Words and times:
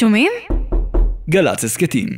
שומעים? 0.00 0.32
גל"צ 1.30 1.64
הסכתים. 1.64 2.08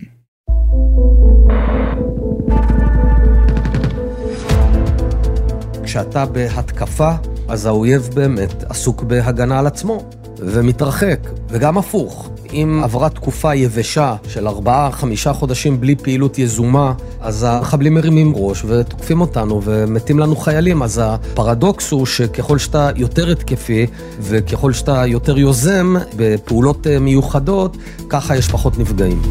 כשאתה 5.85 6.27
בהתקפה, 6.27 7.11
אז 7.49 7.67
האויב 7.67 8.03
באמת 8.15 8.65
עסוק 8.65 9.03
בהגנה 9.03 9.59
על 9.59 9.67
עצמו, 9.67 10.11
ומתרחק, 10.39 11.19
וגם 11.49 11.79
הפוך. 11.79 12.31
אם 12.53 12.81
עברה 12.85 13.11
תקופה 13.11 13.55
יבשה 13.55 14.15
של 14.29 14.49
ארבעה, 14.49 14.93
חמישה 14.93 15.33
חודשים 15.33 15.81
בלי 15.81 15.97
פעילות 15.97 16.39
יזומה, 16.39 16.93
אז 17.21 17.47
המחבלים 17.49 17.95
מרימים 17.95 18.33
ראש 18.37 18.65
ותוקפים 18.65 19.21
אותנו 19.21 19.61
ומתים 19.65 20.19
לנו 20.19 20.37
חיילים. 20.37 20.83
אז 20.83 21.01
הפרדוקס 21.05 21.91
הוא 21.91 22.07
שככל 22.07 22.59
שאתה 22.59 22.91
יותר 22.97 23.31
התקפי 23.31 23.87
וככל 24.21 24.73
שאתה 24.73 25.07
יותר 25.07 25.39
יוזם 25.39 25.95
בפעולות 26.17 26.87
אה, 26.87 26.99
מיוחדות, 26.99 27.77
ככה 28.09 28.37
יש 28.37 28.49
פחות 28.49 28.79
נפגעים. 28.79 29.23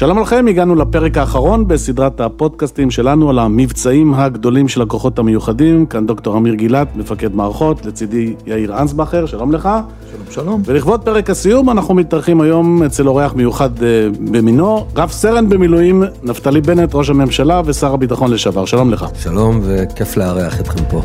שלום 0.00 0.20
לכם, 0.20 0.46
הגענו 0.48 0.74
לפרק 0.74 1.18
האחרון 1.18 1.68
בסדרת 1.68 2.20
הפודקאסטים 2.20 2.90
שלנו 2.90 3.30
על 3.30 3.38
המבצעים 3.38 4.14
הגדולים 4.14 4.68
של 4.68 4.82
הכוחות 4.82 5.18
המיוחדים. 5.18 5.86
כאן 5.86 6.06
דוקטור 6.06 6.36
אמיר 6.36 6.54
גילת, 6.54 6.88
מפקד 6.96 7.34
מערכות, 7.34 7.86
לצידי 7.86 8.34
יאיר 8.46 8.78
אנסבכר, 8.78 9.26
שלום 9.26 9.52
לך. 9.52 9.68
שלום, 10.10 10.24
שלום. 10.30 10.62
ולכבוד 10.64 11.02
פרק 11.04 11.30
הסיום, 11.30 11.70
אנחנו 11.70 11.94
מתארחים 11.94 12.40
היום 12.40 12.82
אצל 12.82 13.08
אורח 13.08 13.34
מיוחד 13.34 13.82
אה, 13.82 13.88
במינו, 14.20 14.86
רב 14.96 15.10
סרן 15.10 15.48
במילואים, 15.48 16.02
נפתלי 16.22 16.60
בנט, 16.60 16.94
ראש 16.94 17.10
הממשלה 17.10 17.62
ושר 17.64 17.94
הביטחון 17.94 18.30
לשעבר. 18.30 18.64
שלום 18.64 18.90
לך. 18.90 19.06
שלום, 19.14 19.60
וכיף 19.62 20.16
לארח 20.16 20.60
אתכם 20.60 20.84
פה. 20.90 21.02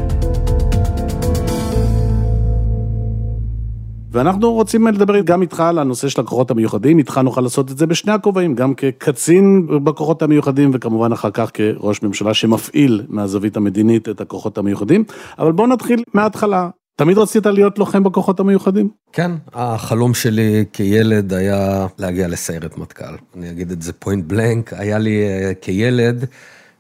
ואנחנו 4.16 4.54
רוצים 4.54 4.88
לדבר 4.88 5.22
גם 5.22 5.42
איתך 5.42 5.60
על 5.60 5.80
הנושא 5.80 6.10
של 6.10 6.22
הכוחות 6.22 6.52
המיוחדים, 6.52 6.98
איתך 6.98 7.18
נוכל 7.18 7.42
לעשות 7.42 7.72
את 7.72 7.78
זה 7.78 7.88
בשני 7.88 8.12
הכובעים, 8.12 8.56
גם 8.56 8.74
כקצין 8.74 9.68
בכוחות 9.84 10.22
המיוחדים 10.22 10.72
וכמובן 10.74 11.12
אחר 11.12 11.30
כך 11.34 11.52
כראש 11.54 12.04
ממשלה 12.04 12.34
שמפעיל 12.34 13.04
מהזווית 13.08 13.58
המדינית 13.58 14.10
את 14.10 14.22
הכוחות 14.22 14.58
המיוחדים, 14.58 15.04
אבל 15.40 15.52
בואו 15.52 15.68
נתחיל 15.68 16.04
מההתחלה. 16.14 16.70
תמיד 16.96 17.18
רצית 17.18 17.46
להיות 17.46 17.80
לוחם 17.80 18.04
בכוחות 18.04 18.40
המיוחדים? 18.40 18.90
כן, 19.14 19.32
החלום 19.54 20.14
שלי 20.14 20.66
כילד 20.74 21.34
היה 21.34 21.88
להגיע 21.98 22.28
לסיירת 22.28 22.78
מטכ"ל. 22.78 23.16
אני 23.38 23.52
אגיד 23.52 23.72
את 23.72 23.82
זה 23.82 23.94
פוינט 23.94 24.26
בלנק, 24.26 24.74
היה 24.74 24.98
לי 24.98 25.24
אה, 25.24 25.54
כילד 25.62 26.26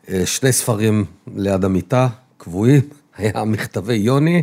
אה, 0.09 0.25
שני 0.25 0.51
ספרים 0.51 1.05
ליד 1.35 1.65
המיטה, 1.65 2.07
קבועים, 2.37 2.81
היה 3.17 3.45
מכתבי 3.45 3.95
יוני. 3.95 4.41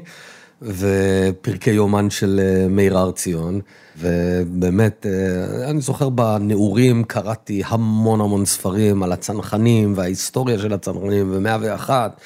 ופרקי 0.62 1.70
יומן 1.70 2.10
של 2.10 2.40
אה, 2.42 2.68
מאיר 2.68 2.98
הר 2.98 3.10
ציון, 3.10 3.60
ובאמת, 3.98 5.06
אה, 5.06 5.70
אני 5.70 5.80
זוכר 5.80 6.08
בנעורים 6.08 7.04
קראתי 7.04 7.62
המון 7.66 8.20
המון 8.20 8.44
ספרים 8.44 9.02
על 9.02 9.12
הצנחנים 9.12 9.92
וההיסטוריה 9.96 10.58
של 10.58 10.72
הצנחנים 10.72 11.30
ומאה 11.32 11.56
ואחת, 11.60 12.20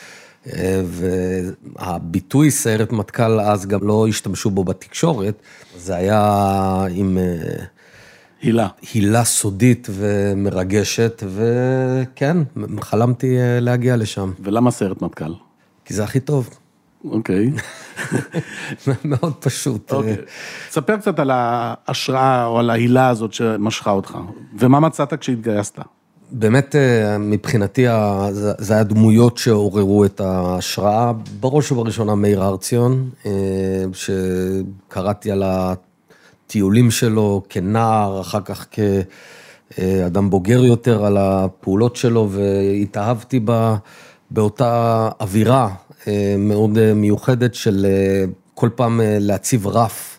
אה, 0.47 0.83
והביטוי 0.87 2.51
סיירת 2.51 2.93
מטכ"ל 2.93 3.41
אז 3.41 3.67
גם 3.67 3.81
לא 3.83 4.07
השתמשו 4.09 4.51
בו 4.51 4.65
בתקשורת, 4.65 5.35
זה 5.79 5.97
היה 5.97 6.87
עם... 6.91 7.19
הילה. 8.43 8.69
הילה 8.93 9.25
סודית 9.25 9.89
ומרגשת, 9.91 11.23
וכן, 11.27 12.37
חלמתי 12.81 13.37
להגיע 13.61 13.97
לשם. 13.97 14.33
ולמה 14.41 14.71
סיירת 14.71 15.03
מטכ"ל? 15.03 15.33
כי 15.85 15.95
זה 15.95 16.05
הכי 16.05 16.21
טוב. 16.21 16.51
אוקיי. 17.11 17.51
מאוד 19.05 19.35
פשוט. 19.41 19.93
אוקיי. 19.93 20.17
ספר 20.71 20.97
קצת 20.97 21.19
על 21.19 21.31
ההשראה 21.33 22.47
או 22.47 22.59
על 22.59 22.71
ההילה 22.71 23.09
הזאת 23.09 23.33
שמשכה 23.33 23.91
אותך, 23.91 24.19
ומה 24.59 24.81
מצאת 24.81 25.15
כשהתגייסת? 25.15 25.79
באמת, 26.31 26.77
אה, 26.77 27.19
מבחינתי, 27.19 27.87
זה 28.59 28.75
היה 28.75 28.85
דמויות 28.85 29.39
שעוררו 29.39 30.05
את 30.05 30.21
ההשראה. 30.21 31.13
בראש 31.41 31.73
ובראשונה 31.73 32.15
מאיר 32.15 32.43
הרציון, 32.43 33.11
אה, 33.27 33.33
שקראתי 33.93 35.31
על 35.31 35.43
הטיולים 35.47 36.91
שלו 36.91 37.43
כנער, 37.49 38.21
אחר 38.21 38.41
כך 38.41 38.67
כאדם 38.71 40.31
בוגר 40.31 40.65
יותר, 40.65 41.05
על 41.05 41.17
הפעולות 41.17 41.97
שלו, 41.97 42.29
והתאהבתי 42.31 43.41
בה, 43.41 43.77
באותה 44.31 45.09
אווירה 45.21 45.65
אה, 45.67 45.86
מאוד 46.39 46.79
אה, 46.79 46.95
מיוחדת 46.95 47.55
של 47.55 47.87
אה, 47.89 48.25
כל 48.55 48.69
פעם 48.75 49.01
להציב 49.05 49.67
רף 49.67 50.19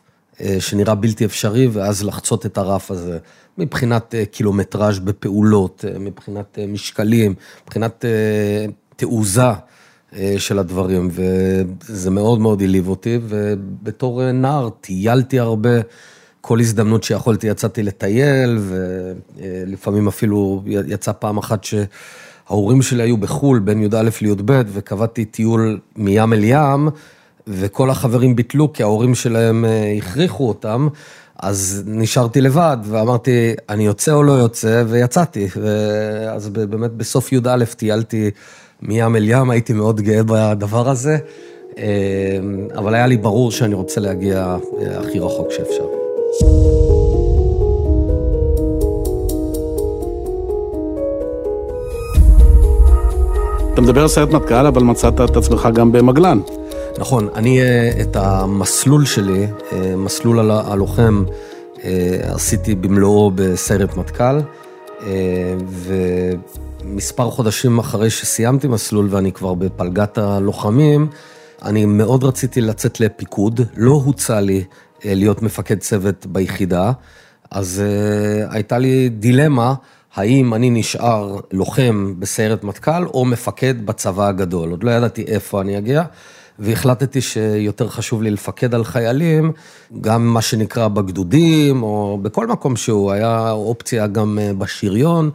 שנראה 0.59 0.95
בלתי 0.95 1.25
אפשרי, 1.25 1.67
ואז 1.67 2.03
לחצות 2.03 2.45
את 2.45 2.57
הרף 2.57 2.91
הזה, 2.91 3.17
מבחינת 3.57 4.15
קילומטראז' 4.31 4.99
בפעולות, 4.99 5.85
מבחינת 5.99 6.59
משקלים, 6.67 7.33
מבחינת 7.63 8.05
תעוזה 8.95 9.51
של 10.37 10.59
הדברים, 10.59 11.09
וזה 11.11 12.09
מאוד 12.09 12.39
מאוד 12.39 12.61
העליב 12.61 12.87
אותי, 12.87 13.19
ובתור 13.27 14.31
נער 14.31 14.69
טיילתי 14.69 15.39
הרבה. 15.39 15.79
כל 16.41 16.59
הזדמנות 16.59 17.03
שיכולתי 17.03 17.47
יצאתי 17.47 17.83
לטייל, 17.83 18.57
ולפעמים 19.37 20.07
אפילו 20.07 20.63
יצא 20.65 21.11
פעם 21.11 21.37
אחת 21.37 21.63
ש... 21.63 21.73
ההורים 22.49 22.81
שלי 22.81 23.03
היו 23.03 23.17
בחו"ל 23.17 23.59
בין 23.59 23.83
י"א 23.83 24.09
לי"ב, 24.21 24.61
וקבעתי 24.73 25.25
טיול 25.25 25.79
מים 25.95 26.33
אל 26.33 26.43
ים, 26.43 26.89
וכל 27.47 27.89
החברים 27.89 28.35
ביטלו 28.35 28.73
כי 28.73 28.83
ההורים 28.83 29.15
שלהם 29.15 29.65
אה, 29.65 29.93
הכריחו 29.97 30.47
אותם, 30.47 30.87
אז 31.39 31.83
נשארתי 31.85 32.41
לבד, 32.41 32.77
ואמרתי, 32.83 33.53
אני 33.69 33.85
יוצא 33.85 34.13
או 34.13 34.23
לא 34.23 34.31
יוצא, 34.31 34.83
ויצאתי. 34.87 35.47
אז 36.29 36.49
באמת 36.49 36.91
בסוף 36.91 37.31
י"א 37.31 37.65
טיילתי 37.77 38.31
מים 38.81 39.15
אל 39.15 39.29
ים, 39.29 39.49
הייתי 39.49 39.73
מאוד 39.73 40.01
גאה 40.01 40.21
בדבר 40.23 40.89
הזה, 40.89 41.17
אה, 41.77 41.83
אבל 42.75 42.95
היה 42.95 43.07
לי 43.07 43.17
ברור 43.17 43.51
שאני 43.51 43.75
רוצה 43.75 44.01
להגיע 44.01 44.57
אה, 44.81 44.99
הכי 44.99 45.19
רחוק 45.19 45.51
שאפשר. 45.51 45.85
אתה 53.77 53.85
מדבר 53.85 54.01
על 54.01 54.07
סיירת 54.07 54.29
מטכ"ל, 54.29 54.67
אבל 54.67 54.83
מצאת 54.83 55.21
את 55.21 55.37
עצמך 55.37 55.69
גם 55.73 55.91
במגלן. 55.91 56.39
נכון, 56.99 57.29
אני 57.35 57.61
אה, 57.61 57.91
את 58.01 58.15
המסלול 58.15 59.05
שלי, 59.05 59.47
אה, 59.71 59.95
מסלול 59.95 60.51
הלוחם, 60.51 61.23
אה, 61.83 62.19
עשיתי 62.23 62.75
במלואו 62.75 63.31
בסיירת 63.35 63.97
מטכ"ל, 63.97 64.39
ומספר 66.83 67.29
חודשים 67.29 67.79
אחרי 67.79 68.09
שסיימתי 68.09 68.67
מסלול 68.67 69.07
ואני 69.09 69.31
כבר 69.31 69.53
בפלגת 69.53 70.17
הלוחמים, 70.17 71.07
אני 71.65 71.85
מאוד 71.85 72.23
רציתי 72.23 72.61
לצאת 72.61 72.99
לפיקוד, 72.99 73.61
לא 73.75 73.91
הוצע 74.05 74.41
לי 74.41 74.63
להיות 75.05 75.41
מפקד 75.41 75.79
צוות 75.79 76.25
ביחידה, 76.25 76.91
אז 77.51 77.83
הייתה 78.49 78.77
לי 78.77 79.09
דילמה. 79.09 79.73
האם 80.15 80.53
אני 80.53 80.69
נשאר 80.69 81.39
לוחם 81.51 82.13
בסיירת 82.19 82.63
מטכ"ל 82.63 83.05
או 83.05 83.25
מפקד 83.25 83.85
בצבא 83.85 84.27
הגדול. 84.27 84.69
עוד 84.69 84.83
לא 84.83 84.91
ידעתי 84.91 85.23
איפה 85.27 85.61
אני 85.61 85.77
אגיע, 85.77 86.03
והחלטתי 86.59 87.21
שיותר 87.21 87.89
חשוב 87.89 88.21
לי 88.21 88.31
לפקד 88.31 88.75
על 88.75 88.83
חיילים, 88.83 89.51
גם 90.01 90.27
מה 90.27 90.41
שנקרא 90.41 90.87
בגדודים, 90.87 91.83
או 91.83 92.19
בכל 92.21 92.47
מקום 92.47 92.75
שהוא, 92.75 93.11
היה 93.11 93.51
אופציה 93.51 94.07
גם 94.07 94.39
אה, 94.41 94.51
בשריון. 94.53 95.31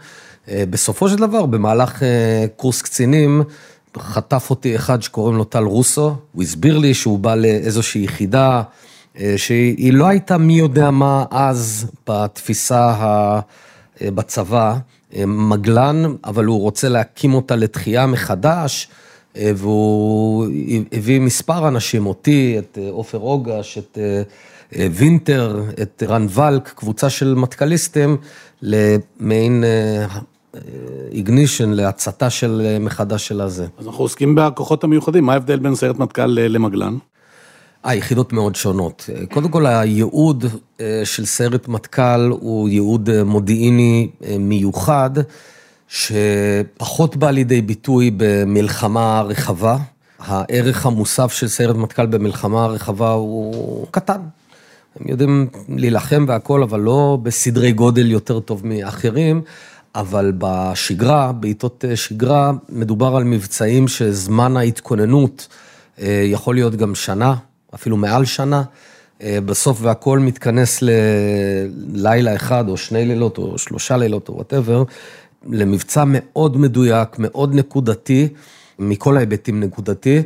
אה, 0.49 0.65
בסופו 0.71 1.09
של 1.09 1.17
דבר, 1.17 1.47
במהלך 1.47 2.03
אה, 2.03 2.47
קורס 2.57 2.83
קצינים, 2.83 3.43
חטף 3.99 4.51
אותי 4.51 4.77
אחד 4.77 5.03
שקוראים 5.03 5.37
לו 5.37 5.45
טל 5.45 5.65
רוסו, 5.65 6.15
הוא 6.33 6.43
הסביר 6.43 6.79
לי 6.79 6.95
שהוא 6.95 7.19
בא 7.19 7.35
לאיזושהי 7.35 8.05
יחידה, 8.05 8.63
שהיא 9.37 9.93
לא 9.93 10.07
הייתה 10.07 10.39
מי 10.39 10.59
יודע 10.59 10.91
מה 10.91 11.25
אז 11.31 11.87
בתפיסה 12.09 12.91
ה... 12.91 13.41
אה, 14.03 14.11
בצבא, 14.11 14.77
אה, 15.17 15.27
מגלן, 15.27 16.03
אבל 16.25 16.45
הוא 16.45 16.61
רוצה 16.61 16.89
להקים 16.89 17.35
אותה 17.35 17.57
לתחייה 17.57 18.07
מחדש, 18.07 18.89
אה, 19.37 19.53
והוא 19.57 20.47
הביא 20.93 21.21
מספר 21.21 21.69
אנשים, 21.69 22.07
אותי, 22.07 22.59
את 22.59 22.79
עופר 22.91 23.19
אוגש, 23.19 23.79
את 23.79 23.99
וינטר, 24.93 25.63
את 25.83 26.03
רן 26.09 26.27
ולק, 26.35 26.69
קבוצה 26.69 27.11
של 27.11 27.35
מטכליסטים, 27.35 28.17
למעין 28.63 29.65
איגנישן, 31.13 31.71
להצתה 31.71 32.31
של 32.31 32.77
מחדש 32.81 33.29
של 33.29 33.41
הזה. 33.41 33.67
אז 33.79 33.87
אנחנו 33.87 34.05
עוסקים 34.05 34.35
בכוחות 34.35 34.85
המיוחדים, 34.85 35.25
מה 35.25 35.33
ההבדל 35.33 35.59
בין 35.59 35.75
סיירת 35.75 35.99
מטכ"ל 35.99 36.27
למגלן? 36.27 36.97
אה, 37.87 37.95
יחידות 37.95 38.33
מאוד 38.33 38.55
שונות. 38.55 39.11
קודם 39.31 39.49
כל, 39.49 39.67
הייעוד 39.67 40.45
אה, 40.81 41.03
של 41.05 41.27
סיירת 41.27 41.69
מטכ"ל 41.69 42.31
הוא 42.31 42.69
ייעוד 42.69 43.11
אה, 43.11 43.25
מודיעיני 43.25 44.09
אה, 44.25 44.39
מיוחד, 44.39 45.11
שפחות 45.89 47.17
בא 47.17 47.31
לידי 47.31 47.63
ביטוי 47.63 48.11
במלחמה 48.17 49.23
רחבה. 49.23 49.77
הערך 50.19 50.87
המוסף 50.87 51.33
של 51.33 51.49
סיירת 51.49 51.77
מטכ"ל 51.77 52.07
במלחמה 52.07 52.67
רחבה 52.67 53.13
הוא 53.13 53.87
קטן. 53.91 54.21
הם 55.01 55.09
יודעים 55.09 55.49
להילחם 55.69 56.25
והכל, 56.29 56.63
אבל 56.63 56.81
לא 56.81 57.19
בסדרי 57.23 57.73
גודל 57.73 58.11
יותר 58.11 58.41
טוב 58.41 58.67
מאחרים. 58.67 59.43
אבל 59.95 60.33
בשגרה, 60.39 61.33
בעיתות 61.33 61.85
שגרה, 61.95 62.53
מדובר 62.69 63.17
על 63.17 63.25
מבצעים 63.25 63.89
שזמן 63.89 64.57
ההתכוננות 64.57 65.49
יכול 66.25 66.55
להיות 66.55 66.77
גם 66.77 66.95
שנה, 66.95 67.35
אפילו 67.75 67.97
מעל 67.97 68.25
שנה. 68.25 68.63
אה, 69.23 69.39
בסוף 69.45 69.79
והכל 69.81 70.19
מתכנס 70.19 70.83
ללילה 70.83 72.35
אחד, 72.35 72.69
או 72.69 72.77
שני 72.77 73.05
לילות, 73.05 73.39
או 73.39 73.59
שלושה 73.59 73.97
לילות, 73.97 74.29
או 74.29 74.35
וואטאבר, 74.35 74.85
למבצע 75.51 76.05
מאוד 76.07 76.57
מדויק, 76.57 77.09
מאוד 77.19 77.55
נקודתי, 77.55 78.29
מכל 78.79 79.17
ההיבטים 79.17 79.61
נקודתי, 79.61 80.23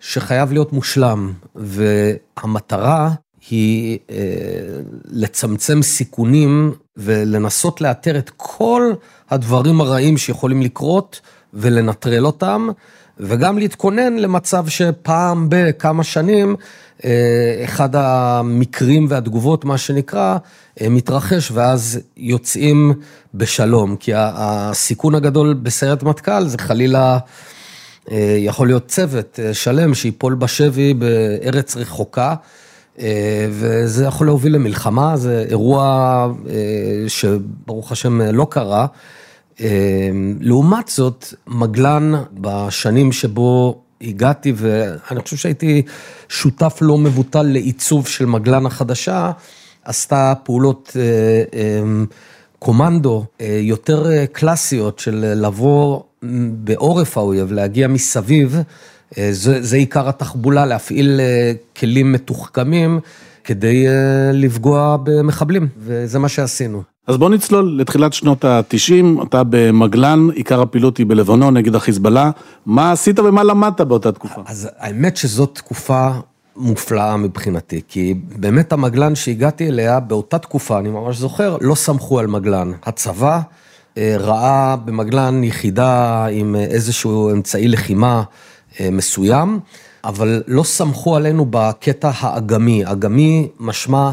שחייב 0.00 0.52
להיות 0.52 0.72
מושלם. 0.72 1.32
והמטרה 1.54 3.10
היא 3.50 3.98
אה, 4.10 4.16
לצמצם 5.04 5.82
סיכונים 5.82 6.72
ולנסות 6.96 7.80
לאתר 7.80 8.18
את 8.18 8.30
כל 8.36 8.92
הדברים 9.30 9.80
הרעים 9.80 10.18
שיכולים 10.18 10.62
לקרות 10.62 11.20
ולנטרל 11.54 12.26
אותם, 12.26 12.68
וגם 13.20 13.58
להתכונן 13.58 14.16
למצב 14.16 14.68
שפעם 14.68 15.46
בכמה 15.50 16.04
שנים, 16.04 16.56
אחד 17.64 17.88
המקרים 17.96 19.06
והתגובות, 19.08 19.64
מה 19.64 19.78
שנקרא, 19.78 20.38
אה, 20.80 20.88
מתרחש, 20.88 21.50
ואז 21.50 22.00
יוצאים 22.16 22.92
בשלום. 23.34 23.96
כי 23.96 24.12
הסיכון 24.14 25.14
הגדול 25.14 25.54
בסיירת 25.54 26.02
מטכ"ל 26.02 26.46
זה 26.46 26.58
חלילה... 26.58 27.18
יכול 28.38 28.66
להיות 28.66 28.86
צוות 28.86 29.38
שלם 29.52 29.94
שיפול 29.94 30.34
בשבי 30.34 30.94
בארץ 30.94 31.76
רחוקה, 31.76 32.34
אה, 33.00 33.46
וזה 33.50 34.04
יכול 34.04 34.26
להוביל 34.26 34.54
למלחמה, 34.54 35.16
זה 35.16 35.44
אירוע 35.48 35.82
אה, 36.48 37.08
שברוך 37.08 37.92
השם 37.92 38.20
לא 38.20 38.46
קרה. 38.50 38.86
אה, 39.60 40.10
לעומת 40.40 40.88
זאת, 40.88 41.26
מגלן 41.46 42.12
בשנים 42.32 43.12
שבו 43.12 43.80
הגעתי, 44.00 44.52
ואני 44.56 45.20
חושב 45.20 45.36
שהייתי 45.36 45.82
שותף 46.28 46.78
לא 46.80 46.98
מבוטל 46.98 47.42
לעיצוב 47.42 48.08
של 48.08 48.26
מגלן 48.26 48.66
החדשה, 48.66 49.30
עשתה 49.84 50.32
פעולות 50.42 50.96
קומנדו 52.58 53.24
יותר 53.40 54.06
קלאסיות 54.32 54.98
של 54.98 55.32
לבוא 55.36 56.02
בעורף 56.52 57.18
האויב, 57.18 57.52
להגיע 57.52 57.88
מסביב. 57.88 58.56
אה, 59.18 59.28
זה, 59.32 59.62
זה 59.62 59.76
עיקר 59.76 60.08
התחבולה, 60.08 60.66
להפעיל 60.66 61.20
אה, 61.20 61.52
כלים 61.76 62.12
מתוחכמים 62.12 63.00
כדי 63.44 63.88
אה, 63.88 63.92
לפגוע 64.32 64.96
במחבלים, 65.02 65.68
וזה 65.78 66.18
מה 66.18 66.28
שעשינו. 66.28 66.82
אז 67.08 67.16
בוא 67.16 67.30
נצלול 67.30 67.76
לתחילת 67.80 68.12
שנות 68.12 68.44
ה-90, 68.44 69.22
אתה 69.22 69.42
במגלן, 69.50 70.28
עיקר 70.34 70.62
הפעילות 70.62 70.96
היא 70.96 71.06
בלבנון 71.06 71.56
נגד 71.56 71.74
החיזבאללה. 71.74 72.30
מה 72.66 72.92
עשית 72.92 73.18
ומה 73.18 73.42
למדת 73.42 73.80
באותה 73.80 74.12
תקופה? 74.12 74.40
אז 74.46 74.68
האמת 74.78 75.16
שזאת 75.16 75.54
תקופה 75.54 76.10
מופלאה 76.56 77.16
מבחינתי, 77.16 77.80
כי 77.88 78.14
באמת 78.36 78.72
המגלן 78.72 79.14
שהגעתי 79.14 79.68
אליה, 79.68 80.00
באותה 80.00 80.38
תקופה, 80.38 80.78
אני 80.78 80.88
ממש 80.88 81.16
זוכר, 81.16 81.56
לא 81.60 81.74
סמכו 81.74 82.18
על 82.18 82.26
מגלן. 82.26 82.72
הצבא 82.82 83.40
ראה 83.98 84.76
במגלן 84.84 85.44
יחידה 85.44 86.26
עם 86.30 86.56
איזשהו 86.56 87.30
אמצעי 87.30 87.68
לחימה. 87.68 88.22
אה, 88.80 88.90
מסוים, 88.92 89.60
אבל 90.04 90.42
לא 90.46 90.62
סמכו 90.62 91.16
עלינו 91.16 91.46
בקטע 91.50 92.10
האגמי. 92.18 92.82
אגמי 92.86 93.48
משמע 93.60 93.98
אה, 93.98 94.12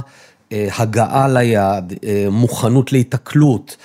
הגעה 0.51 1.27
ליעד, 1.27 1.93
אה, 2.03 2.27
מוכנות 2.31 2.91
להיתקלות, 2.91 3.77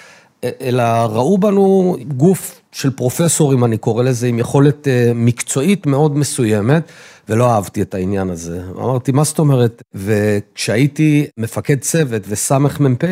אלא 0.61 0.83
ראו 0.83 1.39
בנו 1.39 1.97
גוף 2.17 2.61
של 2.73 2.91
פרופסורים, 2.91 3.65
אני 3.65 3.79
קורא 3.79 4.03
לזה, 4.03 4.27
עם 4.27 4.39
יכולת 4.39 4.89
מקצועית 5.15 5.87
מאוד 5.87 6.17
מסוימת, 6.17 6.83
ולא 7.29 7.51
אהבתי 7.51 7.83
את 7.83 7.95
העניין 7.95 8.31
הזה. 8.31 8.63
אמרתי, 8.77 9.13
מה 9.13 9.25
זאת 9.25 9.39
אומרת? 9.39 9.83
וכשהייתי 9.95 11.27
מפקד 11.39 11.81
צוות 11.81 12.23
וסמ"פ, 12.29 13.05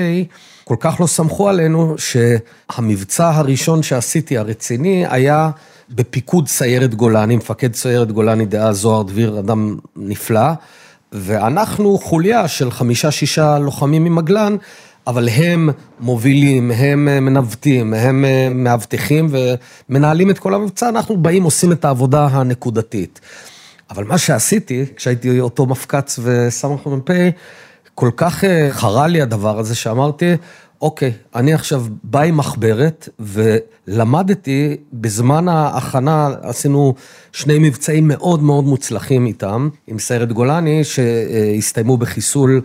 כל 0.64 0.76
כך 0.80 1.00
לא 1.00 1.06
סמכו 1.06 1.48
עלינו, 1.48 1.94
שהמבצע 1.98 3.30
הראשון 3.30 3.82
שעשיתי, 3.82 4.38
הרציני, 4.38 5.04
היה... 5.08 5.50
בפיקוד 5.90 6.48
סיירת 6.48 6.94
גולני, 6.94 7.36
מפקד 7.36 7.74
סיירת 7.74 8.12
גולני 8.12 8.46
דאז 8.46 8.76
זוהר 8.76 9.02
דביר, 9.02 9.38
אדם 9.38 9.76
נפלא, 9.96 10.50
ואנחנו 11.12 11.99
חוליה 11.99 12.49
של 12.49 12.70
חמישה-שישה 12.70 13.58
לוחמים 13.58 14.05
ממגלן, 14.05 14.56
אבל 15.06 15.28
הם 15.28 15.70
מובילים, 16.00 16.70
הם 16.70 17.05
מנווטים, 17.25 17.94
הם 17.94 18.25
מאבטחים 18.55 19.28
ומנהלים 19.31 20.31
את 20.31 20.38
כל 20.38 20.55
המבצע, 20.55 20.88
אנחנו 20.88 21.16
באים, 21.16 21.43
עושים 21.43 21.72
את 21.72 21.84
העבודה 21.84 22.26
הנקודתית. 22.26 23.20
אבל 23.90 24.05
מה 24.05 24.19
שעשיתי, 24.19 24.84
כשהייתי 24.96 25.40
אותו 25.40 25.66
מפקץ 25.66 26.19
וסמ"פ, 26.22 27.10
כל 27.94 28.10
כך 28.16 28.44
אה, 28.44 28.69
חרה 28.70 29.06
לי 29.06 29.22
הדבר 29.22 29.58
הזה 29.58 29.75
שאמרתי, 29.75 30.34
אוקיי, 30.82 31.12
אני 31.34 31.54
עכשיו 31.54 31.84
בא 32.04 32.20
עם 32.20 32.36
מחברת, 32.36 33.08
ולמדתי, 33.19 34.76
בזמן 34.92 35.48
ההכנה 35.48 36.28
עשינו 36.42 36.94
שני 37.32 37.58
מבצעים 37.58 38.08
מאוד 38.08 38.42
מאוד 38.42 38.64
מוצלחים 38.64 39.26
איתם, 39.26 39.69
עם 39.86 39.98
סיירת 39.98 40.32
גולני, 40.32 40.84
שהסתיימו 40.84 41.96
בחיסול 41.96 42.60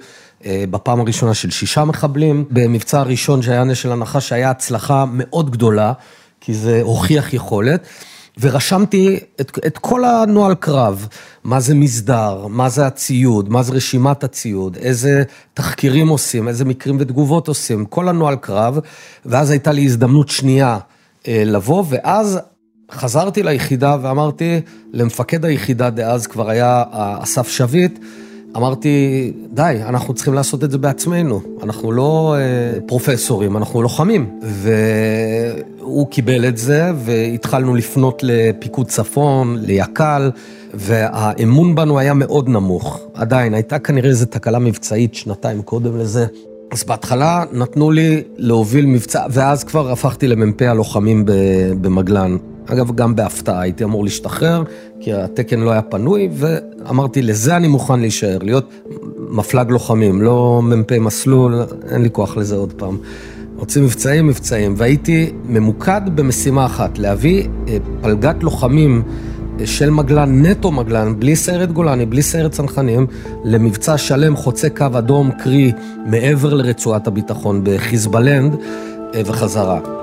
אה, 0.45 0.63
בפעם 0.69 0.99
הראשונה 0.99 1.33
של 1.33 1.51
שישה 1.51 1.85
מחבלים. 1.85 2.45
במבצע 2.49 2.99
הראשון 2.99 3.41
שהיה 3.41 3.63
נשל 3.63 3.91
הנחש, 3.91 4.29
שהיה 4.29 4.49
הצלחה 4.49 5.05
מאוד 5.13 5.51
גדולה, 5.51 5.93
כי 6.41 6.53
זה 6.53 6.81
הוכיח 6.81 7.33
יכולת. 7.33 7.87
ורשמתי 8.39 9.19
את, 9.41 9.59
את 9.67 9.77
כל 9.77 10.05
הנוהל 10.05 10.55
קרב, 10.55 11.07
מה 11.43 11.59
זה 11.59 11.75
מסדר, 11.75 12.47
מה 12.47 12.69
זה 12.69 12.87
הציוד, 12.87 13.49
מה 13.49 13.63
זה 13.63 13.73
רשימת 13.73 14.23
הציוד, 14.23 14.77
איזה 14.77 15.23
תחקירים 15.53 16.07
עושים, 16.07 16.47
איזה 16.47 16.65
מקרים 16.65 16.97
ותגובות 16.99 17.47
עושים, 17.47 17.85
כל 17.85 18.09
הנוהל 18.09 18.35
קרב, 18.35 18.79
ואז 19.25 19.49
הייתה 19.49 19.71
לי 19.71 19.85
הזדמנות 19.85 20.29
שנייה 20.29 20.77
אה, 21.27 21.43
לבוא, 21.45 21.83
ואז 21.89 22.39
חזרתי 22.91 23.43
ליחידה 23.43 23.97
ואמרתי 24.01 24.61
למפקד 24.93 25.45
היחידה 25.45 25.89
דאז, 25.89 26.27
כבר 26.27 26.49
היה 26.49 26.83
אסף 27.23 27.47
שביט, 27.47 27.99
אמרתי, 28.57 29.31
די, 29.53 29.79
אנחנו 29.85 30.13
צריכים 30.13 30.33
לעשות 30.33 30.63
את 30.63 30.71
זה 30.71 30.77
בעצמנו. 30.77 31.41
אנחנו 31.63 31.91
לא 31.91 32.35
אה, 32.37 32.79
פרופסורים, 32.87 33.57
אנחנו 33.57 33.81
לוחמים. 33.81 34.39
והוא 34.41 36.07
קיבל 36.07 36.47
את 36.47 36.57
זה, 36.57 36.91
והתחלנו 36.95 37.75
לפנות 37.75 38.21
לפיקוד 38.23 38.87
צפון, 38.87 39.57
ליק"ל, 39.61 40.31
והאמון 40.73 41.75
בנו 41.75 41.99
היה 41.99 42.13
מאוד 42.13 42.49
נמוך. 42.49 42.99
עדיין, 43.13 43.53
הייתה 43.53 43.79
כנראה 43.79 44.09
איזו 44.09 44.25
תקלה 44.25 44.59
מבצעית 44.59 45.15
שנתיים 45.15 45.61
קודם 45.61 45.97
לזה. 45.97 46.25
אז 46.71 46.83
בהתחלה 46.83 47.43
נתנו 47.51 47.91
לי 47.91 48.23
להוביל 48.37 48.85
מבצע, 48.85 49.25
ואז 49.29 49.63
כבר 49.63 49.91
הפכתי 49.91 50.27
למ"פ 50.27 50.61
הלוחמים 50.61 51.23
במגלן. 51.81 52.37
אגב, 52.65 52.95
גם 52.95 53.15
בהפתעה, 53.15 53.61
הייתי 53.61 53.83
אמור 53.83 54.03
להשתחרר, 54.03 54.63
כי 54.99 55.13
התקן 55.13 55.59
לא 55.59 55.71
היה 55.71 55.81
פנוי, 55.81 56.29
ואמרתי, 56.33 57.21
לזה 57.21 57.57
אני 57.57 57.67
מוכן 57.67 57.99
להישאר, 57.99 58.37
להיות 58.41 58.69
מפלג 59.29 59.69
לוחמים, 59.69 60.21
לא 60.21 60.61
מ"פ 60.63 60.91
מסלול, 60.91 61.55
אין 61.89 62.01
לי 62.01 62.09
כוח 62.11 62.37
לזה 62.37 62.55
עוד 62.55 62.73
פעם. 62.73 62.97
רוצים 63.57 63.83
מבצעים, 63.83 64.27
מבצעים, 64.27 64.73
והייתי 64.77 65.31
ממוקד 65.45 66.01
במשימה 66.15 66.65
אחת, 66.65 66.97
להביא 66.97 67.47
אה, 67.67 67.77
פלגת 68.01 68.43
לוחמים 68.43 69.03
אה, 69.59 69.67
של 69.67 69.89
מגלן, 69.89 70.45
נטו 70.45 70.71
מגלן, 70.71 71.19
בלי 71.19 71.35
סיירת 71.35 71.71
גולני, 71.71 72.05
בלי 72.05 72.21
סיירת 72.21 72.51
צנחנים, 72.51 73.07
למבצע 73.43 73.97
שלם 73.97 74.35
חוצה 74.35 74.69
קו 74.69 74.85
אדום, 74.97 75.31
קרי 75.31 75.71
מעבר 76.05 76.53
לרצועת 76.53 77.07
הביטחון 77.07 77.61
בחיזבאלנד 77.63 78.55
אה, 79.15 79.21
וחזרה. 79.25 80.02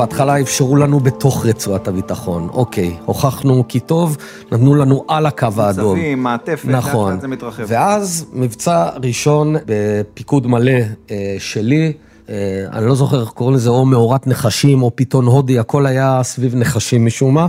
בהתחלה 0.00 0.40
אפשרו 0.40 0.76
לנו 0.76 1.00
בתוך 1.00 1.46
רצועת 1.46 1.88
הביטחון. 1.88 2.48
אוקיי, 2.52 2.96
הוכחנו 3.04 3.64
כי 3.68 3.80
טוב, 3.80 4.16
נתנו 4.52 4.74
לנו 4.74 5.04
על 5.08 5.26
הקו 5.26 5.48
האדום. 5.56 5.92
מצבים, 5.92 6.22
מעטפת, 6.22 6.68
נכון. 6.68 7.12
לאט 7.12 7.20
זה 7.20 7.28
מתרחב. 7.28 7.62
ואז 7.66 8.26
מבצע 8.32 8.88
ראשון 9.02 9.56
בפיקוד 9.66 10.46
מלא 10.46 10.72
אה, 11.10 11.36
שלי, 11.38 11.92
אה, 12.28 12.34
אני 12.72 12.86
לא 12.86 12.94
זוכר 12.94 13.20
איך 13.20 13.28
קוראים 13.28 13.56
לזה, 13.56 13.70
או 13.70 13.86
מאורת 13.86 14.26
נחשים 14.26 14.82
או 14.82 14.96
פיתון 14.96 15.26
הודי, 15.26 15.58
הכל 15.58 15.86
היה 15.86 16.20
סביב 16.22 16.54
נחשים 16.56 17.06
משום 17.06 17.34
מה. 17.34 17.46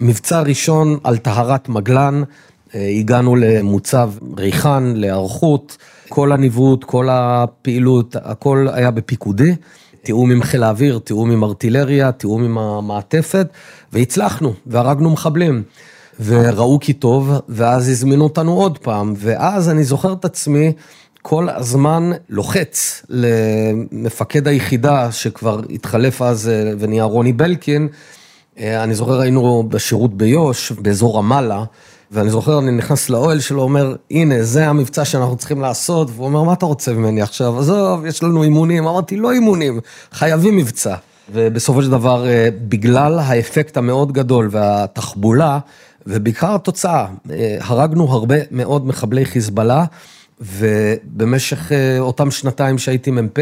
מבצע 0.00 0.40
ראשון 0.40 0.98
על 1.04 1.16
טהרת 1.16 1.68
מגלן, 1.68 2.22
אה, 2.74 2.88
הגענו 2.98 3.36
למוצב 3.36 4.10
ריחן, 4.38 4.92
להיערכות, 4.96 5.76
כל 6.08 6.32
הניווט, 6.32 6.84
כל 6.84 7.08
הפעילות, 7.10 8.16
הכל 8.22 8.66
היה 8.72 8.90
בפיקודי. 8.90 9.54
תיאום 10.04 10.30
עם 10.30 10.42
חיל 10.42 10.62
האוויר, 10.62 10.98
תיאום 11.04 11.30
עם 11.30 11.44
ארטילריה, 11.44 12.12
תיאום 12.12 12.44
עם 12.44 12.58
המעטפת, 12.58 13.46
והצלחנו, 13.92 14.52
והרגנו 14.66 15.10
מחבלים. 15.10 15.62
וראו 16.20 16.78
כי 16.80 16.92
טוב, 16.92 17.32
ואז 17.48 17.88
הזמינו 17.88 18.24
אותנו 18.24 18.52
עוד 18.52 18.78
פעם, 18.78 19.14
ואז 19.16 19.68
אני 19.68 19.84
זוכר 19.84 20.12
את 20.12 20.24
עצמי 20.24 20.72
כל 21.22 21.48
הזמן 21.48 22.10
לוחץ 22.28 23.06
למפקד 23.08 24.48
היחידה, 24.48 25.12
שכבר 25.12 25.60
התחלף 25.70 26.22
אז 26.22 26.48
אה, 26.48 26.72
ונהיה 26.78 27.04
רוני 27.04 27.32
בלקין, 27.32 27.88
אה, 28.58 28.82
אני 28.84 28.94
זוכר 28.94 29.20
היינו 29.20 29.64
בשירות 29.68 30.16
ביו"ש, 30.16 30.72
באזור 30.72 31.18
רמאללה, 31.18 31.64
ואני 32.14 32.30
זוכר, 32.30 32.58
אני 32.58 32.70
נכנס 32.70 33.10
לאוהל 33.10 33.40
שלו, 33.40 33.62
אומר, 33.62 33.96
הנה, 34.10 34.42
זה 34.42 34.68
המבצע 34.68 35.04
שאנחנו 35.04 35.36
צריכים 35.36 35.60
לעשות, 35.60 36.10
והוא 36.14 36.26
אומר, 36.26 36.42
מה 36.42 36.52
אתה 36.52 36.66
רוצה 36.66 36.92
ממני 36.92 37.22
עכשיו? 37.22 37.58
עזוב, 37.58 38.06
יש 38.06 38.22
לנו 38.22 38.42
אימונים. 38.42 38.86
אמרתי, 38.86 39.16
לא 39.16 39.32
אימונים, 39.32 39.80
חייבים 40.12 40.56
מבצע. 40.56 40.94
ובסופו 41.32 41.82
של 41.82 41.90
דבר, 41.90 42.26
אה, 42.26 42.48
בגלל 42.68 43.18
האפקט 43.18 43.76
המאוד 43.76 44.12
גדול 44.12 44.48
והתחבולה, 44.50 45.58
ובעיקר 46.06 46.54
התוצאה, 46.54 47.06
אה, 47.30 47.56
הרגנו 47.60 48.12
הרבה 48.12 48.36
מאוד 48.50 48.86
מחבלי 48.86 49.24
חיזבאללה, 49.24 49.84
ובמשך 50.40 51.72
אה, 51.72 51.98
אותם 51.98 52.30
שנתיים 52.30 52.78
שהייתי 52.78 53.10
מ"פ, 53.10 53.38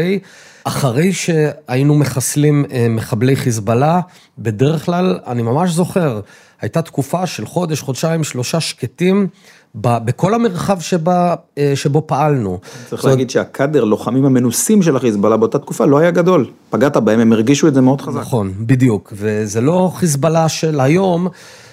אחרי 0.63 1.13
שהיינו 1.13 1.95
מחסלים 1.95 2.65
מחבלי 2.89 3.35
חיזבאללה, 3.35 3.99
בדרך 4.37 4.85
כלל, 4.85 5.19
אני 5.27 5.41
ממש 5.41 5.71
זוכר, 5.71 6.19
הייתה 6.63 6.81
תקופה 6.81 7.25
של 7.27 7.45
חודש, 7.45 7.81
חודשיים, 7.81 8.23
שלושה 8.23 8.59
שקטים. 8.59 9.27
בכל 9.75 10.33
המרחב 10.33 10.79
שבה, 10.79 11.35
אה, 11.57 11.71
שבו 11.75 12.03
פעלנו. 12.05 12.59
צריך 12.89 13.01
זאת... 13.01 13.11
להגיד 13.11 13.29
שהקאדר, 13.29 13.83
לוחמים 13.83 14.25
המנוסים 14.25 14.81
של 14.81 14.95
החיזבאללה 14.95 15.37
באותה 15.37 15.59
תקופה 15.59 15.85
לא 15.85 15.97
היה 15.97 16.11
גדול. 16.11 16.45
פגעת 16.69 16.97
בהם, 16.97 17.19
הם 17.19 17.33
הרגישו 17.33 17.67
את 17.67 17.73
זה 17.73 17.81
מאוד 17.81 18.01
חזק. 18.01 18.19
נכון, 18.19 18.53
בדיוק. 18.59 19.13
וזה 19.15 19.61
לא 19.61 19.91
חיזבאללה 19.95 20.49
של 20.49 20.79
היום, 20.79 21.27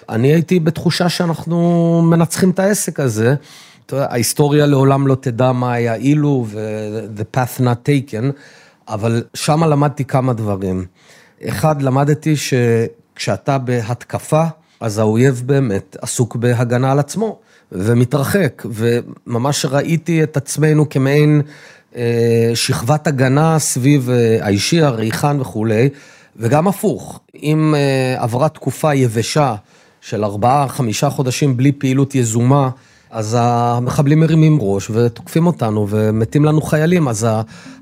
אני 0.08 0.32
הייתי 0.32 0.60
בתחושה 0.60 1.08
שאנחנו 1.08 2.02
מנצחים 2.04 2.50
את 2.50 2.58
העסק 2.58 3.00
הזה. 3.00 3.34
ההיסטוריה 3.92 4.66
לעולם 4.66 5.06
לא 5.06 5.14
תדע 5.14 5.52
מה 5.52 5.72
היה 5.72 5.94
אילו 5.94 6.46
ו-the 6.48 7.36
path 7.36 7.60
not 7.60 7.88
taken, 7.88 8.24
אבל 8.88 9.22
שמה 9.34 9.66
למדתי 9.66 10.04
כמה 10.04 10.32
דברים. 10.32 10.84
אחד, 11.48 11.82
למדתי 11.82 12.34
שכשאתה 12.36 13.58
בהתקפה, 13.58 14.44
אז 14.80 14.98
האויב 14.98 15.42
באמת 15.46 15.96
עסוק 16.00 16.36
בהגנה 16.36 16.92
על 16.92 16.98
עצמו, 16.98 17.38
ומתרחק, 17.72 18.62
וממש 18.70 19.64
ראיתי 19.64 20.22
את 20.22 20.36
עצמנו 20.36 20.88
כמעין 20.88 21.42
אה, 21.96 22.50
שכבת 22.54 23.06
הגנה 23.06 23.58
סביב 23.58 24.10
אה, 24.10 24.38
האישי, 24.40 24.82
הריחן 24.82 25.40
וכולי, 25.40 25.88
וגם 26.36 26.68
הפוך, 26.68 27.20
אם 27.42 27.74
אה, 27.74 28.22
עברה 28.22 28.48
תקופה 28.48 28.94
יבשה 28.94 29.54
של 30.00 30.24
ארבעה, 30.24 30.68
חמישה 30.68 31.10
חודשים 31.10 31.56
בלי 31.56 31.72
פעילות 31.72 32.14
יזומה, 32.14 32.70
אז 33.10 33.36
המחבלים 33.40 34.20
מרימים 34.20 34.58
ראש 34.60 34.90
ותוקפים 34.90 35.46
אותנו 35.46 35.86
ומתים 35.90 36.44
לנו 36.44 36.62
חיילים. 36.62 37.08
אז 37.08 37.26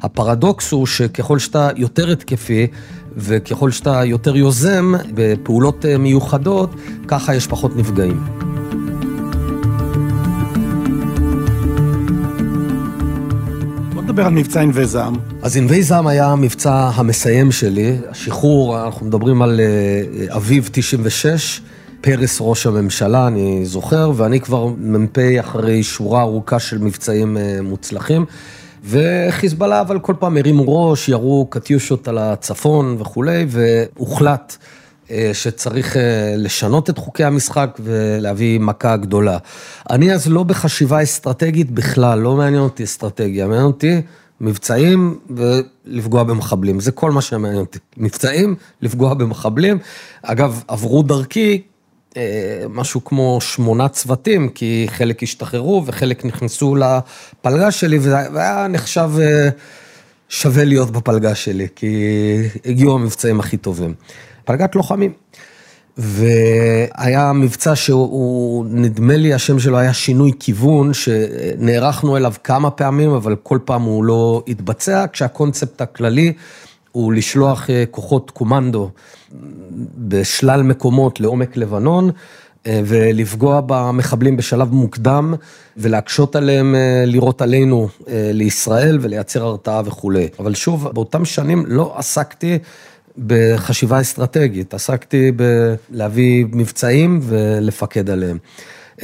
הפרדוקס 0.02 0.72
הוא 0.72 0.86
שככל 0.86 1.38
שאתה 1.38 1.68
יותר 1.76 2.10
התקפי 2.10 2.66
וככל 3.18 3.70
שאתה 3.70 4.04
יותר 4.04 4.36
יוזם 4.36 4.92
בפעולות 5.14 5.84
אה, 5.86 5.98
מיוחדות, 5.98 6.74
ככה 7.06 7.34
יש 7.34 7.46
פחות 7.46 7.76
נפגעים. 7.76 8.24
נדבר 14.18 14.26
על 14.26 14.32
מבצע 14.32 14.60
ענבי 14.60 14.86
זעם. 14.86 15.14
אז 15.42 15.56
ענבי 15.56 15.82
זעם 15.82 16.06
היה 16.06 16.26
המבצע 16.26 16.90
המסיים 16.94 17.52
שלי. 17.52 17.96
השחרור, 18.08 18.84
אנחנו 18.84 19.06
מדברים 19.06 19.42
על 19.42 19.60
אה, 19.60 20.36
אביב 20.36 20.68
96. 20.72 21.60
פרס 22.00 22.38
ראש 22.40 22.66
הממשלה, 22.66 23.26
אני 23.26 23.60
זוכר, 23.64 24.12
ואני 24.16 24.40
כבר 24.40 24.66
מ"פ 24.66 25.18
אחרי 25.40 25.82
שורה 25.82 26.20
ארוכה 26.20 26.58
של 26.58 26.78
מבצעים 26.78 27.36
אה, 27.36 27.58
מוצלחים. 27.62 28.24
וחיזבאללה 28.88 29.80
אבל 29.80 29.98
כל 29.98 30.14
פעם 30.18 30.36
הרימו 30.36 30.64
ראש, 30.90 31.08
ירו 31.08 31.46
קטיושות 31.50 32.08
על 32.08 32.18
הצפון 32.18 32.96
וכולי, 32.98 33.46
והוחלט 33.48 34.56
אה, 35.10 35.30
שצריך 35.32 35.96
אה, 35.96 36.34
לשנות 36.36 36.90
את 36.90 36.98
חוקי 36.98 37.24
המשחק 37.24 37.78
ולהביא 37.80 38.60
מכה 38.60 38.96
גדולה. 38.96 39.38
אני 39.90 40.12
אז 40.12 40.28
לא 40.28 40.42
בחשיבה 40.42 41.02
אסטרטגית 41.02 41.70
בכלל, 41.70 42.18
לא 42.18 42.36
מעניין 42.36 42.62
אותי 42.62 42.84
אסטרטגיה, 42.84 43.46
מעניין 43.46 43.66
אותי 43.66 44.00
מבצעים 44.40 45.18
ולפגוע 45.30 46.22
במחבלים, 46.22 46.80
זה 46.80 46.92
כל 46.92 47.10
מה 47.10 47.20
שמעניין 47.20 47.60
אותי. 47.60 47.78
מבצעים, 47.96 48.54
לפגוע 48.82 49.14
במחבלים. 49.14 49.78
אגב, 50.22 50.62
עברו 50.68 51.02
דרכי 51.02 51.62
משהו 52.68 53.04
כמו 53.04 53.38
שמונה 53.40 53.88
צוותים, 53.88 54.48
כי 54.48 54.86
חלק 54.90 55.22
השתחררו 55.22 55.82
וחלק 55.86 56.24
נכנסו 56.24 56.76
לפלגה 56.76 57.70
שלי, 57.70 57.98
וזה 57.98 58.18
היה 58.18 58.66
נחשב 58.68 59.10
אה, 59.20 59.48
שווה 60.28 60.64
להיות 60.64 60.90
בפלגה 60.90 61.34
שלי, 61.34 61.66
כי 61.76 61.96
הגיעו 62.66 62.94
המבצעים 62.94 63.40
הכי 63.40 63.56
טובים. 63.56 63.94
פלגת 64.44 64.74
לוחמים. 64.74 65.12
והיה 65.98 67.32
מבצע 67.32 67.76
שהוא, 67.76 68.66
נדמה 68.68 69.16
לי, 69.16 69.34
השם 69.34 69.58
שלו 69.58 69.78
היה 69.78 69.92
שינוי 69.92 70.32
כיוון, 70.40 70.90
שנערכנו 70.94 72.16
אליו 72.16 72.34
כמה 72.44 72.70
פעמים, 72.70 73.10
אבל 73.10 73.36
כל 73.42 73.58
פעם 73.64 73.82
הוא 73.82 74.04
לא 74.04 74.42
התבצע, 74.48 75.04
כשהקונספט 75.12 75.80
הכללי 75.80 76.32
הוא 76.92 77.12
לשלוח 77.12 77.70
אה, 77.70 77.84
כוחות 77.90 78.30
קומנדו 78.30 78.90
בשלל 79.98 80.62
מקומות 80.62 81.20
לעומק 81.20 81.56
לבנון, 81.56 82.10
אה, 82.66 82.80
ולפגוע 82.84 83.60
במחבלים 83.66 84.36
בשלב 84.36 84.72
מוקדם, 84.72 85.34
ולהקשות 85.76 86.36
עליהם 86.36 86.74
אה, 86.74 87.04
לירות 87.06 87.42
עלינו 87.42 87.88
לישראל 88.08 88.98
ולייצר 89.00 89.44
הרתעה 89.44 89.82
וכולי. 89.84 90.28
אבל 90.38 90.54
שוב, 90.54 90.88
באותם 90.88 91.24
שנים 91.24 91.64
לא 91.66 91.94
עסקתי 91.96 92.58
בחשיבה 93.26 94.00
אסטרטגית, 94.00 94.74
עסקתי 94.74 95.32
בלהביא 95.32 96.46
מבצעים 96.52 97.20
ולפקד 97.22 98.10
עליהם. 98.10 98.38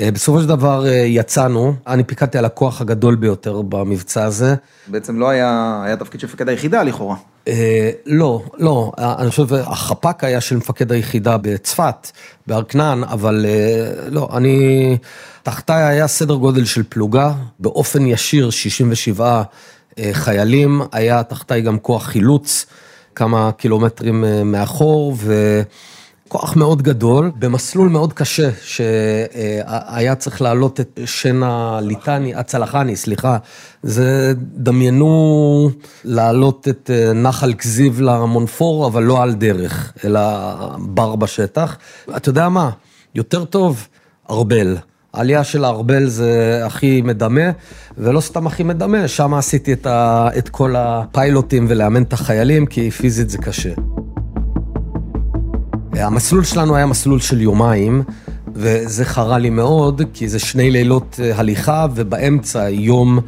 בסופו 0.01 0.41
של 0.41 0.47
דבר 0.47 0.85
יצאנו, 1.07 1.75
אני 1.87 2.05
פיקדתי 2.05 2.39
על 2.39 2.45
הכוח 2.45 2.81
הגדול 2.81 3.15
ביותר 3.15 3.63
במבצע 3.63 4.25
הזה. 4.25 4.55
בעצם 4.87 5.19
לא 5.19 5.29
היה, 5.29 5.83
היה 5.85 5.97
תפקיד 5.97 6.21
של 6.21 6.27
מפקד 6.27 6.49
היחידה 6.49 6.83
לכאורה. 6.83 7.17
אה, 7.49 7.91
לא, 8.07 8.43
לא, 8.59 8.93
אני 8.99 9.31
חושב, 9.31 9.55
החפ"ק 9.55 10.25
היה 10.25 10.41
של 10.41 10.57
מפקד 10.57 10.93
היחידה 10.93 11.37
בצפת, 11.37 12.11
בהר 12.47 12.63
כנען, 12.63 13.05
אבל 13.05 13.47
אה, 13.49 14.11
לא, 14.11 14.29
אני, 14.37 14.97
תחתיי 15.43 15.83
היה 15.83 16.07
סדר 16.07 16.35
גודל 16.35 16.65
של 16.65 16.83
פלוגה, 16.89 17.33
באופן 17.59 18.07
ישיר 18.07 18.51
67 18.51 19.43
אה, 19.99 20.11
חיילים, 20.13 20.83
היה 20.93 21.23
תחתיי 21.23 21.63
גם 21.63 21.79
כוח 21.79 22.07
חילוץ, 22.07 22.67
כמה 23.15 23.51
קילומטרים 23.53 24.25
מאחור, 24.45 25.15
ו... 25.19 25.63
כוח 26.35 26.57
מאוד 26.57 26.83
גדול, 26.83 27.31
במסלול 27.39 27.89
מאוד 27.89 28.13
קשה, 28.13 28.51
שהיה 28.63 30.15
צריך 30.15 30.43
להעלות 30.43 30.81
את 30.81 31.01
שנה 31.05 31.79
ליטני, 31.83 32.35
הצלחני, 32.35 32.97
סליחה. 32.97 33.37
זה, 33.83 34.33
דמיינו 34.39 35.71
להעלות 36.05 36.69
את 36.69 36.91
אה, 36.95 37.13
נחל 37.13 37.55
כזיב 37.55 38.01
למונפור, 38.01 38.87
אבל 38.87 39.03
לא 39.03 39.23
על 39.23 39.35
דרך, 39.35 39.93
אלא 40.05 40.21
בר 40.79 41.17
בשטח. 41.17 41.77
אתה 42.17 42.29
יודע 42.29 42.49
מה? 42.49 42.71
יותר 43.15 43.45
טוב, 43.45 43.89
ארבל. 44.31 44.77
העלייה 45.13 45.45
של 45.45 45.65
הארבל 45.65 46.07
זה 46.07 46.63
הכי 46.65 47.03
מדמה, 47.03 47.51
ולא 47.99 48.21
סתם 48.21 48.47
הכי 48.47 48.63
מדמה, 48.63 49.09
שם 49.09 49.35
עשיתי 49.35 49.73
את, 49.73 49.87
ה, 49.87 50.29
את 50.39 50.49
כל 50.49 50.75
הפיילוטים 50.77 51.67
ולאמן 51.69 52.03
את 52.03 52.13
החיילים, 52.13 52.67
כי 52.67 52.91
פיזית 52.91 53.31
זה 53.31 53.39
קשה. 53.39 53.71
המסלול 55.97 56.45
שלנו 56.45 56.77
היה 56.77 56.87
מסלול 56.87 57.21
של 57.21 57.41
יומיים, 57.41 58.03
וזה 58.55 59.05
חרה 59.05 59.39
לי 59.39 59.51
מאוד, 59.51 60.03
כי 60.15 60.29
זה 60.29 60.39
שני 60.39 60.71
לילות 60.71 61.21
אה, 61.23 61.39
הליכה, 61.39 61.87
ובאמצע 61.95 62.71
יום 62.71 63.19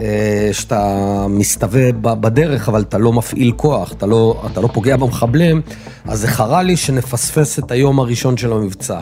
אה, 0.00 0.48
שאתה 0.52 1.26
מסתובב 1.28 1.92
בדרך, 2.02 2.68
אבל 2.68 2.80
אתה 2.80 2.98
לא 2.98 3.12
מפעיל 3.12 3.52
כוח, 3.56 3.92
אתה 3.92 4.06
לא, 4.06 4.42
אתה 4.52 4.60
לא 4.60 4.68
פוגע 4.72 4.96
במחבלים, 4.96 5.60
אז 6.04 6.20
זה 6.20 6.28
חרה 6.28 6.62
לי 6.62 6.76
שנפספס 6.76 7.58
את 7.58 7.70
היום 7.70 8.00
הראשון 8.00 8.36
של 8.36 8.52
המבצע. 8.52 9.00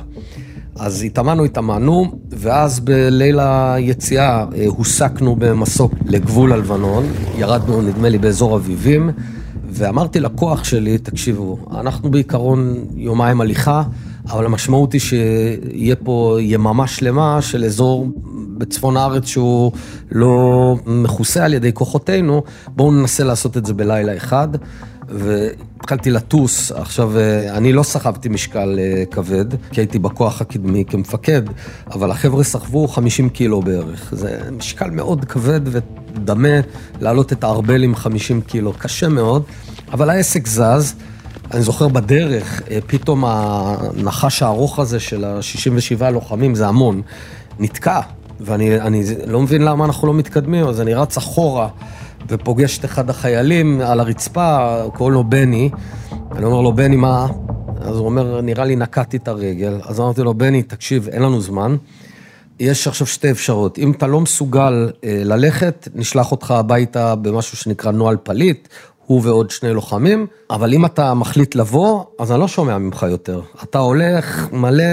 אז 0.79 1.03
התאמנו, 1.03 1.45
התאמנו, 1.45 2.13
ואז 2.31 2.81
בליל 2.81 3.41
היציאה 3.41 4.45
אה, 4.55 4.65
הוסקנו 4.67 5.37
במסוק 5.37 5.93
לגבול 6.07 6.53
הלבנון, 6.53 7.05
ירדנו, 7.39 7.83
נדמה 7.83 8.09
לי, 8.09 8.19
באזור 8.19 8.57
אביבים. 8.57 9.11
ואמרתי 9.79 10.21
לכוח 10.21 10.65
שלי, 10.65 10.99
תקשיבו, 10.99 11.59
אנחנו 11.71 12.11
בעיקרון 12.11 12.85
יומיים 12.95 13.41
הליכה, 13.41 13.83
אבל 14.29 14.45
המשמעות 14.45 14.93
היא 14.93 15.01
שיהיה 15.01 15.97
פה 15.97 16.39
יממה 16.41 16.87
שלמה 16.87 17.43
של 17.43 17.65
אזור 17.65 18.09
בצפון 18.59 18.97
הארץ 18.97 19.27
שהוא 19.27 19.73
לא 20.13 20.75
מכוסה 20.87 21.45
על 21.45 21.55
ידי 21.55 21.73
כוחותינו, 21.73 22.43
בואו 22.69 22.93
ננסה 22.93 23.25
לעשות 23.25 23.57
את 23.57 23.67
זה 23.67 23.75
בלילה 23.75 24.17
אחד. 24.17 24.49
והתחלתי 25.87 26.11
לטוס. 26.11 26.73
עכשיו, 26.73 27.19
אה, 27.19 27.57
אני 27.57 27.73
לא 27.73 27.83
סחבתי 27.83 28.29
משקל 28.29 28.79
אה, 28.79 29.05
כבד, 29.11 29.45
כי 29.73 29.81
הייתי 29.81 29.99
בכוח 29.99 30.41
הקדמי 30.41 30.85
כמפקד, 30.85 31.43
אבל 31.91 32.11
החבר'ה 32.11 32.45
סחבו 32.45 32.89
50 32.89 33.29
קילו 33.29 33.63
בערך. 33.63 34.09
זה 34.13 34.39
משקל 34.57 34.91
מאוד 34.91 35.25
כבד 35.25 35.61
ודמה 35.65 36.61
לעלות 37.01 37.33
את 37.33 37.45
הארבל 37.45 37.83
עם 37.83 37.95
50 37.95 38.41
קילו, 38.41 38.73
קשה 38.79 39.09
מאוד, 39.09 39.43
אבל 39.93 40.11
העסק 40.11 40.47
זז. 40.47 40.95
אני 41.55 41.63
זוכר 41.63 41.89
בדרך, 41.89 42.63
אה, 42.71 42.79
פתאום 42.87 43.25
הנחש 43.27 44.43
הארוך 44.43 44.79
הזה 44.79 45.01
של 45.01 45.25
ה-67 45.25 46.11
לוחמים, 46.11 46.55
זה 46.55 46.67
המון, 46.69 47.03
נתקע. 47.59 48.01
ואני 48.41 48.81
אני 48.81 49.03
לא 49.27 49.41
מבין 49.41 49.63
למה 49.63 49.85
אנחנו 49.85 50.07
לא 50.07 50.15
מתקדמים, 50.15 50.67
אז 50.67 50.81
אני 50.81 50.95
רץ 50.95 51.17
אחורה 51.17 51.69
ופוגש 52.29 52.79
את 52.79 52.85
אחד 52.85 53.11
החיילים 53.11 53.81
על 53.81 54.01
הרצפה, 54.01 54.79
קוראים 54.95 55.15
לו 55.15 55.25
בני. 55.25 55.71
אני 56.33 56.45
אומר 56.45 56.61
לו, 56.61 56.73
בני, 56.73 56.97
מה? 56.97 57.27
אז 57.81 57.97
הוא 57.97 58.07
אומר, 58.07 58.41
נראה 58.41 58.65
לי 58.65 58.77
נקעתי 58.77 59.17
את 59.17 59.29
הרגל. 59.29 59.81
אז 59.85 60.01
אמרתי 60.01 60.23
לו, 60.23 60.35
בני, 60.35 60.63
תקשיב, 60.63 61.09
אין 61.09 61.23
לנו 61.23 61.41
זמן. 61.41 61.77
יש 62.61 62.87
עכשיו 62.87 63.07
שתי 63.07 63.31
אפשרות. 63.31 63.79
אם 63.79 63.93
אתה 63.93 64.07
לא 64.07 64.21
מסוגל 64.21 64.91
אה, 65.05 65.23
ללכת, 65.25 65.89
נשלח 65.95 66.33
אותך 66.33 66.51
הביתה 66.51 67.15
במשהו 67.15 67.57
שנקרא 67.57 67.91
נוהל 67.91 68.17
פליט, 68.23 68.69
הוא 69.07 69.21
ועוד 69.25 69.51
שני 69.51 69.73
לוחמים, 69.73 70.27
אבל 70.51 70.75
אם 70.75 70.85
אתה 70.85 71.15
מחליט 71.15 71.55
לבוא, 71.55 72.05
אז 72.19 72.33
אני 72.33 72.41
לא 72.41 72.49
שומע 72.49 72.79
ממך 72.79 73.07
יותר. 73.11 73.41
אתה 73.63 73.79
הולך 73.79 74.49
מלא 74.53 74.85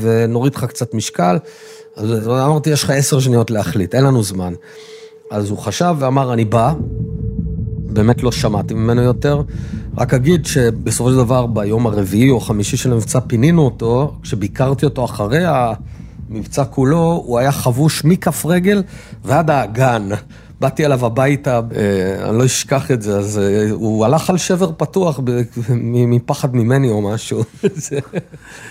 ונוריד 0.00 0.54
לך 0.54 0.64
קצת 0.64 0.94
משקל. 0.94 1.38
אז 1.96 2.28
אמרתי, 2.28 2.70
יש 2.70 2.84
לך 2.84 2.90
עשר 2.90 3.20
שניות 3.20 3.50
להחליט, 3.50 3.94
אין 3.94 4.04
לנו 4.04 4.22
זמן. 4.22 4.54
אז 5.30 5.50
הוא 5.50 5.58
חשב 5.58 5.96
ואמר, 5.98 6.32
אני 6.32 6.44
בא. 6.44 6.72
באמת 7.92 8.22
לא 8.22 8.32
שמעתי 8.32 8.74
ממנו 8.74 9.02
יותר. 9.02 9.42
רק 9.96 10.14
אגיד 10.14 10.46
שבסופו 10.46 11.10
של 11.10 11.16
דבר, 11.16 11.46
ביום 11.46 11.86
הרביעי 11.86 12.30
או 12.30 12.40
חמישי 12.40 12.76
של 12.76 12.92
המבצע 12.92 13.20
פינינו 13.20 13.62
אותו, 13.62 14.14
כשביקרתי 14.22 14.84
אותו 14.84 15.04
אחרי 15.04 15.44
המבצע 15.46 16.64
כולו, 16.64 17.22
הוא 17.26 17.38
היה 17.38 17.52
חבוש 17.52 18.04
מכף 18.04 18.46
רגל 18.46 18.82
ועד 19.24 19.50
האגן. 19.50 20.08
באתי 20.60 20.86
אליו 20.86 21.06
הביתה, 21.06 21.60
אה, 21.76 22.28
אני 22.28 22.38
לא 22.38 22.44
אשכח 22.44 22.90
את 22.90 23.02
זה, 23.02 23.18
אז 23.18 23.38
אה, 23.38 23.70
הוא 23.70 24.04
הלך 24.04 24.30
על 24.30 24.38
שבר 24.38 24.72
פתוח 24.76 25.20
מפחד 25.84 26.56
ממני 26.56 26.88
או 26.88 27.02
משהו, 27.02 27.42
זה 27.86 27.98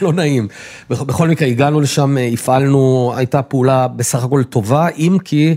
לא 0.01 0.13
נעים. 0.13 0.47
בכל 0.89 1.27
מקרה, 1.27 1.47
הגענו 1.47 1.81
לשם, 1.81 2.17
אה, 2.17 2.27
הפעלנו, 2.33 3.13
הייתה 3.15 3.41
פעולה 3.41 3.87
בסך 3.87 4.23
הכל 4.23 4.43
טובה, 4.43 4.87
אם 4.89 5.17
כי 5.23 5.55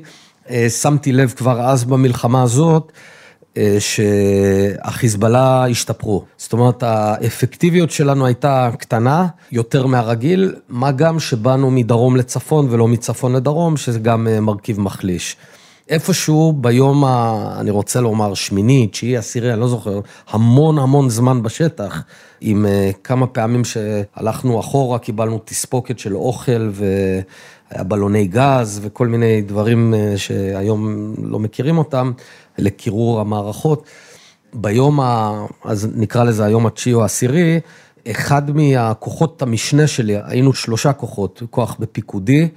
שמתי 0.68 1.12
לב 1.12 1.34
כבר 1.36 1.60
אז 1.60 1.84
במלחמה 1.84 2.42
הזאת, 2.42 2.92
שהחיזבאללה 3.78 5.66
השתפרו. 5.70 6.24
זאת 6.36 6.52
אומרת, 6.52 6.82
האפקטיביות 6.82 7.90
שלנו 7.90 8.26
הייתה 8.26 8.70
קטנה, 8.78 9.26
יותר 9.52 9.86
מהרגיל, 9.86 10.54
מה 10.68 10.92
גם 10.92 11.20
שבאנו 11.20 11.70
מדרום 11.70 12.16
לצפון 12.16 12.66
ולא 12.70 12.88
מצפון 12.88 13.36
לדרום, 13.36 13.76
שזה 13.76 13.98
גם 13.98 14.28
מרכיב 14.40 14.80
מחליש. 14.80 15.36
איפשהו 15.88 16.52
ביום, 16.52 17.04
ה, 17.04 17.48
אני 17.60 17.70
רוצה 17.70 18.00
לומר, 18.00 18.34
שמיני, 18.34 18.86
תשיעי, 18.86 19.16
עשירי, 19.16 19.52
אני 19.52 19.60
לא 19.60 19.68
זוכר, 19.68 20.00
המון 20.30 20.78
המון 20.78 21.10
זמן 21.10 21.42
בשטח, 21.42 22.02
עם 22.40 22.66
כמה 23.04 23.26
פעמים 23.26 23.62
שהלכנו 23.64 24.60
אחורה, 24.60 24.98
קיבלנו 24.98 25.40
תספוקת 25.44 25.98
של 25.98 26.16
אוכל 26.16 26.70
והיה 27.72 27.84
בלוני 27.84 28.26
גז 28.26 28.80
וכל 28.82 29.06
מיני 29.06 29.42
דברים 29.42 29.94
uh, 29.94 30.18
שהיום 30.18 31.14
לא 31.22 31.38
מכירים 31.38 31.78
אותם, 31.78 32.12
לקירור 32.58 33.20
המערכות. 33.20 33.86
ביום, 34.54 35.00
ה, 35.00 35.32
אז 35.64 35.88
נקרא 35.94 36.24
לזה 36.24 36.44
היום 36.44 36.66
התשיעי 36.66 36.94
או 36.94 37.02
העשירי, 37.02 37.60
אחד 38.10 38.56
מהכוחות 38.56 39.42
המשנה 39.42 39.86
שלי, 39.86 40.16
היינו 40.24 40.52
שלושה 40.52 40.92
כוחות, 40.92 41.42
כוח 41.50 41.76
בפיקודי, 41.80 42.48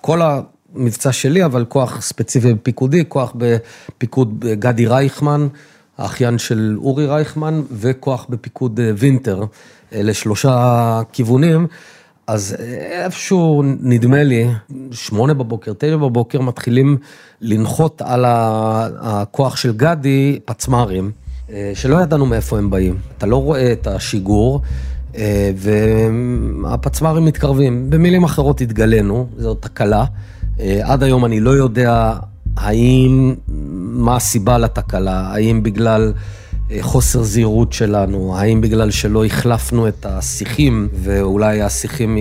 כל 0.00 0.22
ה... 0.22 0.40
מבצע 0.74 1.12
שלי, 1.12 1.44
אבל 1.44 1.64
כוח 1.64 2.00
ספציפי 2.00 2.54
בפיקודי, 2.54 3.04
כוח 3.08 3.32
בפיקוד 3.36 4.44
גדי 4.44 4.86
רייכמן, 4.86 5.48
האחיין 5.98 6.38
של 6.38 6.76
אורי 6.78 7.06
רייכמן, 7.06 7.62
וכוח 7.72 8.26
בפיקוד 8.28 8.80
אה, 8.80 8.90
וינטר, 8.96 9.44
לשלושה 9.92 11.02
כיוונים. 11.12 11.66
אז 12.30 12.56
אה, 12.60 13.04
איפשהו, 13.04 13.62
נדמה 13.80 14.22
לי, 14.22 14.48
שמונה 14.92 15.34
בבוקר, 15.34 15.72
תשע 15.78 15.96
בבוקר, 15.96 16.40
מתחילים 16.40 16.96
לנחות 17.40 18.02
על 18.02 18.24
הכוח 19.00 19.56
של 19.56 19.76
גדי 19.76 20.38
פצמ"רים, 20.44 21.10
אה, 21.52 21.72
שלא 21.74 21.96
ידענו 22.02 22.26
מאיפה 22.26 22.58
הם 22.58 22.70
באים. 22.70 22.96
אתה 23.18 23.26
לא 23.26 23.36
רואה 23.36 23.72
את 23.72 23.86
השיגור, 23.86 24.60
והפצמ"רים 25.56 27.24
מתקרבים. 27.24 27.90
במילים 27.90 28.24
אחרות 28.24 28.60
התגלינו, 28.60 29.26
זו 29.38 29.54
תקלה. 29.54 30.04
אה, 30.60 30.80
עד 30.82 31.02
היום 31.02 31.24
אני 31.24 31.40
לא 31.40 31.50
יודע 31.50 32.12
האם, 32.56 33.34
מה 33.78 34.16
הסיבה 34.16 34.58
לתקלה, 34.58 35.20
האם 35.20 35.62
בגלל 35.62 36.12
אה, 36.16 36.39
חוסר 36.80 37.22
זהירות 37.22 37.72
שלנו, 37.72 38.36
האם 38.36 38.60
בגלל 38.60 38.90
שלא 38.90 39.24
החלפנו 39.24 39.88
את 39.88 40.06
השיחים, 40.06 40.88
ואולי 40.94 41.62
השיחים 41.62 42.18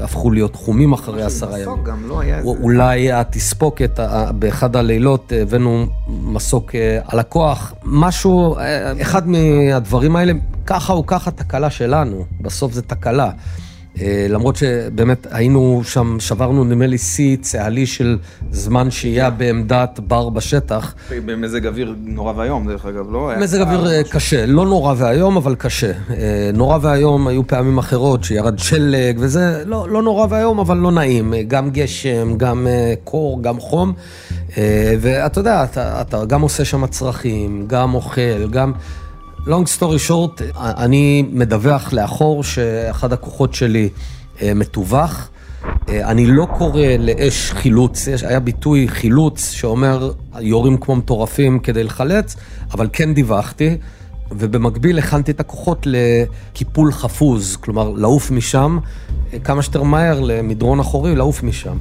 הפכו 0.00 0.30
להיות 0.30 0.56
חומים 0.56 0.92
אחרי 0.92 1.22
עשרה 1.22 1.58
ימים. 1.60 1.84
גם 1.84 2.08
לא 2.08 2.20
היה 2.20 2.38
איזה... 2.38 2.48
אולי 2.48 3.12
התספוקת, 3.12 4.00
באחד 4.34 4.76
הלילות 4.76 5.32
הבאנו 5.42 5.86
מסוק 6.08 6.74
אה, 6.74 6.98
על 7.06 7.18
הכוח, 7.18 7.72
משהו, 7.84 8.56
אחד 9.02 9.28
מהדברים 9.28 10.16
האלה, 10.16 10.32
ככה 10.66 10.92
או 10.92 11.06
ככה 11.06 11.30
תקלה 11.30 11.70
שלנו, 11.70 12.24
בסוף 12.40 12.72
זה 12.72 12.82
תקלה. 12.82 13.30
אה, 14.00 14.26
למרות 14.28 14.56
שבאמת 14.56 15.26
היינו 15.30 15.80
שם, 15.84 16.16
שברנו 16.20 16.64
נדמה 16.64 16.86
לי 16.86 16.98
שיא 16.98 17.36
צה"לי 17.40 17.86
של 17.86 18.18
זמן 18.50 18.90
שהייה 18.90 19.30
בעמדת 19.30 20.00
בר 20.00 20.28
בשטח. 20.28 20.94
במזג 21.24 21.66
אוויר 21.66 21.94
נורא 22.04 22.32
ואיום, 22.36 22.68
דרך 22.68 22.86
אגב, 22.86 23.12
לא? 23.12 23.30
מזג 23.40 23.60
אוויר 23.60 23.90
אה, 23.90 24.02
קשה, 24.10 24.46
לא 24.46 24.66
נורא 24.66 24.94
ואיום, 24.96 25.36
אבל 25.36 25.54
קשה. 25.54 25.92
אה, 26.10 26.50
נורא 26.54 26.78
ואיום 26.82 27.28
היו 27.28 27.46
פעמים 27.46 27.78
אחרות 27.78 28.24
שירד 28.24 28.58
שלג 28.58 29.16
וזה, 29.18 29.62
לא, 29.66 29.88
לא 29.88 30.02
נורא 30.02 30.26
ואיום, 30.30 30.58
אבל 30.58 30.76
לא 30.76 30.90
נעים. 30.90 31.34
גם 31.48 31.70
גשם, 31.70 32.36
גם 32.36 32.66
קור, 33.04 33.42
גם 33.42 33.60
חום. 33.60 33.92
ואתה 35.00 35.40
יודע, 35.40 35.64
אתה, 35.64 36.00
אתה 36.00 36.24
גם 36.24 36.40
עושה 36.40 36.64
שם 36.64 36.86
צרכים, 36.86 37.64
גם 37.66 37.94
אוכל, 37.94 38.48
גם... 38.50 38.72
long 39.46 39.66
story 39.78 40.08
short, 40.08 40.42
אני 40.56 41.24
מדווח 41.32 41.92
לאחור 41.92 42.44
שאחד 42.44 43.12
הכוחות 43.12 43.54
שלי 43.54 43.88
אה, 44.42 44.54
מטווח. 44.54 45.30
אה, 45.88 46.10
אני 46.10 46.26
לא 46.26 46.46
קורא 46.58 46.82
לאש 46.98 47.50
חילוץ, 47.50 48.08
היה 48.26 48.40
ביטוי 48.40 48.88
חילוץ 48.88 49.50
שאומר 49.50 50.12
יורים 50.40 50.76
כמו 50.76 50.96
מטורפים 50.96 51.58
כדי 51.58 51.84
לחלץ, 51.84 52.36
אבל 52.72 52.88
כן 52.92 53.14
דיווחתי, 53.14 53.76
ובמקביל 54.30 54.98
הכנתי 54.98 55.30
את 55.30 55.40
הכוחות 55.40 55.86
לקיפול 55.86 56.92
חפוז, 56.92 57.56
כלומר 57.56 57.90
לעוף 57.90 58.30
משם 58.30 58.78
אה, 59.32 59.38
כמה 59.38 59.62
שיותר 59.62 59.82
מהר 59.82 60.20
למדרון 60.20 60.80
אחורי, 60.80 61.16
לעוף 61.16 61.42
משם. 61.42 61.76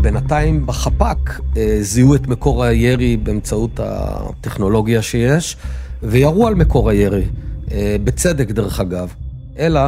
בינתיים 0.00 0.66
בחפ"ק 0.66 1.40
אה, 1.56 1.76
זיהו 1.80 2.14
את 2.14 2.26
מקור 2.28 2.64
הירי 2.64 3.16
באמצעות 3.16 3.80
הטכנולוגיה 3.82 5.02
שיש, 5.02 5.56
וירו 6.02 6.46
על 6.46 6.54
מקור 6.54 6.90
הירי, 6.90 7.24
אה, 7.72 7.96
בצדק 8.04 8.50
דרך 8.50 8.80
אגב. 8.80 9.14
אלא 9.58 9.80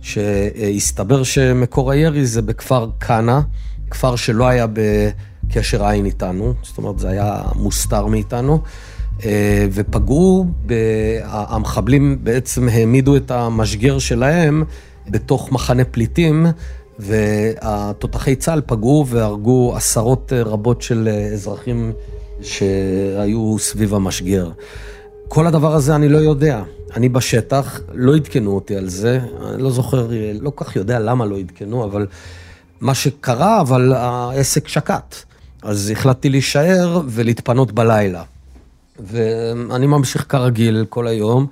שהסתבר 0.00 1.22
שמקור 1.22 1.90
הירי 1.90 2.26
זה 2.26 2.42
בכפר 2.42 2.90
כנא, 3.00 3.40
כפר 3.90 4.16
שלא 4.16 4.48
היה 4.48 4.66
בקשר 4.72 5.84
עין 5.84 6.04
איתנו, 6.04 6.54
זאת 6.62 6.78
אומרת 6.78 6.98
זה 6.98 7.08
היה 7.08 7.42
מוסתר 7.54 8.06
מאיתנו, 8.06 8.62
אה, 9.24 9.66
ופגעו, 9.72 10.46
המחבלים 11.24 12.18
בעצם 12.22 12.68
העמידו 12.68 13.16
את 13.16 13.30
המשגר 13.30 13.98
שלהם 13.98 14.64
בתוך 15.08 15.52
מחנה 15.52 15.84
פליטים. 15.84 16.46
והתותחי 17.02 18.36
צה"ל 18.36 18.60
פגעו 18.66 19.06
והרגו 19.08 19.76
עשרות 19.76 20.32
רבות 20.32 20.82
של 20.82 21.08
אזרחים 21.32 21.92
שהיו 22.42 23.56
סביב 23.58 23.94
המשגר. 23.94 24.50
כל 25.28 25.46
הדבר 25.46 25.74
הזה 25.74 25.94
אני 25.96 26.08
לא 26.08 26.18
יודע. 26.18 26.62
אני 26.96 27.08
בשטח, 27.08 27.80
לא 27.94 28.16
עדכנו 28.16 28.54
אותי 28.54 28.76
על 28.76 28.88
זה, 28.88 29.20
אני 29.48 29.62
לא 29.62 29.70
זוכר, 29.70 30.08
לא 30.40 30.50
כל 30.50 30.64
כך 30.64 30.76
יודע 30.76 30.98
למה 30.98 31.26
לא 31.26 31.38
עדכנו, 31.38 31.84
אבל 31.84 32.06
מה 32.80 32.94
שקרה, 32.94 33.60
אבל 33.60 33.92
העסק 33.92 34.68
שקט. 34.68 35.16
אז 35.62 35.90
החלטתי 35.90 36.28
להישאר 36.28 37.00
ולהתפנות 37.06 37.72
בלילה. 37.72 38.22
ואני 39.00 39.86
ממשיך 39.86 40.26
כרגיל 40.28 40.86
כל 40.88 41.06
היום. 41.06 41.46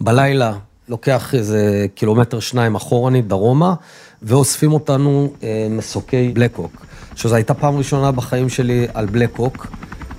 בלילה 0.00 0.52
לוקח 0.88 1.34
איזה 1.34 1.86
קילומטר 1.94 2.40
שניים 2.40 2.74
אחורנית, 2.74 3.28
דרומה, 3.28 3.74
ואוספים 4.22 4.72
אותנו 4.72 5.32
אה, 5.42 5.66
מסוקי 5.70 6.28
בלקהוק. 6.34 6.86
שזו 7.14 7.34
הייתה 7.34 7.54
פעם 7.54 7.76
ראשונה 7.76 8.12
בחיים 8.12 8.48
שלי 8.48 8.86
על 8.94 9.06
בלקהוק, 9.06 9.66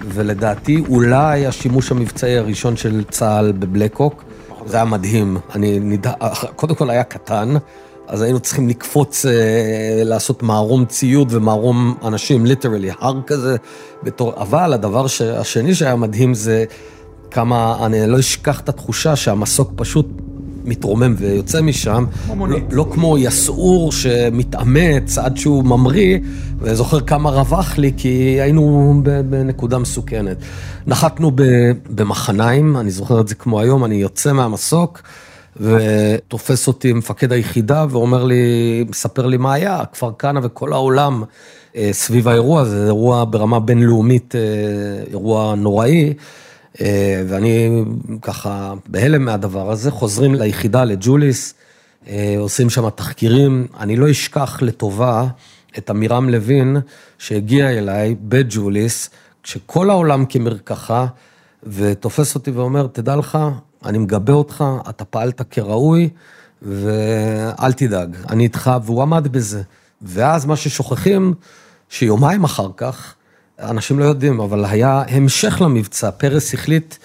ולדעתי 0.08 0.84
אולי 0.90 1.46
השימוש 1.46 1.92
המבצעי 1.92 2.38
הראשון 2.38 2.78
של 2.78 3.04
צה"ל 3.10 3.52
בבלקהוק, 3.52 4.24
זה 4.66 4.78
היה 4.78 4.86
מדהים. 4.86 5.38
אני 5.56 5.80
נדע... 5.80 6.12
קודם 6.56 6.76
כל 6.76 6.90
היה 6.90 7.04
קטן, 7.04 7.56
אז 8.08 8.22
היינו 8.22 8.40
צריכים 8.40 8.70
לקפוץ, 8.70 9.26
אה, 9.26 9.32
לעשות 10.04 10.44
מערום 10.44 10.86
ציוד 10.86 11.34
ומערום 11.34 11.98
אנשים, 12.04 12.46
ליטרלי, 12.46 12.90
הר 13.00 13.22
כזה, 13.28 13.56
בתור... 14.04 14.34
אבל 14.38 14.74
הדבר 14.74 15.08
ש... 15.08 15.22
השני 15.22 15.76
שהיה 15.76 15.96
מדהים 15.96 16.34
זה 16.34 16.66
כמה, 17.32 17.86
אני 17.86 18.08
לא 18.08 18.20
אשכח 18.20 18.60
את 18.60 18.70
התחושה 18.70 19.16
שהמסוק 19.16 19.72
פשוט 19.76 20.08
מתרומם 20.66 21.16
ויוצא 21.18 21.62
משם, 21.62 22.06
לא, 22.38 22.58
לא 22.72 22.88
כמו 22.92 23.18
יסעור 23.18 23.92
שמתאמץ 23.92 25.18
עד 25.18 25.38
שהוא 25.38 25.64
ממריא, 25.64 26.20
וזוכר 26.60 27.00
כמה 27.00 27.30
רווח 27.30 27.78
לי, 27.78 27.92
כי 27.98 28.10
היינו 28.42 28.94
בנקודה 29.30 29.78
מסוכנת. 29.78 30.38
נחתנו 30.88 31.32
במחניים, 31.90 32.78
אני 32.78 32.92
זוכר 32.92 33.22
את 33.22 33.28
זה 33.28 33.36
כמו 33.36 33.60
היום, 33.60 33.86
אני 33.86 33.96
יוצא 33.96 34.34
מהמסוק, 34.34 35.02
ותופס 35.60 36.68
אותי 36.68 36.94
מפקד 36.94 37.32
היחידה 37.32 37.86
ואומר 37.90 38.24
לי, 38.24 38.86
מספר 38.90 39.26
לי 39.26 39.38
מה 39.38 39.54
היה, 39.54 39.84
כפר 39.94 40.12
כנא 40.20 40.40
וכל 40.44 40.74
העולם 40.74 41.24
אה, 41.76 41.90
סביב 41.92 42.28
האירוע, 42.28 42.66
זה 42.66 42.86
אירוע 42.86 43.26
ברמה 43.30 43.60
בינלאומית, 43.60 44.36
אה, 44.36 44.42
אירוע 45.12 45.56
נוראי. 45.56 46.14
אה, 46.82 47.24
ואני 47.28 47.84
ככה 48.22 48.74
בהלם 48.88 49.26
מהדבר 49.26 49.72
הזה, 49.72 49.92
חוזרים 49.92 50.36
ליחידה, 50.36 50.84
לג'וליס, 50.84 51.54
אה, 52.08 52.36
עושים 52.38 52.70
שם 52.70 52.90
תחקירים. 52.90 53.68
אני 53.80 53.96
לא 53.96 54.12
אשכח 54.12 54.62
לטובה 54.62 55.28
את 55.78 55.90
עמירם 55.90 56.30
לוין, 56.30 56.78
שהגיע 57.18 57.70
אליי 57.70 58.16
בג'וליס, 58.22 59.10
כשכל 59.44 59.90
העולם 59.90 60.26
כמרקחה, 60.26 61.06
ותופס 61.64 62.36
אותי 62.36 62.52
ואומר, 62.52 62.88
תדע 62.88 63.16
לך, 63.16 63.38
אני 63.86 63.98
מגבה 63.98 64.34
אותך, 64.34 64.64
אתה 64.90 65.06
פעלת 65.06 65.42
כראוי, 65.52 66.10
ואל 66.62 67.74
תדאג, 67.74 68.16
אני 68.30 68.44
איתך, 68.44 68.72
והוא 68.84 69.02
עמד 69.02 69.28
בזה. 69.28 69.62
ואז 70.02 70.46
מה 70.46 70.56
ששוכחים, 70.56 71.34
שיומיים 71.90 72.44
אחר 72.44 72.70
כך, 72.78 73.16
אנשים 73.60 74.00
לא 74.00 74.06
יודעים, 74.06 74.40
אבל 74.40 74.66
היה 74.66 75.04
המשך 75.08 75.62
למבצע. 75.62 76.12
פרס 76.12 76.54
החליט 76.54 76.96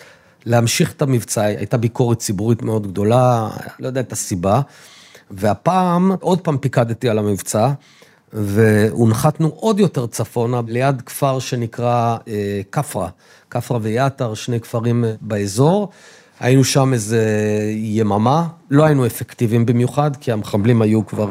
להמשיך 0.46 0.92
את 0.92 1.02
המבצע, 1.02 1.42
הייתה 1.42 1.76
ביקורת 1.76 2.18
ציבורית 2.18 2.62
מאוד 2.62 2.86
גדולה, 2.86 3.48
לא 3.78 3.86
יודע 3.86 4.00
את 4.00 4.12
הסיבה. 4.12 4.60
והפעם, 5.30 6.12
עוד 6.20 6.40
פעם 6.40 6.58
פיקדתי 6.58 7.08
על 7.08 7.18
המבצע, 7.18 7.70
והונחתנו 8.32 9.48
עוד 9.48 9.80
יותר 9.80 10.06
צפונה, 10.06 10.60
ליד 10.66 11.02
כפר 11.02 11.38
שנקרא 11.38 12.16
אה, 12.28 12.60
כפרה, 12.72 13.08
כפרה 13.50 13.78
ויעתר, 13.82 14.34
שני 14.34 14.60
כפרים 14.60 15.04
אה, 15.04 15.12
באזור. 15.20 15.88
היינו 16.40 16.64
שם 16.64 16.92
איזה 16.92 17.24
יממה, 17.74 18.48
לא 18.70 18.84
היינו 18.84 19.06
אפקטיביים 19.06 19.66
במיוחד, 19.66 20.16
כי 20.16 20.32
המחבלים 20.32 20.82
היו 20.82 21.06
כבר 21.06 21.30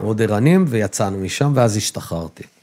מאוד 0.00 0.22
ערניים, 0.22 0.64
ויצאנו 0.68 1.18
משם, 1.18 1.52
ואז 1.54 1.76
השתחררתי. 1.76 2.53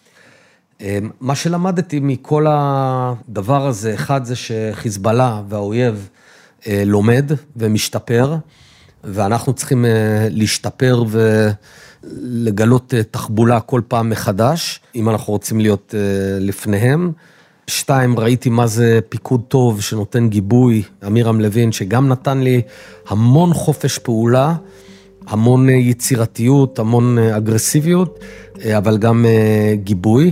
אמ, 0.81 1.09
מה 1.19 1.35
שלמדתי 1.35 1.99
מכל 1.99 2.45
הדבר 2.49 3.67
הזה, 3.67 3.93
אחד 3.93 4.25
זה 4.25 4.35
שחיזבאללה 4.35 5.41
והאויב 5.49 6.09
אה, 6.67 6.83
לומד 6.85 7.31
ומשתפר, 7.55 8.35
ואנחנו 9.03 9.53
צריכים 9.53 9.85
אה, 9.85 10.27
להשתפר 10.29 11.03
ולגלות 12.03 12.93
אה, 12.93 13.03
תחבולה 13.03 13.59
כל 13.59 13.81
פעם 13.87 14.09
מחדש, 14.09 14.79
אם 14.95 15.09
אנחנו 15.09 15.33
רוצים 15.33 15.59
להיות 15.59 15.93
לפניהם. 16.39 17.11
שתיים, 17.67 18.19
ראיתי 18.19 18.49
מה 18.49 18.67
זה 18.67 18.99
פיקוד 19.09 19.41
טוב 19.47 19.81
שנותן 19.81 20.29
גיבוי, 20.29 20.83
אמירם 21.07 21.41
לוין, 21.41 21.71
שגם 21.71 22.07
נתן 22.07 22.37
לי 22.37 22.61
המון 23.07 23.53
חופש 23.53 23.97
פעולה, 23.97 24.55
המון 25.27 25.69
יצירתיות, 25.69 26.79
המון 26.79 27.17
אגרסיביות, 27.17 28.19
אבל 28.77 28.97
גם 28.97 29.25
גיבוי. 29.73 30.31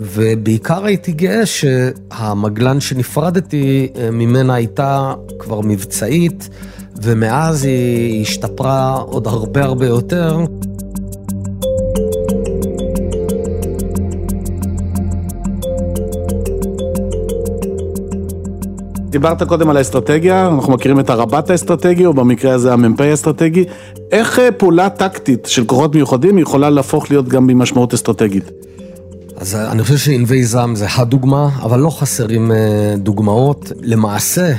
ובעיקר 0.00 0.84
הייתי 0.84 1.12
גאה 1.12 1.46
שהמגלן 1.46 2.80
שנפרדתי 2.80 3.88
אה, 3.96 4.10
ממנה 4.10 4.54
הייתה 4.54 5.14
כבר 5.38 5.60
מבצעית, 5.60 6.48
ומאז 7.02 7.64
היא 7.64 8.22
השתפרה 8.22 8.94
עוד 8.94 9.26
הרבה 9.26 9.64
הרבה 9.64 9.86
יותר. 9.86 10.38
דיברת 19.10 19.42
קודם 19.42 19.70
על 19.70 19.76
האסטרטגיה, 19.76 20.46
אנחנו 20.46 20.72
מכירים 20.72 21.00
את 21.00 21.10
הרב"ט 21.10 21.50
האסטרטגי, 21.50 22.06
או 22.06 22.14
במקרה 22.14 22.54
הזה 22.54 22.72
המ"פ 22.72 23.00
האסטרטגי. 23.00 23.64
איך 24.12 24.38
אה, 24.38 24.52
פעולה 24.52 24.90
טקטית 24.90 25.46
של 25.46 25.64
כוחות 25.64 25.94
מיוחדים 25.94 26.38
יכולה 26.38 26.70
להפוך 26.70 27.10
להיות 27.10 27.28
גם 27.28 27.46
במשמעות 27.46 27.94
אסטרטגית? 27.94 28.57
אז 29.40 29.54
אני 29.54 29.82
חושב 29.82 29.96
שענבי 29.96 30.44
זעם 30.44 30.76
זה 30.76 30.86
הדוגמה, 30.90 31.48
אבל 31.62 31.80
לא 31.80 31.90
חסרים 31.90 32.52
אה, 32.52 32.94
דוגמאות. 32.96 33.72
למעשה, 33.82 34.52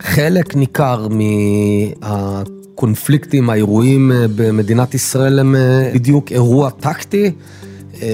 חלק 0.00 0.56
ניכר 0.56 1.08
מהקונפליקטים, 2.00 3.50
האירועים 3.50 4.12
אה, 4.12 4.26
במדינת 4.36 4.94
ישראל 4.94 5.38
הם 5.38 5.56
אה, 5.56 5.90
בדיוק 5.94 6.32
אירוע 6.32 6.70
טקטי 6.70 7.32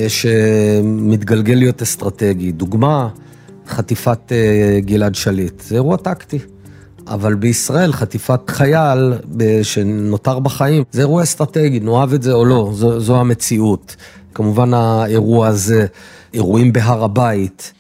שמתגלגל 0.09 1.55
להיות 1.55 1.83
אסטרטגי. 1.83 2.53
דוגמה, 2.53 3.09
חטיפת 3.69 4.33
גלעד 4.79 5.15
שליט, 5.15 5.61
זה 5.61 5.75
אירוע 5.75 5.97
טקטי. 5.97 6.39
אבל 7.07 7.35
בישראל 7.35 7.93
חטיפת 7.93 8.51
חייל 8.51 9.13
שנותר 9.63 10.39
בחיים, 10.39 10.85
זה 10.93 11.01
אירוע 11.01 11.23
אסטרטגי, 11.23 11.81
נאהב 11.81 12.13
את 12.13 12.23
זה 12.23 12.33
או 12.33 12.45
לא, 12.45 12.71
זו, 12.75 13.01
זו 13.01 13.21
המציאות. 13.21 13.97
כמובן 14.35 14.75
האירוע 14.75 15.47
הזה, 15.47 15.87
אירועים 16.35 16.73
בהר 16.73 17.05
הבית. 17.05 17.73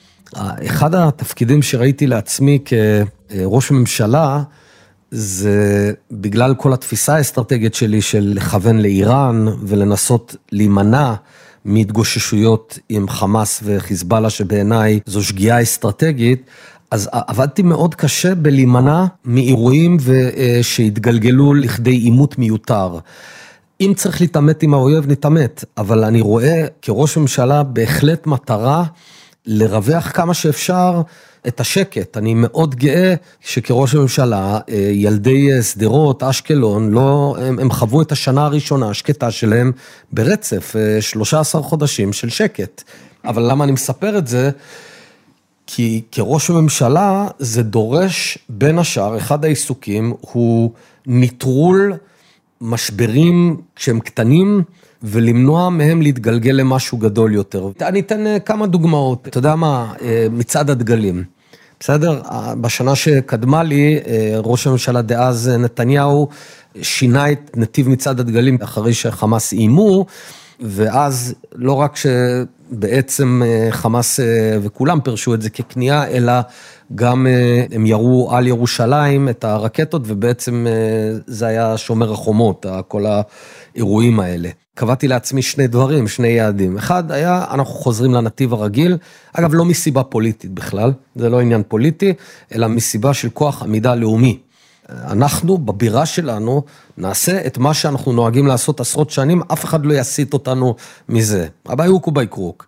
אחד 0.66 0.94
התפקידים 0.94 1.62
שראיתי 1.62 2.06
לעצמי 2.06 2.58
כראש 2.64 3.70
ממשלה, 3.70 4.42
זה 5.10 5.92
בגלל 6.10 6.54
כל 6.54 6.72
התפיסה 6.72 7.16
האסטרטגית 7.16 7.74
שלי 7.74 8.02
של 8.02 8.32
לכוון 8.36 8.78
לאיראן 8.78 9.46
ולנסות 9.62 10.36
להימנע 10.52 11.14
מהתגוששויות 11.64 12.78
עם 12.88 13.08
חמאס 13.08 13.60
וחיזבאללה, 13.64 14.30
שבעיניי 14.30 15.00
זו 15.06 15.24
שגיאה 15.24 15.62
אסטרטגית, 15.62 16.42
אז 16.90 17.08
עבדתי 17.12 17.62
מאוד 17.62 17.94
קשה 17.94 18.34
בלהימנע 18.34 19.04
מאירועים 19.24 19.96
אה, 20.10 20.58
שהתגלגלו 20.62 21.54
לכדי 21.54 21.90
עימות 21.90 22.38
מיותר. 22.38 22.98
אם 23.80 23.92
צריך 23.96 24.20
להתעמת 24.20 24.62
עם 24.62 24.74
האויב, 24.74 25.10
נתעמת, 25.10 25.64
אבל 25.76 26.04
אני 26.04 26.20
רואה 26.20 26.66
כראש 26.82 27.16
ממשלה 27.16 27.62
בהחלט 27.62 28.26
מטרה 28.26 28.84
לרווח 29.46 30.10
כמה 30.14 30.34
שאפשר 30.34 31.02
את 31.48 31.60
השקט. 31.60 32.16
אני 32.16 32.34
מאוד 32.34 32.74
גאה 32.74 33.14
שכראש 33.40 33.94
ממשלה, 33.94 34.58
אה, 34.68 34.74
ילדי 34.92 35.52
אה, 35.52 35.62
שדרות, 35.62 36.22
אשקלון, 36.22 36.90
לא, 36.90 37.36
הם, 37.40 37.58
הם 37.58 37.70
חוו 37.70 38.02
את 38.02 38.12
השנה 38.12 38.44
הראשונה 38.44 38.90
השקטה 38.90 39.30
שלהם 39.30 39.72
ברצף, 40.12 40.74
13 41.00 41.60
אה, 41.60 41.66
חודשים 41.66 42.12
של 42.12 42.28
שקט. 42.28 42.82
אבל 43.24 43.50
למה 43.50 43.64
אני 43.64 43.72
מספר 43.72 44.18
את 44.18 44.26
זה? 44.26 44.50
כי 45.66 46.02
כראש 46.12 46.50
ממשלה 46.50 47.26
זה 47.38 47.62
דורש, 47.62 48.38
בין 48.48 48.78
השאר, 48.78 49.18
אחד 49.18 49.44
העיסוקים 49.44 50.14
הוא 50.20 50.72
נטרול 51.06 51.94
משברים 52.60 53.56
כשהם 53.76 54.00
קטנים, 54.00 54.62
ולמנוע 55.02 55.70
מהם 55.70 56.02
להתגלגל 56.02 56.52
למשהו 56.52 56.98
גדול 56.98 57.34
יותר. 57.34 57.70
אני 57.80 58.00
אתן 58.00 58.26
אה, 58.26 58.38
כמה 58.38 58.66
דוגמאות. 58.66 59.28
אתה 59.28 59.38
יודע 59.38 59.54
מה, 59.54 59.92
אה, 60.02 60.26
מצעד 60.30 60.70
הדגלים. 60.70 61.24
בסדר? 61.80 62.20
בשנה 62.60 62.94
שקדמה 62.94 63.62
לי, 63.62 63.98
אה, 64.06 64.34
ראש 64.36 64.66
הממשלה 64.66 65.02
דאז 65.02 65.48
נתניהו 65.58 66.28
שינה 66.82 67.32
את 67.32 67.50
נתיב 67.56 67.88
מצעד 67.88 68.20
הדגלים 68.20 68.58
אחרי 68.62 68.94
שחמאס 68.94 69.52
איימו, 69.52 70.06
ואז 70.60 71.34
לא 71.54 71.72
רק 71.72 71.96
שבעצם 71.96 73.42
חמאס 73.70 74.20
וכולם 74.62 75.00
פירשו 75.00 75.34
את 75.34 75.42
זה 75.42 75.50
ככניעה, 75.50 76.06
אלא 76.06 76.32
גם 76.94 77.26
אה, 77.26 77.64
הם 77.70 77.86
ירו 77.86 78.28
על 78.32 78.46
ירושלים 78.46 79.28
את 79.28 79.44
הרקטות, 79.44 80.02
ובעצם 80.06 80.66
אה, 80.66 81.18
זה 81.26 81.46
היה 81.46 81.76
שומר 81.76 82.12
החומות, 82.12 82.66
כל 82.88 83.04
האירועים 83.06 84.20
האלה. 84.20 84.48
קבעתי 84.74 85.08
לעצמי 85.08 85.42
שני 85.42 85.66
דברים, 85.66 86.08
שני 86.08 86.28
יעדים. 86.28 86.76
אחד 86.76 87.12
היה, 87.12 87.44
אנחנו 87.50 87.74
חוזרים 87.74 88.14
לנתיב 88.14 88.52
הרגיל, 88.52 88.96
אגב, 89.32 89.54
לא 89.54 89.64
מסיבה 89.64 90.02
פוליטית 90.02 90.50
בכלל, 90.50 90.92
זה 91.16 91.28
לא 91.28 91.40
עניין 91.40 91.62
פוליטי, 91.68 92.14
אלא 92.54 92.66
מסיבה 92.66 93.14
של 93.14 93.30
כוח 93.30 93.62
עמידה 93.62 93.94
לאומי. 93.94 94.38
אנחנו, 94.88 95.58
בבירה 95.58 96.06
שלנו, 96.06 96.62
נעשה 96.96 97.46
את 97.46 97.58
מה 97.58 97.74
שאנחנו 97.74 98.12
נוהגים 98.12 98.46
לעשות 98.46 98.80
עשרות 98.80 99.10
שנים, 99.10 99.42
אף 99.52 99.64
אחד 99.64 99.86
לא 99.86 99.94
יסיט 99.94 100.32
אותנו 100.32 100.74
מזה. 101.08 101.46
אביי 101.72 101.88
הוקו 101.88 102.10
ביי 102.10 102.26
קרוק. 102.26 102.66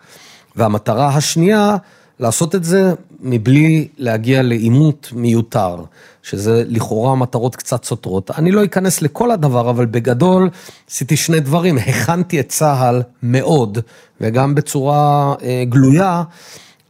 והמטרה 0.57 1.09
השנייה, 1.09 1.77
לעשות 2.21 2.55
את 2.55 2.65
זה 2.65 2.93
מבלי 3.21 3.89
להגיע 3.99 4.43
לעימות 4.43 5.09
מיותר, 5.13 5.85
שזה 6.23 6.65
לכאורה 6.67 7.15
מטרות 7.15 7.57
קצת 7.57 7.85
סותרות. 7.85 8.31
אני 8.31 8.51
לא 8.51 8.65
אכנס 8.65 9.03
לכל 9.03 9.31
הדבר, 9.31 9.71
אבל 9.71 9.87
בגדול 9.87 10.51
עשיתי 10.91 11.17
שני 11.17 11.41
דברים. 11.41 11.79
הכנתי 11.79 12.41
את 12.41 12.49
צה"ל 12.49 13.03
מאוד, 13.23 13.79
וגם 14.21 14.55
בצורה 14.55 15.35
אה, 15.43 15.63
גלויה, 15.69 16.23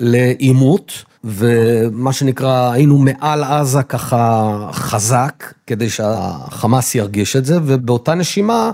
לעימות. 0.01 0.93
ומה 1.25 2.13
שנקרא, 2.13 2.73
היינו 2.73 2.99
מעל 2.99 3.45
עזה 3.45 3.83
ככה 3.83 4.69
חזק, 4.73 5.55
כדי 5.67 5.91
שהחמאס 5.91 6.95
ירגיש 6.95 7.37
את 7.37 7.45
זה, 7.45 7.59
ובאותה 7.65 8.15
נשימה 8.15 8.71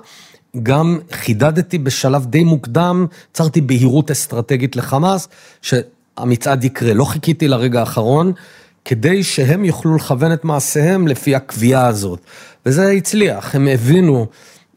גם 0.62 0.98
חידדתי 1.12 1.78
בשלב 1.78 2.26
די 2.26 2.44
מוקדם, 2.44 3.06
יצרתי 3.30 3.60
בהירות 3.60 4.10
אסטרטגית 4.10 4.76
לחמאס, 4.76 5.28
שהמצעד 6.18 6.64
יקרה. 6.64 6.94
לא 6.94 7.04
חיכיתי 7.04 7.48
לרגע 7.48 7.80
האחרון, 7.80 8.32
כדי 8.84 9.22
שהם 9.22 9.64
יוכלו 9.64 9.96
לכוון 9.96 10.32
את 10.32 10.44
מעשיהם 10.44 11.08
לפי 11.08 11.34
הקביעה 11.34 11.86
הזאת. 11.86 12.20
וזה 12.66 12.90
הצליח, 12.90 13.54
הם 13.54 13.68
הבינו, 13.68 14.26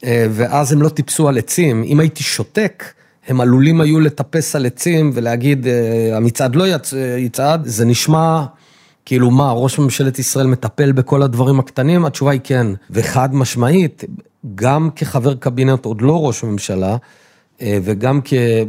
אה, 0.04 0.26
ואז 0.30 0.72
הם 0.72 0.82
לא 0.82 0.88
טיפסו 0.88 1.28
על 1.28 1.38
עצים. 1.38 1.82
אם 1.82 2.00
הייתי 2.00 2.22
שותק, 2.22 2.84
הם 3.28 3.40
עלולים 3.40 3.80
היו 3.80 4.00
לטפס 4.00 4.56
על 4.56 4.66
עצים 4.66 5.10
ולהגיד, 5.14 5.66
אה, 5.66 6.16
המצעד 6.16 6.56
לא 6.56 6.68
יצ... 6.68 6.94
יצעד, 7.18 7.66
זה 7.66 7.84
נשמע 7.84 8.44
כאילו 9.04 9.30
מה, 9.30 9.52
ראש 9.52 9.78
ממשלת 9.78 10.18
ישראל 10.18 10.46
מטפל 10.46 10.92
בכל 10.92 11.22
הדברים 11.22 11.60
הקטנים? 11.60 12.04
התשובה 12.04 12.30
היא 12.30 12.40
כן, 12.44 12.66
וחד 12.90 13.34
משמעית, 13.34 14.04
גם 14.54 14.90
כחבר 14.96 15.34
קבינט, 15.34 15.84
עוד 15.84 16.00
לא 16.00 16.26
ראש 16.26 16.44
ממשלה, 16.44 16.96
אה, 17.62 17.78
וגם 17.82 18.20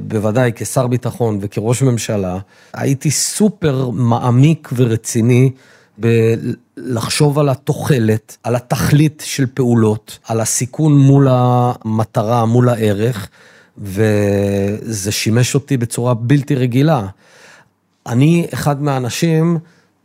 בוודאי 0.08 0.52
כשר 0.56 0.88
ביטחון 0.88 1.38
וכראש 1.42 1.82
ממשלה, 1.82 2.38
הייתי 2.74 3.12
סופר 3.12 3.90
מעמיק 3.90 4.70
ורציני 4.76 5.52
בלחשוב 5.98 7.40
על 7.40 7.50
התוחלת, 7.50 8.38
על 8.44 8.56
התכלית 8.56 9.24
של 9.26 9.46
פעולות, 9.54 10.20
על 10.28 10.42
הסיכון 10.42 10.98
מול 10.98 11.28
המטרה, 11.30 12.46
מול 12.46 12.70
הערך. 12.70 13.30
וזה 13.78 15.12
שימש 15.12 15.56
אותי 15.56 15.78
בצורה 15.78 16.14
בלתי 16.14 16.56
רגילה. 16.56 17.08
אני 18.08 18.48
אחד 18.54 18.82
מהאנשים 18.82 19.58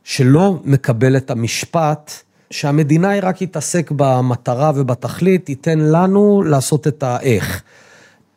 שלא 0.04 0.58
מקבל 0.64 1.16
את 1.16 1.30
המשפט 1.30 2.12
שהמדינה 2.50 3.08
היא 3.08 3.22
רק 3.24 3.42
יתעסק 3.42 3.90
במטרה 3.96 4.72
ובתכלית, 4.74 5.46
תיתן 5.46 5.78
לנו 5.78 6.42
לעשות 6.42 6.86
את 6.86 7.02
האיך. 7.02 7.62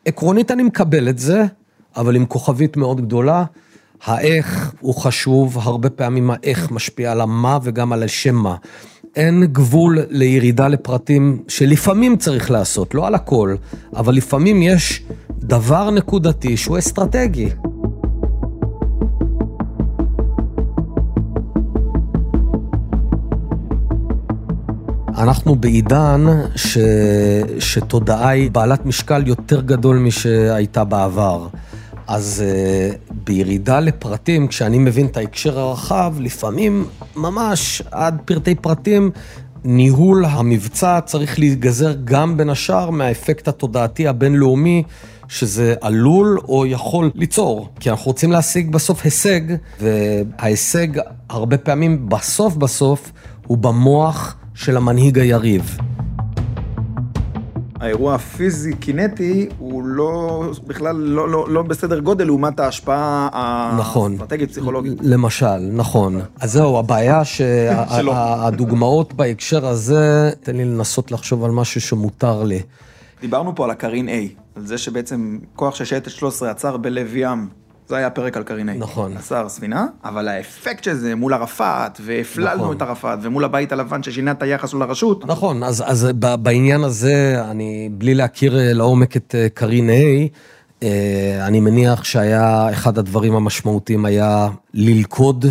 עקרונית 0.04 0.50
אני 0.50 0.62
מקבל 0.62 1.08
את 1.08 1.18
זה, 1.18 1.44
אבל 1.96 2.16
עם 2.16 2.26
כוכבית 2.26 2.76
מאוד 2.76 3.00
גדולה. 3.00 3.44
האיך 4.04 4.72
הוא 4.80 4.94
חשוב, 4.94 5.58
הרבה 5.58 5.90
פעמים 5.90 6.30
האיך 6.30 6.70
משפיע 6.70 7.12
על 7.12 7.20
המה 7.20 7.58
וגם 7.62 7.92
על 7.92 8.02
השם 8.02 8.34
מה. 8.34 8.56
אין 9.16 9.44
גבול 9.44 9.98
לירידה 10.10 10.68
לפרטים 10.68 11.42
שלפעמים 11.48 12.16
צריך 12.16 12.50
לעשות, 12.50 12.94
לא 12.94 13.06
על 13.06 13.14
הכל, 13.14 13.54
אבל 13.96 14.14
לפעמים 14.14 14.62
יש 14.62 15.02
דבר 15.30 15.90
נקודתי 15.90 16.56
שהוא 16.56 16.78
אסטרטגי. 16.78 17.48
אנחנו 25.20 25.56
בעידן 25.56 26.26
ש... 26.56 26.78
שתודעה 27.58 28.28
היא 28.28 28.50
בעלת 28.50 28.86
משקל 28.86 29.26
יותר 29.26 29.60
גדול 29.60 29.96
משהייתה 29.98 30.84
בעבר. 30.84 31.48
אז 32.06 32.44
uh, 32.44 33.14
בירידה 33.24 33.80
לפרטים, 33.80 34.48
כשאני 34.48 34.78
מבין 34.78 35.06
את 35.06 35.16
ההקשר 35.16 35.58
הרחב, 35.58 36.14
לפעמים 36.20 36.86
ממש 37.16 37.82
עד 37.90 38.20
פרטי 38.24 38.54
פרטים, 38.54 39.10
ניהול 39.64 40.24
המבצע 40.24 41.00
צריך 41.00 41.38
להיגזר 41.38 41.94
גם 42.04 42.36
בין 42.36 42.50
השאר 42.50 42.90
מהאפקט 42.90 43.48
התודעתי 43.48 44.08
הבינלאומי 44.08 44.82
שזה 45.28 45.74
עלול 45.80 46.38
או 46.48 46.66
יכול 46.66 47.10
ליצור. 47.14 47.68
כי 47.80 47.90
אנחנו 47.90 48.06
רוצים 48.06 48.32
להשיג 48.32 48.72
בסוף 48.72 49.04
הישג, 49.04 49.40
וההישג 49.80 50.88
הרבה 51.30 51.58
פעמים 51.58 52.08
בסוף 52.08 52.56
בסוף 52.56 53.12
הוא 53.46 53.58
במוח 53.58 54.36
של 54.60 54.76
המנהיג 54.76 55.18
היריב. 55.18 55.76
האירוע 57.80 58.14
הפיזי-קינטי 58.14 59.48
הוא 59.58 59.82
לא, 59.84 60.42
בכלל 60.66 60.96
לא, 60.96 61.28
לא, 61.28 61.48
לא 61.48 61.62
בסדר 61.62 62.00
גודל 62.00 62.24
לעומת 62.24 62.60
ההשפעה 62.60 63.76
נכון. 63.78 64.12
האסטרטגית-פסיכולוגית. 64.12 64.98
למשל, 65.02 65.58
נכון. 65.72 66.20
אז 66.40 66.52
זהו, 66.52 66.78
הבעיה 66.78 67.24
שהדוגמאות 67.24 69.14
בהקשר 69.14 69.66
הזה, 69.66 70.30
תן 70.42 70.56
לי 70.56 70.64
לנסות 70.64 71.12
לחשוב 71.12 71.44
על 71.44 71.50
משהו 71.50 71.80
שמותר 71.80 72.42
לי. 72.42 72.62
דיברנו 73.20 73.54
פה 73.54 73.64
על 73.64 73.70
הקרין 73.70 74.08
A, 74.08 74.12
על 74.56 74.66
זה 74.66 74.78
שבעצם 74.78 75.38
כוח 75.56 75.74
של 75.74 75.84
שייטת 75.84 76.10
13 76.10 76.50
עצר 76.50 76.76
בלב 76.76 77.16
ים. 77.16 77.59
זה 77.90 77.96
היה 77.96 78.10
פרק 78.10 78.36
על 78.36 78.42
קרין 78.42 78.68
A. 78.68 78.72
נכון. 78.72 79.16
עצר 79.16 79.48
ספינה, 79.48 79.86
אבל 80.04 80.28
האפקט 80.28 80.84
של 80.84 80.94
זה 80.94 81.14
מול 81.14 81.34
ערפאת, 81.34 82.00
והפללנו 82.04 82.62
נכון. 82.62 82.76
את 82.76 82.82
ערפאת, 82.82 83.18
ומול 83.22 83.44
הבית 83.44 83.72
הלבן 83.72 84.02
ששינה 84.02 84.30
את 84.30 84.42
היחס 84.42 84.72
לו 84.72 84.78
לרשות. 84.80 85.26
נכון, 85.26 85.62
אז, 85.62 85.84
אז 85.86 86.08
בעניין 86.42 86.84
הזה, 86.84 87.42
אני, 87.50 87.88
בלי 87.92 88.14
להכיר 88.14 88.58
אה, 88.58 88.72
לעומק 88.72 89.16
את 89.16 89.34
אה, 89.38 89.48
קרין 89.54 89.90
A, 89.90 89.92
אה, 90.82 91.46
אני 91.46 91.60
מניח 91.60 92.04
שהיה, 92.04 92.70
אחד 92.70 92.98
הדברים 92.98 93.34
המשמעותיים 93.34 94.04
היה 94.04 94.48
ללכוד 94.74 95.46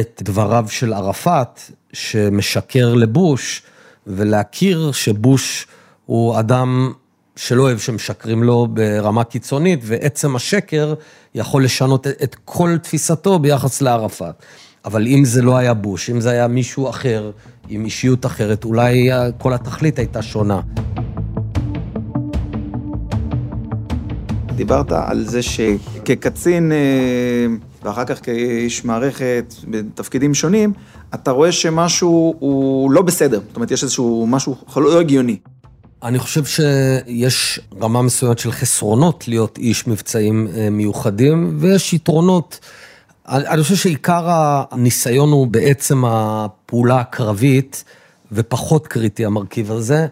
את 0.00 0.22
דבריו 0.24 0.66
של 0.68 0.92
ערפאת, 0.92 1.60
שמשקר 1.92 2.94
לבוש, 2.94 3.62
ולהכיר 4.06 4.92
שבוש... 4.92 5.66
הוא 6.06 6.38
אדם 6.38 6.92
שלא 7.36 7.62
אוהב 7.62 7.78
שמשקרים 7.78 8.42
לו 8.42 8.66
ברמה 8.70 9.24
קיצונית, 9.24 9.80
ועצם 9.82 10.36
השקר 10.36 10.94
יכול 11.34 11.64
לשנות 11.64 12.06
את 12.06 12.36
כל 12.44 12.76
תפיסתו 12.82 13.38
ביחס 13.38 13.82
לערפאת. 13.82 14.34
אבל 14.84 15.06
אם 15.06 15.24
זה 15.24 15.42
לא 15.42 15.56
היה 15.56 15.74
בוש, 15.74 16.10
אם 16.10 16.20
זה 16.20 16.30
היה 16.30 16.48
מישהו 16.48 16.88
אחר, 16.90 17.30
עם 17.68 17.84
אישיות 17.84 18.26
אחרת, 18.26 18.64
אולי 18.64 19.10
כל 19.38 19.52
התכלית 19.52 19.98
הייתה 19.98 20.22
שונה. 20.22 20.60
דיברת 24.56 24.92
על 24.92 25.24
זה 25.24 25.40
שכקצין, 25.42 26.72
אה, 26.72 27.46
ואחר 27.82 28.04
כך 28.04 28.24
כאיש 28.24 28.84
מערכת, 28.84 29.54
בתפקידים 29.68 30.34
שונים, 30.34 30.72
אתה 31.14 31.30
רואה 31.30 31.52
שמשהו 31.52 32.34
הוא 32.38 32.90
לא 32.90 33.02
בסדר. 33.02 33.40
זאת 33.46 33.56
אומרת, 33.56 33.70
יש 33.70 33.82
איזשהו 33.82 34.26
משהו 34.26 34.56
לא 34.76 35.00
הגיוני. 35.00 35.38
אני 36.04 36.18
חושב 36.18 36.44
שיש 36.44 37.60
רמה 37.80 38.02
מסוימת 38.02 38.38
של 38.38 38.52
חסרונות 38.52 39.28
להיות 39.28 39.58
איש 39.58 39.86
מבצעים 39.86 40.48
אה, 40.56 40.70
מיוחדים, 40.70 41.56
ויש 41.60 41.92
יתרונות. 41.92 42.60
אני 43.28 43.62
חושב 43.62 43.76
שעיקר 43.76 44.24
הניסיון 44.28 45.32
הוא 45.32 45.46
בעצם 45.46 46.04
הפעולה 46.04 47.00
הקרבית, 47.00 47.84
ופחות 48.32 48.86
קריטי 48.86 49.24
המרכיב 49.24 49.72
הזה. 49.72 50.06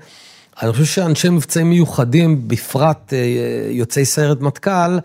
אני 0.62 0.72
חושב 0.72 0.84
שאנשי 0.84 1.28
מבצעים 1.28 1.70
מיוחדים, 1.70 2.48
בפרט 2.48 3.12
אה, 3.12 3.18
יוצאי 3.70 4.04
סיירת 4.04 4.40
מטכ"ל, 4.40 4.98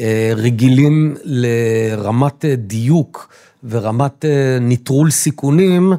אה, 0.00 0.32
רגילים 0.36 1.14
לרמת 1.24 2.44
דיוק 2.44 3.28
ורמת 3.64 4.24
נטרול 4.60 5.10
סיכונים. 5.10 5.92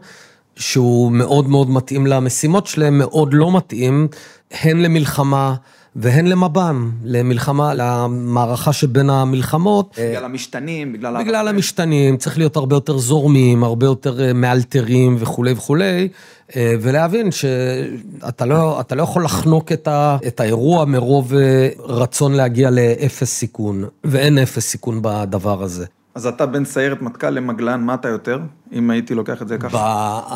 שהוא 0.61 1.11
מאוד 1.11 1.49
מאוד 1.49 1.69
מתאים 1.69 2.07
למשימות 2.07 2.67
שלהם, 2.67 2.97
מאוד 2.97 3.33
לא 3.33 3.57
מתאים, 3.57 4.07
הן 4.51 4.77
למלחמה 4.77 5.55
והן 5.95 6.27
למב"ם, 6.27 6.91
למלחמה, 7.03 7.73
למערכה 7.73 8.73
שבין 8.73 9.09
המלחמות. 9.09 9.99
בגלל 9.99 10.25
המשתנים, 10.25 10.93
בגלל... 10.93 11.23
בגלל 11.23 11.47
המשתנים, 11.47 12.17
צריך 12.17 12.37
להיות 12.37 12.55
הרבה 12.55 12.75
יותר 12.75 12.97
זורמים, 12.97 13.63
הרבה 13.63 13.85
יותר 13.85 14.21
אה, 14.21 14.33
מאלתרים 14.33 15.15
וכולי 15.19 15.51
וכולי, 15.51 16.07
אה, 16.55 16.75
ולהבין 16.81 17.31
שאתה 17.31 18.45
לא, 18.45 18.81
לא 18.91 19.03
יכול 19.03 19.23
לחנוק 19.23 19.71
את, 19.71 19.87
ה, 19.87 20.17
את 20.27 20.39
האירוע 20.39 20.85
מרוב 20.85 21.33
אה, 21.33 21.69
רצון 21.79 22.33
להגיע 22.33 22.69
לאפס 22.69 23.29
סיכון, 23.29 23.83
ואין 24.03 24.37
אפס 24.37 24.65
סיכון 24.65 24.99
בדבר 25.01 25.63
הזה. 25.63 25.85
אז 26.15 26.27
אתה 26.27 26.45
בין 26.45 26.65
סיירת 26.65 27.01
מטכ"ל 27.01 27.29
למגלן, 27.29 27.81
מה 27.81 27.93
אתה 27.93 28.09
יותר, 28.09 28.39
אם 28.73 28.89
הייתי 28.89 29.15
לוקח 29.15 29.41
את 29.41 29.47
זה 29.47 29.57
ככה? 29.57 30.31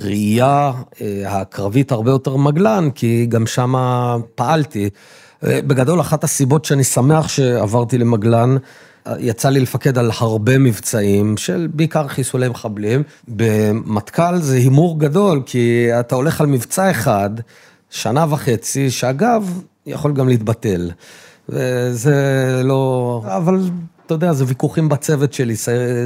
בראייה 0.00 0.72
אה, 1.00 1.40
הקרבית 1.40 1.92
הרבה 1.92 2.10
יותר 2.10 2.36
מגלן, 2.36 2.88
כי 2.94 3.26
גם 3.26 3.46
שם 3.46 3.74
פעלתי. 4.34 4.90
אה, 5.44 5.60
בגדול, 5.66 6.00
אחת 6.00 6.24
הסיבות 6.24 6.64
שאני 6.64 6.84
שמח 6.84 7.28
שעברתי 7.28 7.98
למגלן, 7.98 8.56
אה, 9.06 9.14
יצא 9.18 9.48
לי 9.48 9.60
לפקד 9.60 9.98
על 9.98 10.10
הרבה 10.18 10.58
מבצעים 10.58 11.36
של 11.36 11.68
בעיקר 11.74 12.08
חיסולי 12.08 12.48
מחבלים. 12.48 13.02
במטכ"ל 13.28 14.36
זה 14.36 14.56
הימור 14.56 15.00
גדול, 15.00 15.42
כי 15.46 15.88
אתה 16.00 16.14
הולך 16.14 16.40
על 16.40 16.46
מבצע 16.46 16.90
אחד, 16.90 17.30
שנה 17.90 18.26
וחצי, 18.30 18.90
שאגב, 18.90 19.62
יכול 19.86 20.12
גם 20.12 20.28
להתבטל. 20.28 20.90
וזה 21.48 22.60
לא... 22.64 23.22
אבל 23.26 23.60
אתה 24.06 24.14
יודע, 24.14 24.32
זה 24.32 24.44
ויכוחים 24.48 24.88
בצוות 24.88 25.32
שלי, 25.32 25.54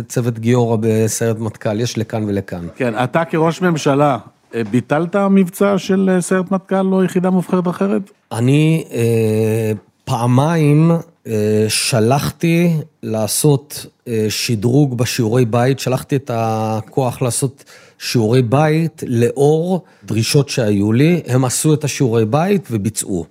צוות 0.08 0.38
גיורא 0.38 0.76
בסיירת 0.80 1.38
מטכ"ל, 1.38 1.80
יש 1.80 1.98
לכאן 1.98 2.24
ולכאן. 2.24 2.66
כן, 2.76 2.94
אתה 3.04 3.24
כראש 3.24 3.62
ממשלה, 3.62 4.18
אה, 4.54 4.64
ביטלת 4.64 5.16
מבצע 5.16 5.78
של 5.78 6.10
אה, 6.12 6.20
סיירת 6.20 6.50
מטכ"ל 6.50 6.92
או 6.92 7.04
יחידה 7.04 7.30
מובחרת 7.30 7.68
אחרת? 7.68 8.02
אני 8.32 8.84
אה, 8.92 9.72
פעמיים 10.04 10.90
אה, 11.26 11.66
שלחתי 11.68 12.72
לעשות 13.02 13.86
אה, 14.08 14.26
שדרוג 14.28 14.98
בשיעורי 14.98 15.44
בית, 15.44 15.78
שלחתי 15.78 16.16
את 16.16 16.30
הכוח 16.34 17.22
לעשות 17.22 17.64
שיעורי 17.98 18.42
בית 18.42 19.02
לאור 19.06 19.84
דרישות 20.04 20.48
שהיו 20.48 20.92
לי, 20.92 21.22
הם 21.26 21.44
עשו 21.44 21.74
את 21.74 21.84
השיעורי 21.84 22.24
בית 22.24 22.68
וביצעו. 22.70 23.26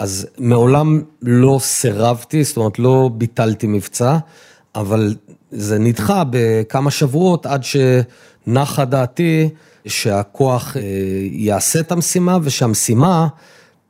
אז 0.00 0.26
מעולם 0.38 1.00
לא 1.22 1.58
סירבתי, 1.62 2.44
זאת 2.44 2.56
אומרת 2.56 2.78
לא 2.78 3.10
ביטלתי 3.14 3.66
מבצע, 3.66 4.18
אבל 4.74 5.14
זה 5.50 5.78
נדחה 5.78 6.22
בכמה 6.30 6.90
שבועות 6.90 7.46
עד 7.46 7.62
שנחה 7.64 8.84
דעתי 8.84 9.48
שהכוח 9.86 10.76
אה, 10.76 10.82
יעשה 11.30 11.80
את 11.80 11.92
המשימה 11.92 12.38
ושהמשימה 12.42 13.28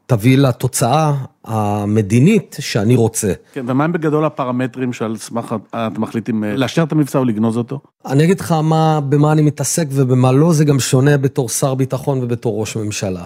תביא 0.07 0.38
לתוצאה 0.38 1.14
המדינית 1.44 2.57
שאני 2.61 2.96
רוצה. 2.96 3.33
כן, 3.53 3.64
ומה 3.68 3.85
הם 3.85 3.92
בגדול 3.92 4.25
הפרמטרים 4.25 4.92
שעל 4.92 5.16
סמך 5.16 5.55
אתם 5.70 6.03
מחליטים 6.03 6.44
אה, 6.44 6.57
לאשר 6.57 6.83
את 6.83 6.92
המבצע 6.92 7.18
או 7.18 7.25
לגנוז 7.25 7.57
אותו? 7.57 7.81
אני 8.07 8.25
אגיד 8.25 8.40
לך 8.40 8.53
מה, 8.53 9.01
במה 9.01 9.33
אני 9.33 9.42
מתעסק 9.42 9.87
ובמה 9.90 10.33
לא, 10.33 10.53
זה 10.53 10.64
גם 10.64 10.81
שונה 10.81 11.16
בתור 11.16 11.49
שר 11.49 11.75
ביטחון 11.75 12.23
ובתור 12.23 12.61
ראש 12.61 12.77
ממשלה. 12.77 13.25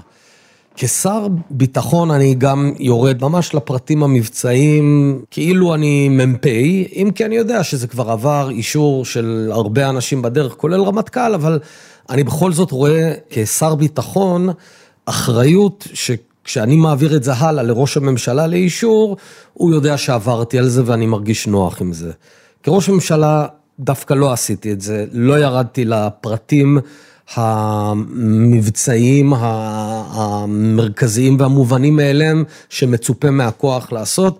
כשר 0.76 1.26
ביטחון 1.50 2.10
אני 2.10 2.34
גם 2.34 2.72
יורד 2.78 3.22
ממש 3.22 3.54
לפרטים 3.54 4.02
המבצעיים, 4.02 5.18
כאילו 5.30 5.74
אני 5.74 6.08
מ"פ, 6.08 6.46
אם 6.96 7.10
כי 7.14 7.24
אני 7.24 7.36
יודע 7.36 7.64
שזה 7.64 7.86
כבר 7.86 8.10
עבר 8.10 8.50
אישור 8.50 9.04
של 9.04 9.48
הרבה 9.52 9.88
אנשים 9.88 10.22
בדרך, 10.22 10.52
כולל 10.52 10.82
רמטכ"ל, 10.82 11.34
אבל 11.34 11.58
אני 12.10 12.24
בכל 12.24 12.52
זאת 12.52 12.70
רואה 12.70 13.12
כשר 13.30 13.74
ביטחון 13.74 14.48
אחריות 15.06 15.88
שכשאני 15.92 16.76
מעביר 16.76 17.16
את 17.16 17.24
זה 17.24 17.32
הלאה 17.32 17.62
לראש 17.62 17.96
הממשלה 17.96 18.46
לאישור, 18.46 19.16
הוא 19.52 19.72
יודע 19.72 19.96
שעברתי 19.96 20.58
על 20.58 20.68
זה 20.68 20.82
ואני 20.86 21.06
מרגיש 21.06 21.46
נוח 21.46 21.80
עם 21.80 21.92
זה. 21.92 22.12
כראש 22.62 22.88
ממשלה 22.88 23.46
דווקא 23.80 24.14
לא 24.14 24.32
עשיתי 24.32 24.72
את 24.72 24.80
זה, 24.80 25.04
לא 25.12 25.38
ירדתי 25.38 25.84
לפרטים 25.84 26.78
המבצעיים 27.34 29.32
המרכזיים 29.36 31.36
והמובנים 31.40 31.96
מאליהם 31.96 32.44
שמצופה 32.68 33.30
מהכוח 33.30 33.92
לעשות, 33.92 34.38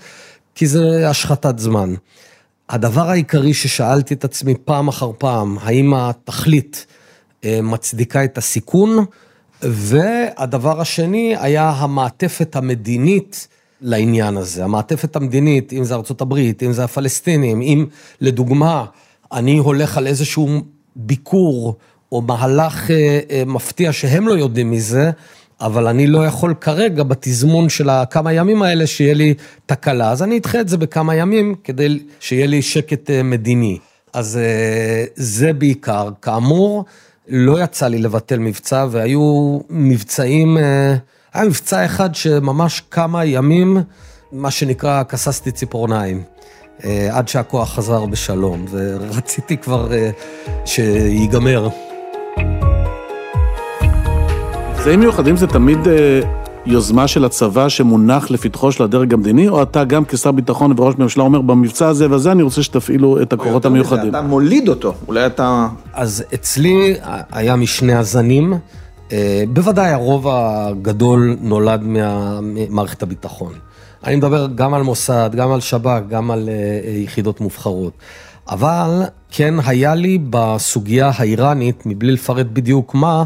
כי 0.54 0.66
זה 0.66 1.10
השחתת 1.10 1.58
זמן. 1.58 1.94
הדבר 2.68 3.10
העיקרי 3.10 3.54
ששאלתי 3.54 4.14
את 4.14 4.24
עצמי 4.24 4.54
פעם 4.64 4.88
אחר 4.88 5.10
פעם, 5.18 5.56
האם 5.60 5.94
התכלית 5.94 6.86
אה, 7.44 7.60
מצדיקה 7.62 8.24
את 8.24 8.38
הסיכון, 8.38 9.04
והדבר 9.62 10.80
השני 10.80 11.34
היה 11.38 11.70
המעטפת 11.70 12.56
המדינית 12.56 13.48
לעניין 13.80 14.36
הזה. 14.36 14.64
המעטפת 14.64 15.16
המדינית, 15.16 15.72
אם 15.72 15.84
זה 15.84 15.94
ארצות 15.94 16.20
הברית, 16.20 16.62
אם 16.62 16.72
זה 16.72 16.84
הפלסטינים, 16.84 17.60
אם 17.60 17.86
לדוגמה, 18.20 18.84
אני 19.32 19.58
הולך 19.58 19.98
על 19.98 20.06
איזשהו 20.06 20.48
ביקור 20.96 21.76
או 22.14 22.22
מהלך 22.22 22.90
אה, 22.90 23.20
אה, 23.30 23.42
מפתיע 23.46 23.92
שהם 23.92 24.28
לא 24.28 24.32
יודעים 24.32 24.70
מזה, 24.70 25.10
אבל 25.60 25.86
אני 25.86 26.06
לא 26.06 26.26
יכול 26.26 26.54
כרגע 26.60 27.02
בתזמון 27.02 27.68
של 27.68 27.90
הכמה 27.90 28.32
ימים 28.32 28.62
האלה 28.62 28.86
שיהיה 28.86 29.14
לי 29.14 29.34
תקלה, 29.66 30.10
אז 30.10 30.22
אני 30.22 30.38
אדחה 30.38 30.60
את 30.60 30.68
זה 30.68 30.76
בכמה 30.76 31.14
ימים 31.14 31.54
כדי 31.64 31.98
שיהיה 32.20 32.46
לי 32.46 32.62
שקט 32.62 33.10
אה, 33.10 33.22
מדיני. 33.22 33.78
אז 34.12 34.38
זה 35.14 35.52
בעיקר. 35.52 36.08
כאמור, 36.22 36.84
לא 37.28 37.62
יצא 37.62 37.86
לי 37.86 37.98
לבטל 37.98 38.38
מבצע, 38.38 38.86
והיו 38.90 39.58
מבצעים, 39.70 40.56
היה 41.34 41.44
מבצע 41.44 41.84
אחד 41.84 42.14
שממש 42.14 42.82
כמה 42.90 43.24
ימים, 43.24 43.78
מה 44.32 44.50
שנקרא, 44.50 45.02
כססתי 45.02 45.50
ציפורניים. 45.50 46.22
עד 47.10 47.28
שהכוח 47.28 47.74
חזר 47.74 48.06
בשלום, 48.06 48.64
ורציתי 48.70 49.56
כבר 49.56 49.88
שיגמר. 50.64 51.68
מבצעים 54.84 55.00
מיוחדים 55.00 55.36
זה 55.36 55.46
תמיד 55.46 55.88
אה, 55.88 56.20
יוזמה 56.66 57.08
של 57.08 57.24
הצבא 57.24 57.68
שמונח 57.68 58.30
לפתחו 58.30 58.72
של 58.72 58.82
הדרג 58.82 59.14
המדיני, 59.14 59.48
או 59.48 59.62
אתה 59.62 59.84
גם 59.84 60.04
כשר 60.04 60.32
ביטחון 60.32 60.74
וראש 60.76 60.94
ממשלה 60.98 61.22
אומר, 61.22 61.40
במבצע 61.40 61.88
הזה 61.88 62.10
והזה 62.10 62.32
אני 62.32 62.42
רוצה 62.42 62.62
שתפעילו 62.62 63.22
את 63.22 63.32
הכוחות 63.32 63.64
המיוחדים. 63.64 64.08
אתה 64.08 64.22
מוליד 64.22 64.68
אותו, 64.68 64.94
אולי 65.08 65.26
אתה... 65.26 65.68
אז 65.92 66.24
אצלי 66.34 66.94
היה 67.32 67.56
משני 67.56 67.94
הזנים, 67.94 68.54
אה, 69.12 69.44
בוודאי 69.48 69.90
הרוב 69.90 70.26
הגדול 70.30 71.36
נולד 71.40 71.80
ממערכת 72.42 73.02
הביטחון. 73.02 73.52
אני 74.04 74.16
מדבר 74.16 74.46
גם 74.54 74.74
על 74.74 74.82
מוסד, 74.82 75.30
גם 75.34 75.52
על 75.52 75.60
שב"כ, 75.60 76.00
גם 76.08 76.30
על 76.30 76.48
אה, 76.48 76.90
יחידות 76.90 77.40
מובחרות. 77.40 77.92
אבל 78.48 79.02
כן 79.30 79.54
היה 79.66 79.94
לי 79.94 80.18
בסוגיה 80.30 81.10
האיראנית, 81.14 81.86
מבלי 81.86 82.12
לפרט 82.12 82.46
בדיוק 82.52 82.94
מה, 82.94 83.24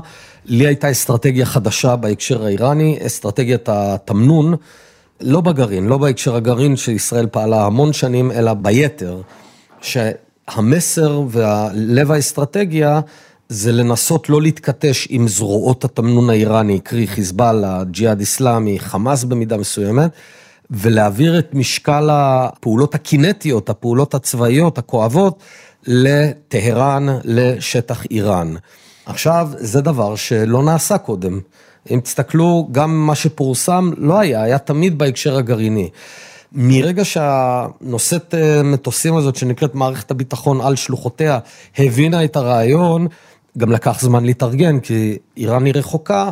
לי 0.48 0.66
הייתה 0.66 0.90
אסטרטגיה 0.90 1.46
חדשה 1.46 1.96
בהקשר 1.96 2.44
האיראני, 2.44 2.98
אסטרטגיית 3.06 3.68
התמנון, 3.68 4.54
לא 5.20 5.40
בגרעין, 5.40 5.86
לא 5.86 5.98
בהקשר 5.98 6.36
הגרעין 6.36 6.76
שישראל 6.76 7.26
פעלה 7.26 7.66
המון 7.66 7.92
שנים, 7.92 8.32
אלא 8.32 8.54
ביתר, 8.54 9.20
שהמסר 9.80 11.22
והלב 11.28 12.12
האסטרטגיה 12.12 13.00
זה 13.48 13.72
לנסות 13.72 14.28
לא 14.28 14.42
להתכתש 14.42 15.06
עם 15.10 15.28
זרועות 15.28 15.84
התמנון 15.84 16.30
האיראני, 16.30 16.80
קרי 16.80 17.06
חיזבאללה, 17.06 17.84
ג'יהאד 17.90 18.20
איסלאמי, 18.20 18.78
חמאס 18.78 19.24
במידה 19.24 19.56
מסוימת, 19.56 20.10
ולהעביר 20.70 21.38
את 21.38 21.54
משקל 21.54 22.08
הפעולות 22.12 22.94
הקינטיות, 22.94 23.70
הפעולות 23.70 24.14
הצבאיות, 24.14 24.78
הכואבות, 24.78 25.38
לטהרן, 25.86 27.06
לשטח 27.24 28.04
איראן. 28.10 28.54
עכשיו, 29.08 29.48
זה 29.54 29.80
דבר 29.80 30.16
שלא 30.16 30.62
נעשה 30.62 30.98
קודם. 30.98 31.40
אם 31.90 32.00
תסתכלו, 32.00 32.68
גם 32.72 33.06
מה 33.06 33.14
שפורסם 33.14 33.90
לא 33.96 34.18
היה, 34.18 34.42
היה 34.42 34.58
תמיד 34.58 34.98
בהקשר 34.98 35.36
הגרעיני. 35.36 35.90
מרגע 36.52 37.04
שהנושאת 37.04 38.34
אה, 38.34 38.62
מטוסים 38.62 39.16
הזאת, 39.16 39.36
שנקראת 39.36 39.74
מערכת 39.74 40.10
הביטחון 40.10 40.60
על 40.60 40.76
שלוחותיה, 40.76 41.38
הבינה 41.78 42.24
את 42.24 42.36
הרעיון, 42.36 43.06
גם 43.58 43.72
לקח 43.72 44.00
זמן 44.00 44.24
להתארגן, 44.24 44.80
כי 44.80 45.18
איראן 45.36 45.64
היא 45.64 45.74
רחוקה, 45.76 46.30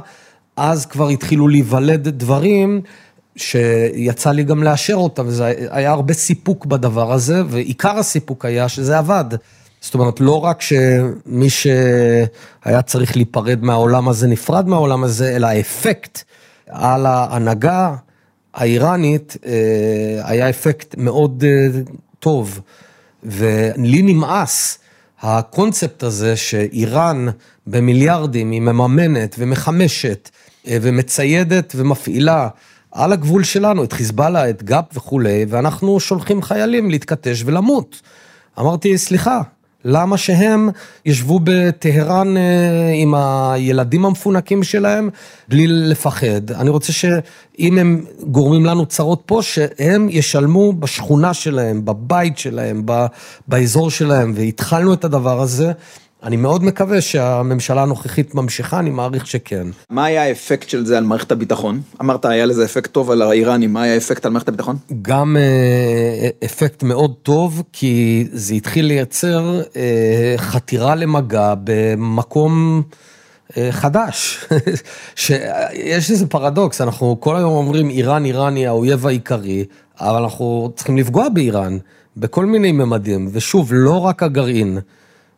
אז 0.57 0.87
כבר 0.87 1.09
התחילו 1.09 1.49
להיוולד 1.49 2.09
דברים 2.09 2.81
שיצא 3.37 4.31
לי 4.31 4.45
גם 4.45 4.63
לאשר 4.63 4.95
אותם, 4.95 5.27
וזה 5.27 5.53
היה 5.71 5.91
הרבה 5.91 6.15
סיפוק 6.15 6.67
בדבר 6.67 7.13
הזה, 7.13 7.43
ועיקר 7.49 7.99
הסיפוק 7.99 8.45
היה 8.45 8.69
שזה 8.69 8.99
עבד. 8.99 9.25
זאת 9.87 9.95
אומרת, 9.95 10.21
לא 10.21 10.45
רק 10.45 10.63
שמי 10.63 11.51
שהיה 11.51 12.83
צריך 12.87 13.17
להיפרד 13.17 13.65
מהעולם 13.65 14.09
הזה 14.09 14.27
נפרד 14.27 14.69
מהעולם 14.69 15.05
הזה, 15.05 15.37
אלא 15.37 15.47
האפקט 15.47 16.23
על 16.69 17.07
ההנהגה 17.07 17.95
האיראנית 18.55 19.37
אה, 19.47 19.53
היה 20.25 20.51
אפקט 20.51 20.95
מאוד 20.99 21.45
אה, 21.47 21.81
טוב. 22.19 22.61
ולי 23.23 24.03
נמאס 24.03 24.79
הקונספט 25.21 26.03
הזה 26.03 26.37
שאיראן 26.37 27.27
במיליארדים 27.67 28.51
היא 28.51 28.61
מממנת 28.61 29.37
ומחמשת 29.39 30.31
אה, 30.67 30.79
ומציידת 30.83 31.73
ומפעילה 31.77 32.49
על 32.93 33.13
הגבול 33.13 33.45
שלנו 33.45 33.85
את 33.85 33.93
חיזבאללה, 33.93 34.51
את 34.51 34.63
גאפ 34.63 34.85
וכולי, 34.95 35.47
ואנחנו 35.49 36.01
שולחים 36.01 36.43
חיילים 36.43 36.91
להתכתש 36.91 37.43
ולמות. 37.47 38.03
אמרתי, 38.59 38.99
סליחה, 38.99 39.43
למה 39.89 40.17
שהם 40.17 40.69
ישבו 41.07 41.41
בטהרן 41.45 42.37
אה, 42.37 42.43
עם 42.95 43.15
הילדים 43.15 44.05
המפונקים 44.05 44.63
שלהם 44.63 45.11
בלי 45.49 45.67
לפחד? 45.67 46.51
אני 46.51 46.71
רוצה 46.71 46.93
שאם 46.93 47.79
הם 47.79 48.05
גורמים 48.21 48.67
לנו 48.67 48.87
צרות 48.87 49.23
פה, 49.27 49.41
שהם 49.43 50.09
ישלמו 50.11 50.73
בשכונה 50.73 51.35
שלהם, 51.35 51.85
בבית 51.85 52.39
שלהם, 52.39 52.87
באזור 53.49 53.91
שלהם, 53.91 54.33
והתחלנו 54.37 54.93
את 54.93 55.05
הדבר 55.05 55.41
הזה. 55.41 55.73
אני 56.23 56.37
מאוד 56.37 56.65
מקווה 56.65 57.01
שהממשלה 57.01 57.83
הנוכחית 57.83 58.35
ממשיכה, 58.35 58.79
אני 58.79 58.91
מעריך 58.91 59.27
שכן. 59.27 59.67
מה 59.91 60.05
היה 60.05 60.23
האפקט 60.23 60.69
של 60.69 60.87
זה 60.87 60.99
על 60.99 61.05
מערכת 61.05 61.33
הביטחון? 61.33 61.81
אמרת, 62.01 62.25
היה 62.25 62.47
לזה 62.47 62.65
אפקט 62.65 62.93
טוב 62.93 63.11
על 63.11 63.23
האיראנים, 63.23 63.73
מה 63.73 63.83
היה 63.83 63.95
האפקט 63.95 64.27
על 64.27 64.33
מערכת 64.33 64.49
הביטחון? 64.49 64.77
גם 65.03 65.37
אה, 65.37 66.29
אפקט 66.45 66.83
מאוד 66.83 67.15
טוב, 67.23 67.63
כי 67.73 68.27
זה 68.33 68.55
התחיל 68.55 68.85
לייצר 68.85 69.61
אה, 69.77 70.35
חתירה 70.37 70.95
למגע 70.95 71.55
במקום 71.65 72.83
אה, 73.57 73.69
חדש. 73.73 74.45
שיש 75.15 76.11
איזה 76.11 76.27
פרדוקס, 76.27 76.81
אנחנו 76.81 77.17
כל 77.21 77.37
היום 77.37 77.53
אומרים 77.53 77.91
איראן, 77.91 78.25
איראן 78.25 78.57
היא 78.57 78.69
האויב 78.69 79.07
העיקרי, 79.07 79.65
אבל 80.01 80.23
אנחנו 80.23 80.73
צריכים 80.77 80.97
לפגוע 80.97 81.29
באיראן 81.29 81.79
בכל 82.17 82.47
מיני 82.47 82.73
ממדים, 82.73 83.29
ושוב, 83.33 83.69
לא 83.73 83.99
רק 83.99 84.23
הגרעין. 84.23 84.79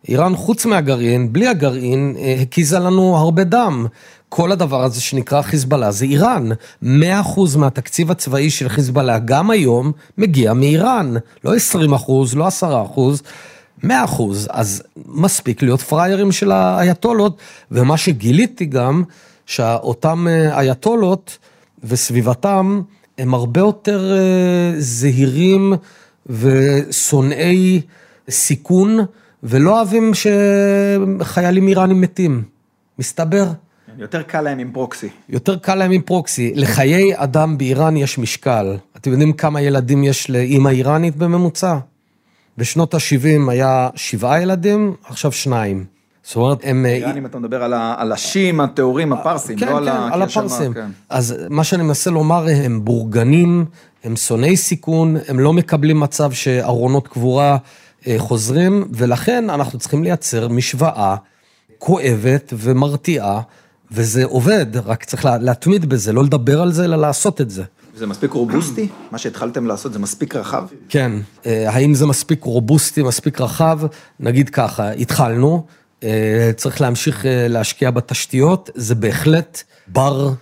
איראן, 0.09 0.37
חוץ 0.37 0.67
מהגרעין, 0.67 1.33
בלי 1.33 1.47
הגרעין, 1.47 2.15
אה, 2.19 2.37
הקיזה 2.43 2.79
לנו 2.79 3.17
הרבה 3.17 3.45
דם. 3.45 3.87
כל 4.29 4.53
הדבר 4.53 4.85
הזה 4.85 5.01
שנקרא 5.01 5.43
חיזבאללה 5.43 5.91
זה 5.91 6.05
איראן. 6.05 6.49
100% 6.83 6.87
מהתקציב 7.57 8.11
הצבאי 8.11 8.51
של 8.51 8.69
חיזבאללה, 8.69 9.19
גם 9.19 9.51
היום, 9.51 9.93
מגיע 10.19 10.53
מאיראן. 10.53 11.15
לא 11.45 11.55
20%, 11.57 12.35
לא 12.37 12.47
10%. 12.47 13.23
100 13.83 14.05
אחוז, 14.05 14.49
אז 14.51 14.83
מספיק 15.07 15.63
להיות 15.63 15.81
פראיירים 15.81 16.33
של 16.33 16.53
האייתולות, 16.53 17.37
ומה 17.71 17.97
שגיליתי 17.97 18.65
גם, 18.65 19.03
שאותם 19.47 20.27
אה, 20.29 20.59
אייתולות 20.59 21.39
וסביבתם, 21.85 22.83
הם 23.19 23.35
הרבה 23.35 23.61
יותר 23.61 24.13
אה, 24.13 24.81
זהירים 24.81 25.73
ושונאי 26.27 27.81
סיכון, 28.31 28.99
ולא 29.43 29.77
אוהבים 29.77 30.13
שחיילים 30.15 31.69
איראנים 31.69 32.01
מתים. 32.01 32.43
מסתבר. 32.99 33.47
יותר 33.99 34.23
קל 34.23 34.41
להם 34.41 34.59
עם 34.59 34.71
פרוקסי. 34.73 35.09
יותר 35.29 35.57
קל 35.57 35.75
להם 35.75 35.91
עם 35.91 36.03
פרוקסי. 36.03 36.53
לחיי 36.55 37.13
אדם 37.17 37.59
באיראן 37.59 37.97
יש 37.97 38.19
משקל. 38.19 38.77
אתם 38.97 39.11
יודעים 39.11 39.33
כמה 39.33 39.61
ילדים 39.61 40.05
יש 40.05 40.31
לאימא 40.31 40.69
איראנית 40.69 41.17
בממוצע? 41.17 41.79
בשנות 42.59 42.95
ה-70 42.95 43.51
היה 43.51 43.89
שבעה 43.95 44.43
ילדים, 44.43 44.95
עכשיו 45.05 45.33
שניים. 45.33 45.85
זאת 46.23 46.37
אומרת, 46.37 46.59
הם... 46.63 46.87
אה, 46.87 46.95
איראנים, 46.95 47.27
אתה 47.27 47.39
מדבר 47.39 47.63
על 47.99 48.13
השיעים 48.13 48.61
הטהורים, 48.61 49.13
הפרסים, 49.13 49.59
כן, 49.59 49.67
לא 49.67 49.73
כן, 49.73 49.77
על 49.77 49.89
על 49.89 50.23
הפרסים. 50.23 50.75
כן. 50.75 50.91
אז 51.09 51.37
מה 51.51 51.65
שאני 51.65 51.83
מנסה 51.83 52.11
לומר, 52.11 52.47
הם 52.65 52.85
בורגנים, 52.85 53.65
הם 54.05 54.17
שונאי 54.17 54.57
סיכון, 54.57 55.17
הם 55.29 55.41
לא 55.41 55.53
מקבלים 55.53 56.01
מצב 56.01 56.33
שארונות 56.33 57.09
קבורה 57.09 57.57
חוזרים, 58.19 58.89
ולכן 58.93 59.51
אנחנו 59.51 59.79
צריכים 59.79 60.05
לייצר 60.05 60.49
משוואה 60.49 61.17
כואבת 61.79 62.53
ומרתיעה, 62.57 63.41
וזה 63.91 64.25
עובד, 64.25 64.67
רק 64.85 65.05
צריך 65.05 65.25
להתמיד 65.41 65.87
בזה, 65.87 66.13
לא 66.13 66.25
לדבר 66.25 66.63
על 66.63 66.73
זה, 66.73 66.85
אלא 66.85 66.97
לעשות 66.97 67.41
את 67.41 67.51
זה. 67.51 67.63
זה 67.97 68.07
מספיק 68.07 68.33
רובוסטי? 68.33 68.89
מה 69.11 69.19
שהתחלתם 69.19 69.67
לעשות 69.67 69.93
זה 69.93 69.99
מספיק 69.99 70.37
רחב? 70.37 70.65
כן, 70.89 71.13
אה, 71.47 71.71
האם 71.71 71.95
זה 71.95 72.07
מספיק 72.07 72.45
רובוסטי, 72.45 73.03
מספיק 73.03 73.41
רחב? 73.41 73.81
נגיד 74.21 74.51
ככה, 74.51 74.91
התחלנו, 74.91 75.67
אה, 76.03 76.51
צריך 76.57 76.81
להמשיך 76.81 77.27
אה, 77.27 77.49
להשקיע 77.49 77.91
בתשתיות, 77.91 78.71
זה 78.75 78.95
בהחלט 78.95 79.63
בר 79.87 80.33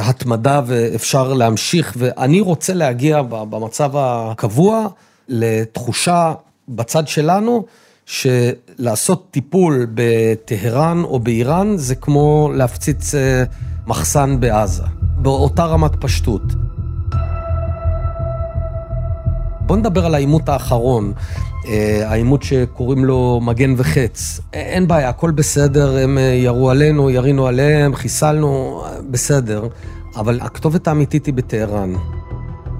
התמדה 0.00 0.62
ואפשר 0.66 1.32
להמשיך, 1.32 1.94
ואני 1.96 2.40
רוצה 2.40 2.74
להגיע 2.74 3.22
במצב 3.22 3.90
הקבוע 3.94 4.88
לתחושה 5.28 6.32
בצד 6.68 7.08
שלנו, 7.08 7.64
שלעשות 8.06 9.28
טיפול 9.30 9.86
בטהרן 9.94 11.02
או 11.04 11.18
באיראן 11.18 11.76
זה 11.76 11.94
כמו 11.94 12.50
להפציץ 12.54 13.14
מחסן 13.86 14.40
בעזה, 14.40 14.82
באותה 15.16 15.64
רמת 15.64 15.92
פשטות. 16.00 16.42
בוא 19.60 19.76
נדבר 19.76 20.06
על 20.06 20.14
העימות 20.14 20.48
האחרון, 20.48 21.12
אה, 21.68 22.02
העימות 22.10 22.42
שקוראים 22.42 23.04
לו 23.04 23.40
מגן 23.42 23.74
וחץ. 23.76 24.40
אין 24.52 24.88
בעיה, 24.88 25.08
הכל 25.08 25.30
בסדר, 25.30 25.96
הם 25.98 26.18
אה, 26.18 26.22
ירו 26.22 26.70
עלינו, 26.70 27.10
ירינו 27.10 27.46
עליהם, 27.46 27.94
חיסלנו, 27.94 28.82
בסדר. 29.10 29.68
אבל 30.16 30.40
הכתובת 30.40 30.88
האמיתית 30.88 31.26
היא 31.26 31.34
בטהרן. 31.34 31.94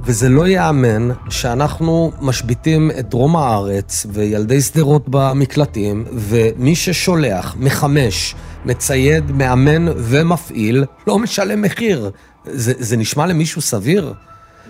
וזה 0.09 0.28
לא 0.28 0.46
ייאמן 0.46 1.09
שאנחנו 1.30 2.12
משביתים 2.20 2.90
את 2.98 3.09
דרום 3.09 3.36
הארץ 3.36 4.06
וילדי 4.11 4.61
שדרות 4.61 5.04
במקלטים, 5.09 6.04
ומי 6.12 6.76
ששולח, 6.76 7.56
מחמש, 7.59 8.34
מצייד, 8.64 9.32
מאמן 9.32 9.86
ומפעיל, 9.96 10.84
לא 11.06 11.18
משלם 11.18 11.62
מחיר. 11.62 12.11
זה, 12.44 12.72
זה 12.78 12.96
נשמע 12.96 13.26
למישהו 13.26 13.62
סביר? 13.62 14.12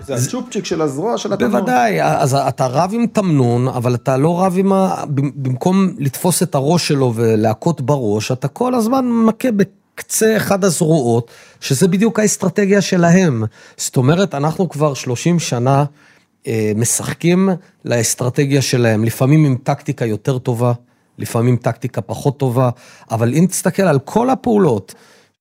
זה 0.06 0.14
הצ'ופצ'יק 0.14 0.64
של 0.64 0.82
הזרוע 0.82 1.18
של 1.18 1.32
התמנון. 1.32 1.52
בוודאי, 1.52 2.02
אז 2.02 2.34
אתה 2.34 2.66
רב 2.66 2.90
עם 2.92 3.06
תמנון, 3.06 3.68
אבל 3.68 3.94
אתה 3.94 4.16
לא 4.16 4.42
רב 4.42 4.54
עם 4.56 4.72
ה... 4.72 5.04
במקום 5.34 5.94
לתפוס 5.98 6.42
את 6.42 6.54
הראש 6.54 6.88
שלו 6.88 7.12
ולהכות 7.14 7.80
בראש, 7.80 8.32
אתה 8.32 8.48
כל 8.48 8.74
הזמן 8.74 9.04
מכה 9.08 9.48
בקצה 9.98 10.36
אחד 10.36 10.64
הזרועות, 10.64 11.30
שזה 11.60 11.88
בדיוק 11.88 12.18
האסטרטגיה 12.18 12.80
שלהם. 12.80 13.44
זאת 13.76 13.96
אומרת, 13.96 14.34
אנחנו 14.34 14.68
כבר 14.68 14.94
30 14.94 15.38
שנה 15.38 15.84
אה, 16.46 16.72
משחקים 16.76 17.48
לאסטרטגיה 17.84 18.62
שלהם, 18.62 19.04
לפעמים 19.04 19.44
עם 19.44 19.56
טקטיקה 19.62 20.06
יותר 20.06 20.38
טובה, 20.38 20.72
לפעמים 21.18 21.56
טקטיקה 21.56 22.00
פחות 22.00 22.38
טובה, 22.38 22.70
אבל 23.10 23.34
אם 23.34 23.46
תסתכל 23.50 23.82
על 23.82 23.98
כל 23.98 24.30
הפעולות, 24.30 24.94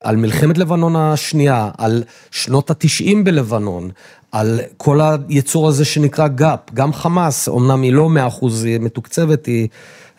על 0.04 0.16
מלחמת 0.16 0.58
לבנון 0.58 0.96
השנייה, 0.96 1.70
על 1.78 2.04
שנות 2.32 2.70
התשעים 2.70 3.24
בלבנון, 3.24 3.90
על 4.32 4.60
כל 4.78 5.00
היצור 5.30 5.68
הזה 5.68 5.86
שנקרא 5.86 6.28
גאפ, 6.28 6.60
גם 6.74 6.94
חמאס, 6.94 7.50
אמנם 7.50 7.82
היא 7.82 7.94
לא 7.94 8.10
100 8.10 8.28
אחוז 8.28 8.66
מתוקצבת, 8.80 9.46
היא 9.46 9.68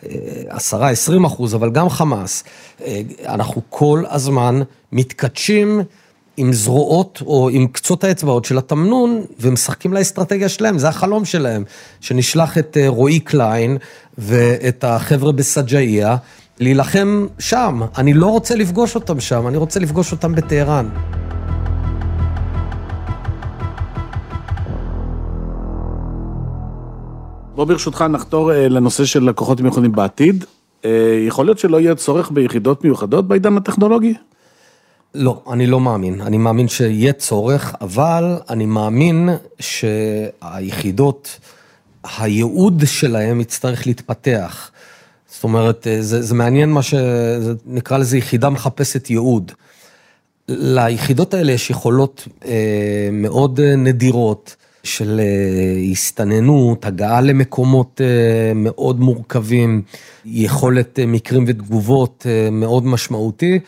10-20 0.03 0.05
אה, 0.81 1.27
אחוז, 1.27 1.55
אבל 1.55 1.71
גם 1.71 1.89
חמאס. 1.89 2.43
אה, 2.85 3.01
אנחנו 3.25 3.61
כל 3.69 4.03
הזמן 4.09 4.61
מתכתשים 4.91 5.81
עם 6.37 6.53
זרועות 6.53 7.21
או 7.25 7.49
עם 7.49 7.67
קצות 7.67 8.03
האצבעות 8.03 8.45
של 8.45 8.57
התמנון 8.57 9.21
ומשחקים 9.39 9.93
לאסטרטגיה 9.93 10.49
שלהם, 10.49 10.77
זה 10.77 10.89
החלום 10.89 11.25
שלהם, 11.25 11.63
שנשלח 12.01 12.57
את 12.57 12.77
אה, 12.77 12.87
רועי 12.87 13.19
קליין 13.19 13.77
ואת 14.17 14.83
החבר'ה 14.83 15.31
בסג'איה 15.31 16.15
להילחם 16.59 17.27
שם. 17.39 17.81
אני 17.97 18.13
לא 18.13 18.27
רוצה 18.27 18.55
לפגוש 18.55 18.95
אותם 18.95 19.19
שם, 19.19 19.47
אני 19.47 19.57
רוצה 19.57 19.79
לפגוש 19.79 20.11
אותם 20.11 20.35
בטהרן. 20.35 20.89
בוא 27.59 27.65
ברשותך 27.65 28.01
נחתור 28.01 28.53
אה, 28.53 28.69
לנושא 28.69 29.05
של 29.05 29.23
לקוחות 29.23 29.61
מיוחדים 29.61 29.91
בעתיד. 29.91 30.45
אה, 30.85 31.23
יכול 31.27 31.45
להיות 31.45 31.59
שלא 31.59 31.79
יהיה 31.79 31.95
צורך 31.95 32.31
ביחידות 32.31 32.83
מיוחדות 32.83 33.27
בעידן 33.27 33.57
הטכנולוגי? 33.57 34.13
לא, 35.15 35.41
אני 35.51 35.67
לא 35.67 35.79
מאמין. 35.79 36.21
אני 36.21 36.37
מאמין 36.37 36.67
שיהיה 36.67 37.13
צורך, 37.13 37.75
אבל 37.81 38.37
אני 38.49 38.65
מאמין 38.65 39.29
שהיחידות, 39.59 41.39
הייעוד 42.17 42.83
שלהם 42.85 43.41
יצטרך 43.41 43.87
להתפתח. 43.87 44.71
זאת 45.27 45.43
אומרת, 45.43 45.87
אה, 45.87 46.01
זה, 46.01 46.21
זה 46.21 46.35
מעניין 46.35 46.71
מה 46.71 46.81
ש... 46.81 46.93
נקרא 47.65 47.97
לזה 47.97 48.17
יחידה 48.17 48.49
מחפשת 48.49 49.09
ייעוד. 49.09 49.51
ליחידות 50.47 51.33
האלה 51.33 51.51
יש 51.51 51.69
יכולות 51.69 52.27
אה, 52.45 53.09
מאוד 53.11 53.59
נדירות. 53.61 54.55
של 54.83 55.19
אה, 55.23 55.91
הסתננות, 55.91 56.85
הגעה 56.85 57.21
למקומות 57.21 58.01
אה, 58.03 58.53
מאוד 58.55 58.99
מורכבים, 58.99 59.81
יכולת 60.25 60.99
אה, 60.99 61.05
מקרים 61.05 61.43
ותגובות 61.47 62.25
מאוד 62.51 62.85
משמעותי. 62.85 63.59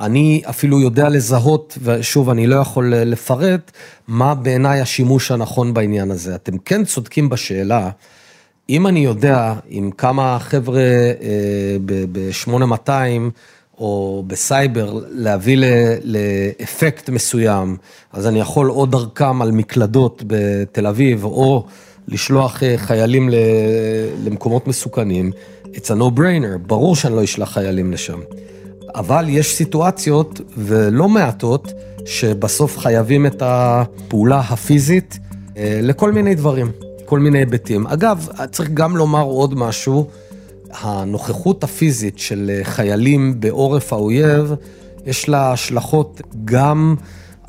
אני 0.00 0.42
אפילו 0.50 0.80
יודע 0.80 1.08
לזהות, 1.08 1.78
ושוב, 1.82 2.30
אני 2.30 2.46
לא 2.46 2.56
יכול 2.56 2.94
לפרט, 2.94 3.70
מה 4.08 4.34
בעיניי 4.34 4.80
השימוש 4.80 5.30
הנכון 5.30 5.74
בעניין 5.74 6.10
הזה. 6.10 6.34
אתם 6.34 6.58
כן 6.58 6.84
צודקים 6.84 7.28
בשאלה, 7.28 7.90
אם 8.68 8.86
אני 8.86 9.00
יודע 9.00 9.54
עם 9.68 9.90
כמה 9.90 10.38
חבר'ה 10.40 10.82
ב-8200, 11.84 12.90
או 13.78 14.24
בסייבר 14.26 15.00
להביא 15.10 15.64
לאפקט 16.04 17.10
מסוים, 17.10 17.76
אז 18.12 18.26
אני 18.26 18.40
יכול 18.40 18.70
או 18.70 18.86
דרכם 18.86 19.42
על 19.42 19.50
מקלדות 19.50 20.22
בתל 20.26 20.86
אביב, 20.86 21.24
או 21.24 21.66
לשלוח 22.08 22.62
אה, 22.62 22.74
חיילים 22.76 23.30
למקומות 24.24 24.66
מסוכנים, 24.68 25.32
it's 25.64 25.90
a 25.90 26.00
no-brainer, 26.00 26.58
ברור 26.66 26.96
שאני 26.96 27.16
לא 27.16 27.24
אשלח 27.24 27.52
חיילים 27.52 27.92
לשם. 27.92 28.20
אבל 28.94 29.24
יש 29.28 29.54
סיטואציות, 29.54 30.40
ולא 30.56 31.08
מעטות, 31.08 31.72
שבסוף 32.04 32.78
חייבים 32.78 33.26
את 33.26 33.42
הפעולה 33.46 34.40
הפיזית 34.40 35.18
אה, 35.56 35.80
לכל 35.82 36.12
מיני 36.12 36.34
דברים, 36.34 36.72
כל 37.04 37.18
מיני 37.18 37.38
היבטים. 37.38 37.86
אגב, 37.86 38.28
צריך 38.50 38.70
גם 38.70 38.96
לומר 38.96 39.22
עוד 39.22 39.54
משהו, 39.54 40.06
הנוכחות 40.80 41.64
הפיזית 41.64 42.18
של 42.18 42.50
אה, 42.54 42.64
חיילים 42.64 43.40
בעורף 43.40 43.92
האויב, 43.92 44.54
יש 45.06 45.28
לה 45.28 45.52
השלכות 45.52 46.20
גם 46.44 46.94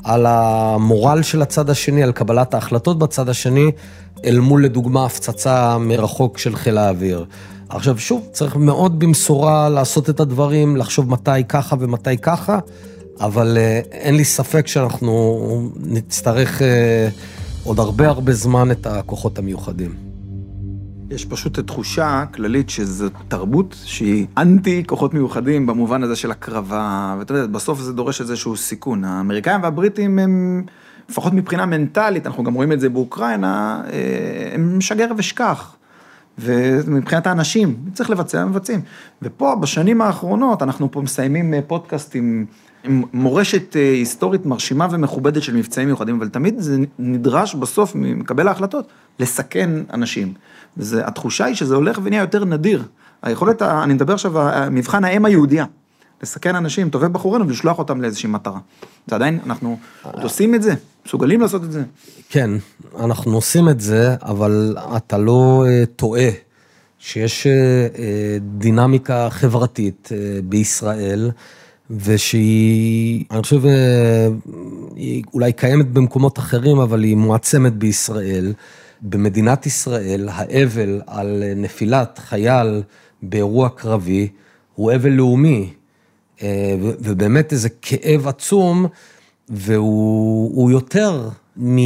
על 0.04 0.26
המורל 0.28 1.22
של 1.22 1.42
הצד 1.42 1.70
השני, 1.70 2.02
על 2.02 2.12
קבלת 2.12 2.54
ההחלטות 2.54 2.98
בצד 2.98 3.28
השני, 3.28 3.70
אל 4.24 4.40
מול 4.40 4.64
לדוגמה 4.64 5.06
הפצצה 5.06 5.78
מרחוק 5.78 6.38
של 6.38 6.56
חיל 6.56 6.78
האוויר. 6.78 7.24
עכשיו 7.68 7.98
שוב, 7.98 8.28
צריך 8.32 8.56
מאוד 8.56 8.98
במשורה 8.98 9.68
לעשות 9.68 10.10
את 10.10 10.20
הדברים, 10.20 10.76
לחשוב 10.76 11.10
מתי 11.10 11.44
ככה 11.48 11.76
ומתי 11.78 12.18
ככה, 12.18 12.58
אבל 13.20 13.58
אה, 13.60 13.80
אין 13.92 14.16
לי 14.16 14.24
ספק 14.24 14.66
שאנחנו 14.66 15.70
נצטרך 15.76 16.62
אה, 16.62 17.08
עוד 17.64 17.78
הרבה 17.78 18.08
הרבה 18.08 18.32
זמן 18.32 18.70
את 18.70 18.86
הכוחות 18.86 19.38
המיוחדים. 19.38 20.05
יש 21.10 21.24
פשוט 21.24 21.58
תחושה 21.58 22.24
כללית 22.34 22.70
שזו 22.70 23.08
תרבות 23.28 23.76
שהיא 23.84 24.26
אנטי 24.38 24.82
כוחות 24.86 25.14
מיוחדים 25.14 25.66
במובן 25.66 26.02
הזה 26.02 26.16
של 26.16 26.30
הקרבה, 26.30 27.16
ואתה 27.18 27.34
יודע, 27.34 27.46
בסוף 27.46 27.80
זה 27.80 27.92
דורש 27.92 28.20
איזשהו 28.20 28.56
סיכון. 28.56 29.04
האמריקאים 29.04 29.62
והבריטים 29.62 30.18
הם, 30.18 30.64
לפחות 31.08 31.32
מבחינה 31.32 31.66
מנטלית, 31.66 32.26
אנחנו 32.26 32.44
גם 32.44 32.54
רואים 32.54 32.72
את 32.72 32.80
זה 32.80 32.88
באוקראינה, 32.88 33.82
אה, 33.92 34.50
הם 34.54 34.80
שגר 34.80 35.08
ושכח. 35.16 35.76
ומבחינת 36.38 37.26
האנשים, 37.26 37.76
צריך 37.92 38.10
לבצע, 38.10 38.44
מבצעים. 38.44 38.80
ופה, 39.22 39.54
בשנים 39.60 40.02
האחרונות, 40.02 40.62
אנחנו 40.62 40.90
פה 40.90 41.00
מסיימים 41.00 41.54
אה, 41.54 41.60
פודקאסט 41.66 42.14
עם, 42.14 42.44
מורשת 43.12 43.76
אה, 43.76 43.92
היסטורית 43.92 44.46
מרשימה 44.46 44.86
ומכובדת 44.90 45.42
של 45.42 45.56
מבצעים 45.56 45.88
מיוחדים, 45.88 46.16
אבל 46.16 46.28
תמיד 46.28 46.54
זה 46.58 46.78
נדרש 46.98 47.54
בסוף 47.54 47.94
ממקבל 47.94 48.48
ההחלטות 48.48 48.88
לסכן 49.20 49.70
אנשים. 49.92 50.34
והתחושה 50.76 51.44
היא 51.44 51.54
שזה 51.54 51.74
הולך 51.74 52.00
ונהיה 52.02 52.20
יותר 52.20 52.44
נדיר. 52.44 52.82
היכולת, 53.22 53.62
אני 53.62 53.94
מדבר 53.94 54.14
עכשיו, 54.14 54.32
מבחן 54.70 55.04
האם 55.04 55.24
היהודייה. 55.24 55.64
לסכן 56.22 56.56
אנשים, 56.56 56.90
טובי 56.90 57.08
בחורינו, 57.08 57.48
ולשלוח 57.48 57.78
אותם 57.78 58.00
לאיזושהי 58.00 58.28
מטרה. 58.28 58.58
זה 59.06 59.14
עדיין, 59.14 59.38
אנחנו 59.46 59.78
עוד 60.02 60.22
עושים 60.22 60.54
את 60.54 60.62
זה, 60.62 60.74
מסוגלים 61.06 61.40
לעשות 61.40 61.64
את 61.64 61.72
זה. 61.72 61.82
כן, 62.30 62.50
אנחנו 62.98 63.34
עושים 63.34 63.68
את 63.68 63.80
זה, 63.80 64.14
אבל 64.22 64.76
אתה 64.96 65.18
לא 65.18 65.64
uh, 65.66 65.86
טועה 65.96 66.28
שיש 66.98 67.46
uh, 67.46 68.00
דינמיקה 68.40 69.28
חברתית 69.30 70.08
בישראל, 70.44 71.30
ושהיא, 71.90 73.24
אני 73.30 73.42
חושב, 73.42 73.64
uh, 73.64 73.68
היא 74.96 75.22
אולי 75.34 75.52
קיימת 75.52 75.90
במקומות 75.90 76.38
אחרים, 76.38 76.78
אבל 76.78 77.02
היא 77.02 77.16
מועצמת 77.16 77.72
בישראל. 77.72 78.52
במדינת 79.02 79.66
ישראל, 79.66 80.28
האבל 80.32 81.00
על 81.06 81.42
נפילת 81.56 82.20
חייל 82.24 82.82
באירוע 83.22 83.68
קרבי 83.68 84.28
הוא 84.74 84.94
אבל 84.94 85.10
לאומי. 85.10 85.70
אה, 86.42 86.74
ובאמת 86.80 87.52
איזה 87.52 87.68
כאב 87.68 88.28
עצום, 88.28 88.86
והוא 89.48 90.70
יותר 90.70 91.28
מ... 91.60 91.76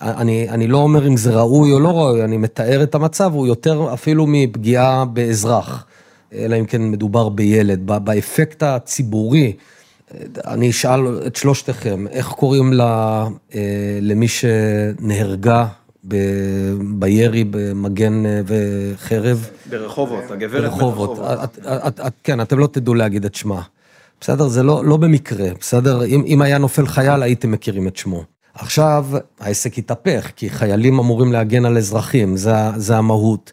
אני, 0.00 0.48
אני 0.48 0.66
לא 0.66 0.78
אומר 0.78 1.06
אם 1.06 1.16
זה 1.16 1.34
ראוי 1.34 1.72
או 1.72 1.80
לא 1.80 1.88
ראוי, 1.88 2.24
אני 2.24 2.36
מתאר 2.36 2.82
את 2.82 2.94
המצב, 2.94 3.32
הוא 3.34 3.46
יותר 3.46 3.92
אפילו 3.92 4.26
מפגיעה 4.28 5.04
באזרח, 5.04 5.86
אלא 6.32 6.56
אם 6.58 6.64
כן 6.64 6.90
מדובר 6.90 7.28
בילד. 7.28 7.86
באפקט 7.86 8.62
הציבורי, 8.62 9.52
אני 10.46 10.70
אשאל 10.70 11.26
את 11.26 11.36
שלושתכם, 11.36 12.06
איך 12.10 12.26
קוראים 12.28 12.72
לה, 12.72 13.26
אה, 13.54 13.98
למי 14.00 14.28
שנהרגה 14.28 15.66
ב, 16.08 16.16
בירי 16.80 17.44
במגן 17.50 18.26
אה, 18.26 18.40
וחרב? 18.46 19.50
ברחובות, 19.70 20.30
הגברת 20.30 20.62
ברחובות. 20.62 21.18
את, 21.18 21.58
את, 21.66 22.00
את, 22.00 22.12
כן, 22.24 22.40
אתם 22.40 22.58
לא 22.58 22.66
תדעו 22.66 22.94
להגיד 22.94 23.24
את 23.24 23.34
שמה. 23.34 23.62
בסדר? 24.20 24.48
זה 24.48 24.62
לא, 24.62 24.84
לא 24.84 24.96
במקרה, 24.96 25.48
בסדר? 25.60 26.04
אם, 26.04 26.24
אם 26.26 26.42
היה 26.42 26.58
נופל 26.58 26.86
חייל, 26.86 27.22
הייתם 27.22 27.50
מכירים 27.50 27.88
את 27.88 27.96
שמו. 27.96 28.24
עכשיו, 28.54 29.06
העסק 29.40 29.78
התהפך, 29.78 30.30
כי 30.36 30.50
חיילים 30.50 30.98
אמורים 30.98 31.32
להגן 31.32 31.64
על 31.64 31.78
אזרחים, 31.78 32.36
זה, 32.36 32.52
זה 32.76 32.96
המהות. 32.96 33.52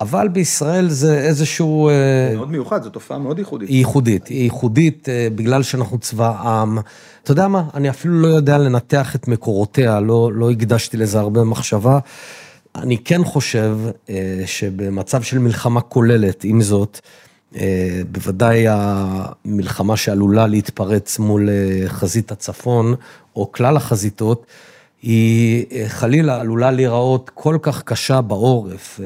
אבל 0.00 0.28
בישראל 0.28 0.88
זה 0.88 1.18
איזשהו... 1.18 1.88
אה, 1.88 2.32
מאוד 2.34 2.50
מיוחד, 2.50 2.82
זו 2.82 2.90
תופעה 2.90 3.18
מאוד 3.18 3.38
ייחודית. 3.38 3.68
היא 3.68 3.78
ייחודית, 3.78 4.26
היא 4.26 4.42
ייחודית 4.42 5.08
אה, 5.08 5.28
בגלל 5.34 5.62
שאנחנו 5.62 5.98
צבא 5.98 6.30
עם. 6.30 6.78
אתה 7.22 7.32
יודע 7.32 7.48
מה, 7.48 7.64
אני 7.74 7.90
אפילו 7.90 8.14
לא 8.14 8.26
יודע 8.26 8.58
לנתח 8.58 9.16
את 9.16 9.28
מקורותיה, 9.28 10.00
לא, 10.00 10.30
לא 10.32 10.50
הקדשתי 10.50 10.96
לזה 10.96 11.18
הרבה 11.20 11.44
מחשבה. 11.44 11.98
אני 12.74 12.98
כן 12.98 13.24
חושב 13.24 13.78
אה, 14.10 14.42
שבמצב 14.46 15.22
של 15.22 15.38
מלחמה 15.38 15.80
כוללת, 15.80 16.44
עם 16.44 16.62
זאת, 16.62 17.00
בוודאי 18.12 18.64
המלחמה 18.68 19.96
שעלולה 19.96 20.46
להתפרץ 20.46 21.18
מול 21.18 21.48
חזית 21.86 22.32
הצפון, 22.32 22.94
או 23.36 23.52
כלל 23.52 23.76
החזיתות, 23.76 24.46
היא 25.02 25.66
חלילה 25.88 26.40
עלולה 26.40 26.70
להיראות 26.70 27.30
כל 27.34 27.58
כך 27.62 27.82
קשה 27.82 28.20
בעורף. 28.20 29.00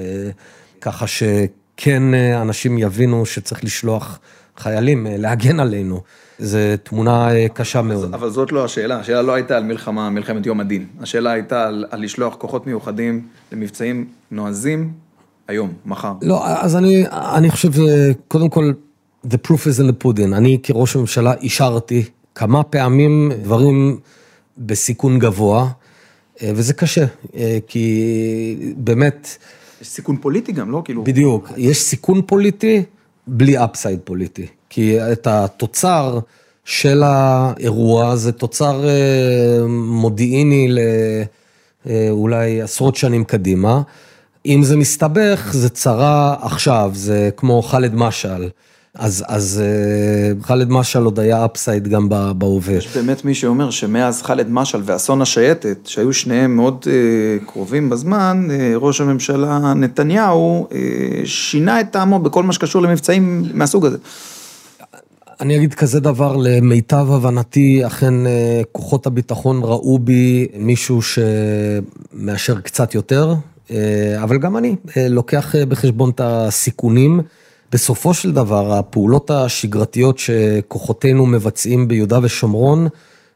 ככה 0.82 1.06
שכן 1.06 2.14
אה, 2.14 2.42
אנשים 2.42 2.78
יבינו 2.78 3.26
שצריך 3.26 3.64
לשלוח 3.64 4.18
חיילים 4.56 5.06
אה, 5.06 5.16
להגן 5.16 5.60
עלינו. 5.60 6.00
זו 6.38 6.58
תמונה 6.82 7.34
אה, 7.34 7.46
קשה 7.48 7.82
מאוד. 7.82 8.14
אבל 8.14 8.30
זאת 8.30 8.52
לא 8.52 8.64
השאלה, 8.64 8.98
השאלה 8.98 9.22
לא 9.22 9.32
הייתה 9.32 9.56
על 9.56 9.64
מלחמה, 9.64 10.10
מלחמת 10.10 10.46
יום 10.46 10.60
הדין. 10.60 10.86
השאלה 11.00 11.30
הייתה 11.30 11.66
על, 11.66 11.84
על 11.90 12.02
לשלוח 12.02 12.34
כוחות 12.34 12.66
מיוחדים 12.66 13.26
למבצעים 13.52 14.06
נועזים 14.30 14.92
היום, 15.48 15.72
מחר. 15.86 16.12
לא, 16.22 16.46
אז 16.46 16.76
אני, 16.76 17.04
אני 17.10 17.50
חושב, 17.50 17.70
קודם 18.28 18.48
כל, 18.48 18.72
the 19.26 19.36
proof 19.46 19.66
is 19.66 19.80
in 19.80 19.88
the 19.88 20.04
pudding. 20.04 20.36
אני 20.36 20.58
כראש 20.62 20.96
הממשלה 20.96 21.34
אישרתי 21.34 22.04
כמה 22.34 22.62
פעמים 22.62 23.32
דברים 23.42 24.00
בסיכון 24.58 25.18
גבוה, 25.18 25.68
וזה 26.42 26.74
קשה, 26.74 27.04
כי 27.66 28.74
באמת... 28.76 29.38
יש 29.82 29.88
סיכון 29.88 30.16
פוליטי 30.16 30.52
גם, 30.52 30.70
לא? 30.70 30.82
כאילו... 30.84 31.04
בדיוק, 31.04 31.52
יש 31.56 31.82
סיכון 31.82 32.22
פוליטי 32.26 32.82
בלי 33.26 33.64
אפסייד 33.64 33.98
פוליטי. 34.04 34.46
כי 34.70 35.02
את 35.12 35.26
התוצר 35.26 36.18
של 36.64 37.02
האירוע 37.04 38.16
זה 38.16 38.32
תוצר 38.32 38.88
אה, 38.88 39.66
מודיעיני 39.68 40.68
לאולי 41.86 42.58
אה, 42.58 42.64
עשרות 42.64 42.96
שנים 42.96 43.24
קדימה. 43.24 43.82
אם 44.46 44.62
זה 44.62 44.76
מסתבך, 44.76 45.50
זה 45.52 45.68
צרה 45.68 46.36
עכשיו, 46.40 46.90
זה 46.94 47.30
כמו 47.36 47.62
ח'אלד 47.62 47.94
משעל. 47.94 48.50
אז, 48.94 49.24
אז 49.28 49.62
אה, 49.64 50.42
ח'אלד 50.42 50.70
משעל 50.70 51.04
עוד 51.04 51.18
היה 51.18 51.44
אפסייד 51.44 51.88
גם 51.88 52.08
בהווה. 52.38 52.74
יש 52.74 52.96
באמת 52.96 53.24
מי 53.24 53.34
שאומר 53.34 53.70
שמאז 53.70 54.22
ח'אלד 54.22 54.50
משעל 54.50 54.82
ואסון 54.84 55.22
השייטת, 55.22 55.78
שהיו 55.86 56.12
שניהם 56.12 56.56
מאוד 56.56 56.84
אה, 56.86 57.46
קרובים 57.46 57.90
בזמן, 57.90 58.48
אה, 58.50 58.72
ראש 58.76 59.00
הממשלה 59.00 59.74
נתניהו 59.74 60.68
שינה 61.24 61.80
את 61.80 61.86
טעמו 61.90 62.18
בכל 62.18 62.42
מה 62.42 62.52
שקשור 62.52 62.82
למבצעים 62.82 63.44
מהסוג 63.54 63.86
הזה. 63.86 63.98
אני 65.40 65.56
אגיד 65.56 65.74
כזה 65.74 66.00
דבר, 66.00 66.36
למיטב 66.36 67.06
הבנתי, 67.12 67.86
אכן 67.86 68.14
כוחות 68.72 69.06
הביטחון 69.06 69.60
ראו 69.62 69.98
בי 69.98 70.46
מישהו 70.56 71.00
שמאשר 71.02 72.60
קצת 72.60 72.94
יותר, 72.94 73.34
אבל 74.22 74.38
גם 74.38 74.56
אני 74.56 74.76
לוקח 74.96 75.54
בחשבון 75.68 76.10
את 76.10 76.20
הסיכונים. 76.24 77.20
בסופו 77.72 78.14
של 78.14 78.32
דבר, 78.32 78.72
הפעולות 78.72 79.30
השגרתיות 79.30 80.18
שכוחותינו 80.18 81.26
מבצעים 81.26 81.88
ביהודה 81.88 82.18
ושומרון, 82.22 82.88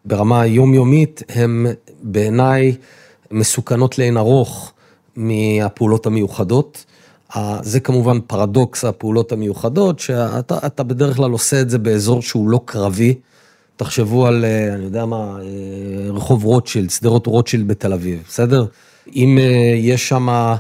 ברמה 0.05 0.41
היומיומית, 0.41 1.23
הם 1.29 1.67
בעיניי 2.03 2.75
מסוכנות 3.31 3.99
לאין 3.99 4.17
ארוך 4.17 4.73
מהפעולות 5.17 6.07
המיוחדות. 6.07 6.85
זה 7.63 7.81
כמובן 7.81 8.19
פרדוקס 8.27 8.85
הפעולות 8.85 9.33
המיוחדות, 9.33 9.99
שאתה 9.99 10.83
בדרך 10.83 11.17
כלל 11.17 11.31
עושה 11.31 11.61
את 11.61 11.71
זה 11.71 11.79
באזור 11.79 12.23
שהוא 12.23 12.49
לא 12.49 12.61
קרבי. 12.65 13.15
תחשבו 13.77 14.27
על, 14.27 14.45
אה, 14.45 14.75
אני 14.75 14.85
יודע 14.85 15.05
מה, 15.07 15.39
אה, 15.41 16.13
רחוב 16.13 16.45
רוטשילד, 16.45 16.91
שדרות 16.91 17.27
רוטשילד 17.27 17.69
בתל 17.69 17.93
אביב, 17.93 18.23
בסדר? 18.29 18.67
אם 19.17 19.39
אה, 19.39 19.75
יש 19.77 20.09
שם... 20.09 20.57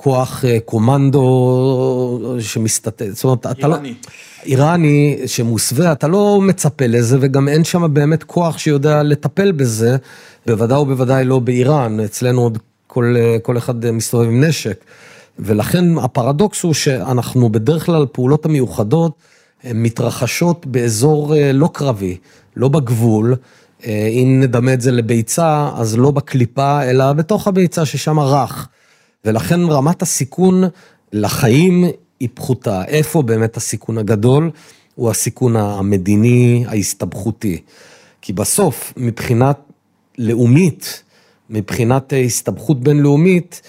כוח 0.00 0.44
אה, 0.44 0.58
קומנדו 0.64 2.36
שמסתתר, 2.40 3.06
זאת 3.12 3.24
אומרת, 3.24 3.46
אתה 3.46 3.68
לא... 3.68 3.76
איראני 4.44 5.18
שמוסווה, 5.26 5.92
אתה 5.92 6.08
לא 6.08 6.40
מצפה 6.40 6.86
לזה, 6.86 7.18
וגם 7.20 7.48
אין 7.48 7.64
שם 7.64 7.94
באמת 7.94 8.22
כוח 8.22 8.58
שיודע 8.58 9.02
לטפל 9.02 9.52
בזה, 9.52 9.96
בוודאי 10.46 10.78
ובוודאי 10.78 11.24
לא 11.24 11.38
באיראן, 11.38 12.00
אצלנו 12.00 12.42
עוד 12.42 12.58
כל, 12.86 13.14
אה, 13.18 13.36
כל 13.42 13.58
אחד 13.58 13.90
מסתובב 13.90 14.26
עם 14.28 14.44
נשק. 14.44 14.84
ולכן 15.38 15.98
הפרדוקס 15.98 16.62
הוא 16.62 16.74
שאנחנו 16.74 17.48
בדרך 17.48 17.86
כלל, 17.86 18.06
פעולות 18.12 18.46
המיוחדות, 18.46 19.12
מתרחשות 19.64 20.66
באזור 20.66 21.36
אה, 21.36 21.52
לא 21.52 21.70
קרבי, 21.72 22.16
לא 22.56 22.68
בגבול. 22.68 23.36
אם 23.86 24.40
נדמה 24.42 24.72
את 24.72 24.80
זה 24.80 24.92
לביצה, 24.92 25.70
אז 25.74 25.96
לא 25.96 26.10
בקליפה, 26.10 26.82
אלא 26.82 27.12
בתוך 27.12 27.48
הביצה 27.48 27.86
ששם 27.86 28.18
רך. 28.20 28.68
ולכן 29.24 29.60
רמת 29.60 30.02
הסיכון 30.02 30.64
לחיים 31.12 31.84
היא 32.20 32.28
פחותה. 32.34 32.84
איפה 32.84 33.22
באמת 33.22 33.56
הסיכון 33.56 33.98
הגדול? 33.98 34.50
הוא 34.94 35.10
הסיכון 35.10 35.56
המדיני, 35.56 36.64
ההסתבכותי. 36.68 37.60
כי 38.22 38.32
בסוף, 38.32 38.92
מבחינת 38.96 39.58
לאומית, 40.18 41.02
מבחינת 41.50 42.12
הסתבכות 42.26 42.80
בינלאומית, 42.80 43.62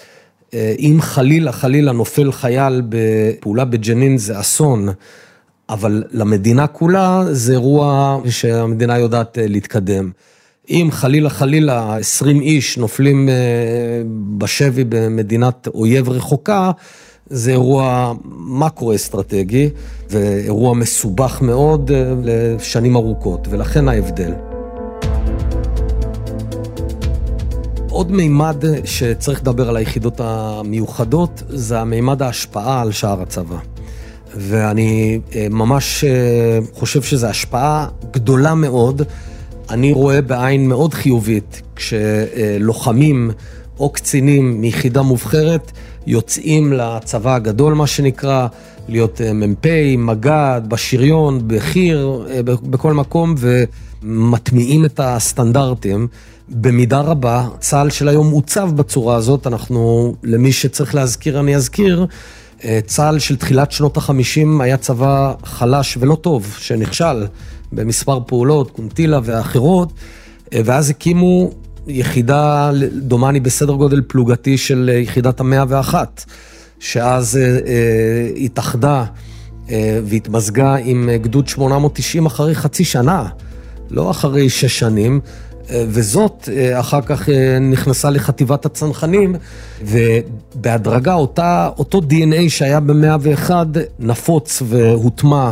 אה, 0.54 0.74
אם 0.78 0.98
חלילה, 1.00 1.52
חלילה 1.52 1.92
נופל 1.92 2.32
חייל 2.32 2.82
בפעולה 2.88 3.64
בג'נין 3.64 4.18
זה 4.18 4.40
אסון, 4.40 4.88
אבל 5.68 6.04
למדינה 6.10 6.66
כולה 6.66 7.24
זה 7.30 7.52
אירוע 7.52 8.20
שהמדינה 8.28 8.98
יודעת 8.98 9.38
אה, 9.38 9.46
להתקדם. 9.46 10.10
אם 10.70 10.88
חלילה 10.90 11.30
חלילה 11.30 11.96
20 11.96 12.40
איש 12.40 12.78
נופלים 12.78 13.28
אה, 13.28 13.34
בשבי 14.38 14.84
במדינת 14.88 15.68
אויב 15.74 16.08
רחוקה, 16.08 16.70
זה 17.26 17.50
אירוע 17.50 18.12
מקרו-אסטרטגי 18.36 19.70
ואירוע 20.10 20.74
מסובך 20.74 21.42
מאוד 21.42 21.90
אה, 21.90 22.12
לשנים 22.24 22.96
ארוכות, 22.96 23.48
ולכן 23.50 23.88
ההבדל. 23.88 24.32
עוד 27.90 28.12
מימד 28.12 28.64
שצריך 28.84 29.40
לדבר 29.40 29.68
על 29.68 29.76
היחידות 29.76 30.20
המיוחדות, 30.24 31.42
זה 31.48 31.80
המימד 31.80 32.22
ההשפעה 32.22 32.80
על 32.80 32.92
שער 32.92 33.22
הצבא. 33.22 33.56
ואני 34.36 35.20
אה, 35.34 35.46
ממש 35.50 36.04
אה, 36.04 36.58
חושב 36.72 37.02
שזו 37.02 37.26
השפעה 37.26 37.88
גדולה 38.12 38.54
מאוד. 38.54 39.02
אני 39.70 39.92
רואה 39.92 40.22
בעין 40.22 40.68
מאוד 40.68 40.94
חיובית 40.94 41.62
כשלוחמים 41.76 43.30
או 43.78 43.90
קצינים 43.90 44.60
מיחידה 44.60 45.02
מובחרת 45.02 45.72
יוצאים 46.06 46.72
לצבא 46.72 47.34
הגדול, 47.34 47.74
מה 47.74 47.86
שנקרא, 47.86 48.46
להיות 48.88 49.20
אה, 49.20 49.32
מ"פ, 49.32 49.66
מג"ד, 49.98 50.60
בשריון, 50.68 51.42
בחי"ר, 51.46 52.24
בכל 52.44 52.94
מקום, 52.94 53.34
ומטמיעים 53.38 54.84
את 54.84 55.00
הסטנדרטים. 55.02 56.08
במידה 56.48 57.00
רבה, 57.00 57.48
צה"ל 57.60 57.90
של 57.90 58.08
היום 58.08 58.30
עוצב 58.30 58.70
בצורה 58.76 59.16
הזאת, 59.16 59.46
אנחנו, 59.46 60.14
למי 60.22 60.52
שצריך 60.52 60.94
להזכיר, 60.94 61.40
אני 61.40 61.56
אזכיר, 61.56 62.06
אה, 62.64 62.78
צה"ל 62.86 63.18
של 63.18 63.36
תחילת 63.36 63.72
שנות 63.72 63.96
החמישים 63.96 64.60
היה 64.60 64.76
צבא 64.76 65.34
חלש 65.44 65.96
ולא 66.00 66.14
טוב, 66.14 66.56
שנכשל 66.58 67.26
במספר 67.72 68.18
פעולות, 68.26 68.70
קונטילה 68.70 69.20
ואחרות, 69.24 69.92
אה, 70.52 70.60
ואז 70.64 70.90
הקימו 70.90 71.50
יחידה, 71.86 72.70
דומני 72.92 73.40
בסדר 73.40 73.72
גודל 73.72 74.02
פלוגתי 74.06 74.58
של 74.58 74.90
יחידת 75.02 75.40
המאה 75.40 75.64
ואחת, 75.68 76.24
שאז 76.78 77.36
אה, 77.36 78.28
התאחדה 78.36 79.04
והתמזגה 80.04 80.74
עם 80.74 81.10
גדוד 81.22 81.48
890 81.48 82.26
אחרי 82.26 82.54
חצי 82.54 82.84
שנה, 82.84 83.28
לא 83.90 84.10
אחרי 84.10 84.48
שש 84.48 84.78
שנים. 84.78 85.20
וזאת 85.72 86.48
אה, 86.52 86.80
אחר 86.80 87.00
כך 87.00 87.28
אה, 87.28 87.58
נכנסה 87.58 88.10
לחטיבת 88.10 88.66
הצנחנים, 88.66 89.34
ובהדרגה 89.82 91.14
אותה, 91.14 91.68
אותו 91.78 92.00
DNA 92.00 92.48
שהיה 92.48 92.80
ב-101 92.80 93.50
נפוץ 93.98 94.62
והוטמע 94.66 95.50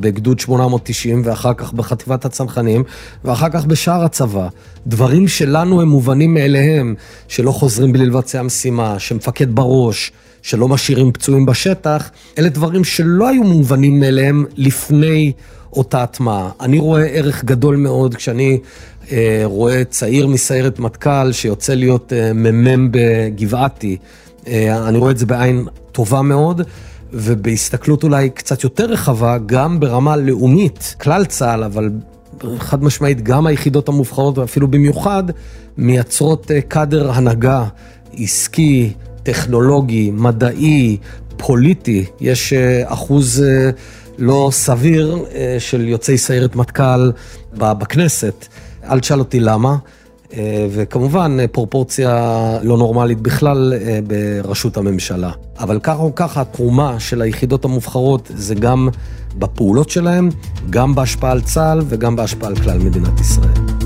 בגדוד 0.00 0.40
890 0.40 1.22
ואחר 1.24 1.54
כך 1.54 1.72
בחטיבת 1.72 2.24
הצנחנים, 2.24 2.82
ואחר 3.24 3.48
כך 3.48 3.64
בשאר 3.64 4.04
הצבא. 4.04 4.48
דברים 4.86 5.28
שלנו 5.28 5.80
הם 5.80 5.88
מובנים 5.88 6.34
מאליהם, 6.34 6.94
שלא 7.28 7.50
חוזרים 7.50 7.92
בלי 7.92 8.06
לבצע 8.06 8.42
משימה, 8.42 8.98
שמפקד 8.98 9.54
בראש, 9.54 10.12
שלא 10.42 10.68
משאירים 10.68 11.12
פצועים 11.12 11.46
בשטח, 11.46 12.10
אלה 12.38 12.48
דברים 12.48 12.84
שלא 12.84 13.28
היו 13.28 13.42
מובנים 13.42 14.00
מאליהם 14.00 14.44
לפני 14.56 15.32
אותה 15.76 16.02
הטמעה. 16.02 16.50
אני 16.60 16.78
רואה 16.78 17.06
ערך 17.06 17.44
גדול 17.44 17.76
מאוד 17.76 18.14
כשאני 18.14 18.58
אה, 19.12 19.42
רואה 19.44 19.84
צעיר 19.84 20.26
מסיירת 20.26 20.78
מטכ"ל 20.78 21.32
שיוצא 21.32 21.74
להיות 21.74 22.12
אה, 22.12 22.32
מ"מ 22.32 22.88
בגבעתי. 22.90 23.96
אה, 24.46 24.88
אני 24.88 24.98
רואה 24.98 25.10
את 25.10 25.18
זה 25.18 25.26
בעין 25.26 25.66
טובה 25.92 26.22
מאוד. 26.22 26.62
ובהסתכלות 27.16 28.02
אולי 28.02 28.30
קצת 28.30 28.64
יותר 28.64 28.84
רחבה, 28.84 29.38
גם 29.46 29.80
ברמה 29.80 30.16
לאומית, 30.16 30.94
כלל 31.00 31.24
צה"ל, 31.24 31.64
אבל 31.64 31.90
חד 32.58 32.84
משמעית 32.84 33.22
גם 33.22 33.46
היחידות 33.46 33.88
המובחרות, 33.88 34.38
ואפילו 34.38 34.68
במיוחד, 34.68 35.24
מייצרות 35.78 36.50
קאדר 36.68 37.10
הנהגה 37.10 37.64
עסקי, 38.18 38.92
טכנולוגי, 39.22 40.10
מדעי, 40.14 40.96
פוליטי. 41.36 42.04
יש 42.20 42.52
אחוז 42.84 43.44
לא 44.18 44.48
סביר 44.52 45.24
של 45.58 45.88
יוצאי 45.88 46.18
סיירת 46.18 46.56
מטכ"ל 46.56 47.10
בכנסת. 47.52 48.46
אל 48.90 49.00
תשאל 49.00 49.18
אותי 49.18 49.40
למה. 49.40 49.76
אה, 50.36 50.66
וכמובן 50.70 51.36
פרופורציה 51.52 52.58
לא 52.62 52.78
נורמלית 52.78 53.20
בכלל 53.20 53.72
אה, 53.72 53.98
בראשות 54.06 54.76
הממשלה. 54.76 55.30
אבל 55.58 55.80
ככה 55.82 56.02
או 56.02 56.14
ככה 56.14 56.40
התרומה 56.40 57.00
של 57.00 57.22
היחידות 57.22 57.64
המובחרות 57.64 58.30
זה 58.34 58.54
גם 58.54 58.88
בפעולות 59.38 59.90
שלהם, 59.90 60.28
גם 60.70 60.94
בהשפעה 60.94 61.30
על 61.30 61.40
צה"ל 61.40 61.82
וגם 61.88 62.16
בהשפעה 62.16 62.48
על 62.48 62.56
כלל 62.56 62.78
מדינת 62.78 63.20
ישראל. 63.20 63.83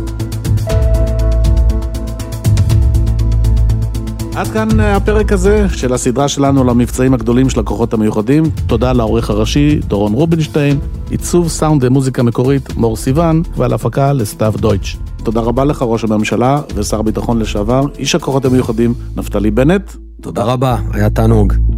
עד 4.38 4.48
כאן 4.48 4.80
אה, 4.80 4.96
הפרק 4.96 5.32
הזה 5.32 5.68
של 5.68 5.92
הסדרה 5.92 6.28
שלנו 6.28 6.64
למבצעים 6.64 7.14
הגדולים 7.14 7.50
של 7.50 7.60
הכוחות 7.60 7.94
המיוחדים. 7.94 8.44
תודה 8.66 8.92
לעורך 8.92 9.30
הראשי 9.30 9.78
דורון 9.86 10.12
רובינשטיין, 10.12 10.78
עיצוב 11.10 11.48
סאונד 11.48 11.84
ומוזיקה 11.84 12.22
מקורית 12.22 12.76
מור 12.76 12.96
סיוון, 12.96 13.42
ועל 13.56 13.72
הפקה 13.72 14.12
לסתיו 14.12 14.54
דויטש. 14.56 14.96
תודה 15.24 15.40
רבה 15.40 15.64
לך, 15.64 15.82
ראש 15.82 16.04
הממשלה 16.04 16.60
ושר 16.74 17.00
הביטחון 17.00 17.38
לשעבר, 17.38 17.86
איש 17.98 18.14
הכוחות 18.14 18.44
המיוחדים, 18.44 18.94
נפתלי 19.16 19.50
בנט. 19.50 19.92
תודה 20.20 20.42
רבה, 20.42 20.76
היה 20.92 21.10
תענוג. 21.10 21.77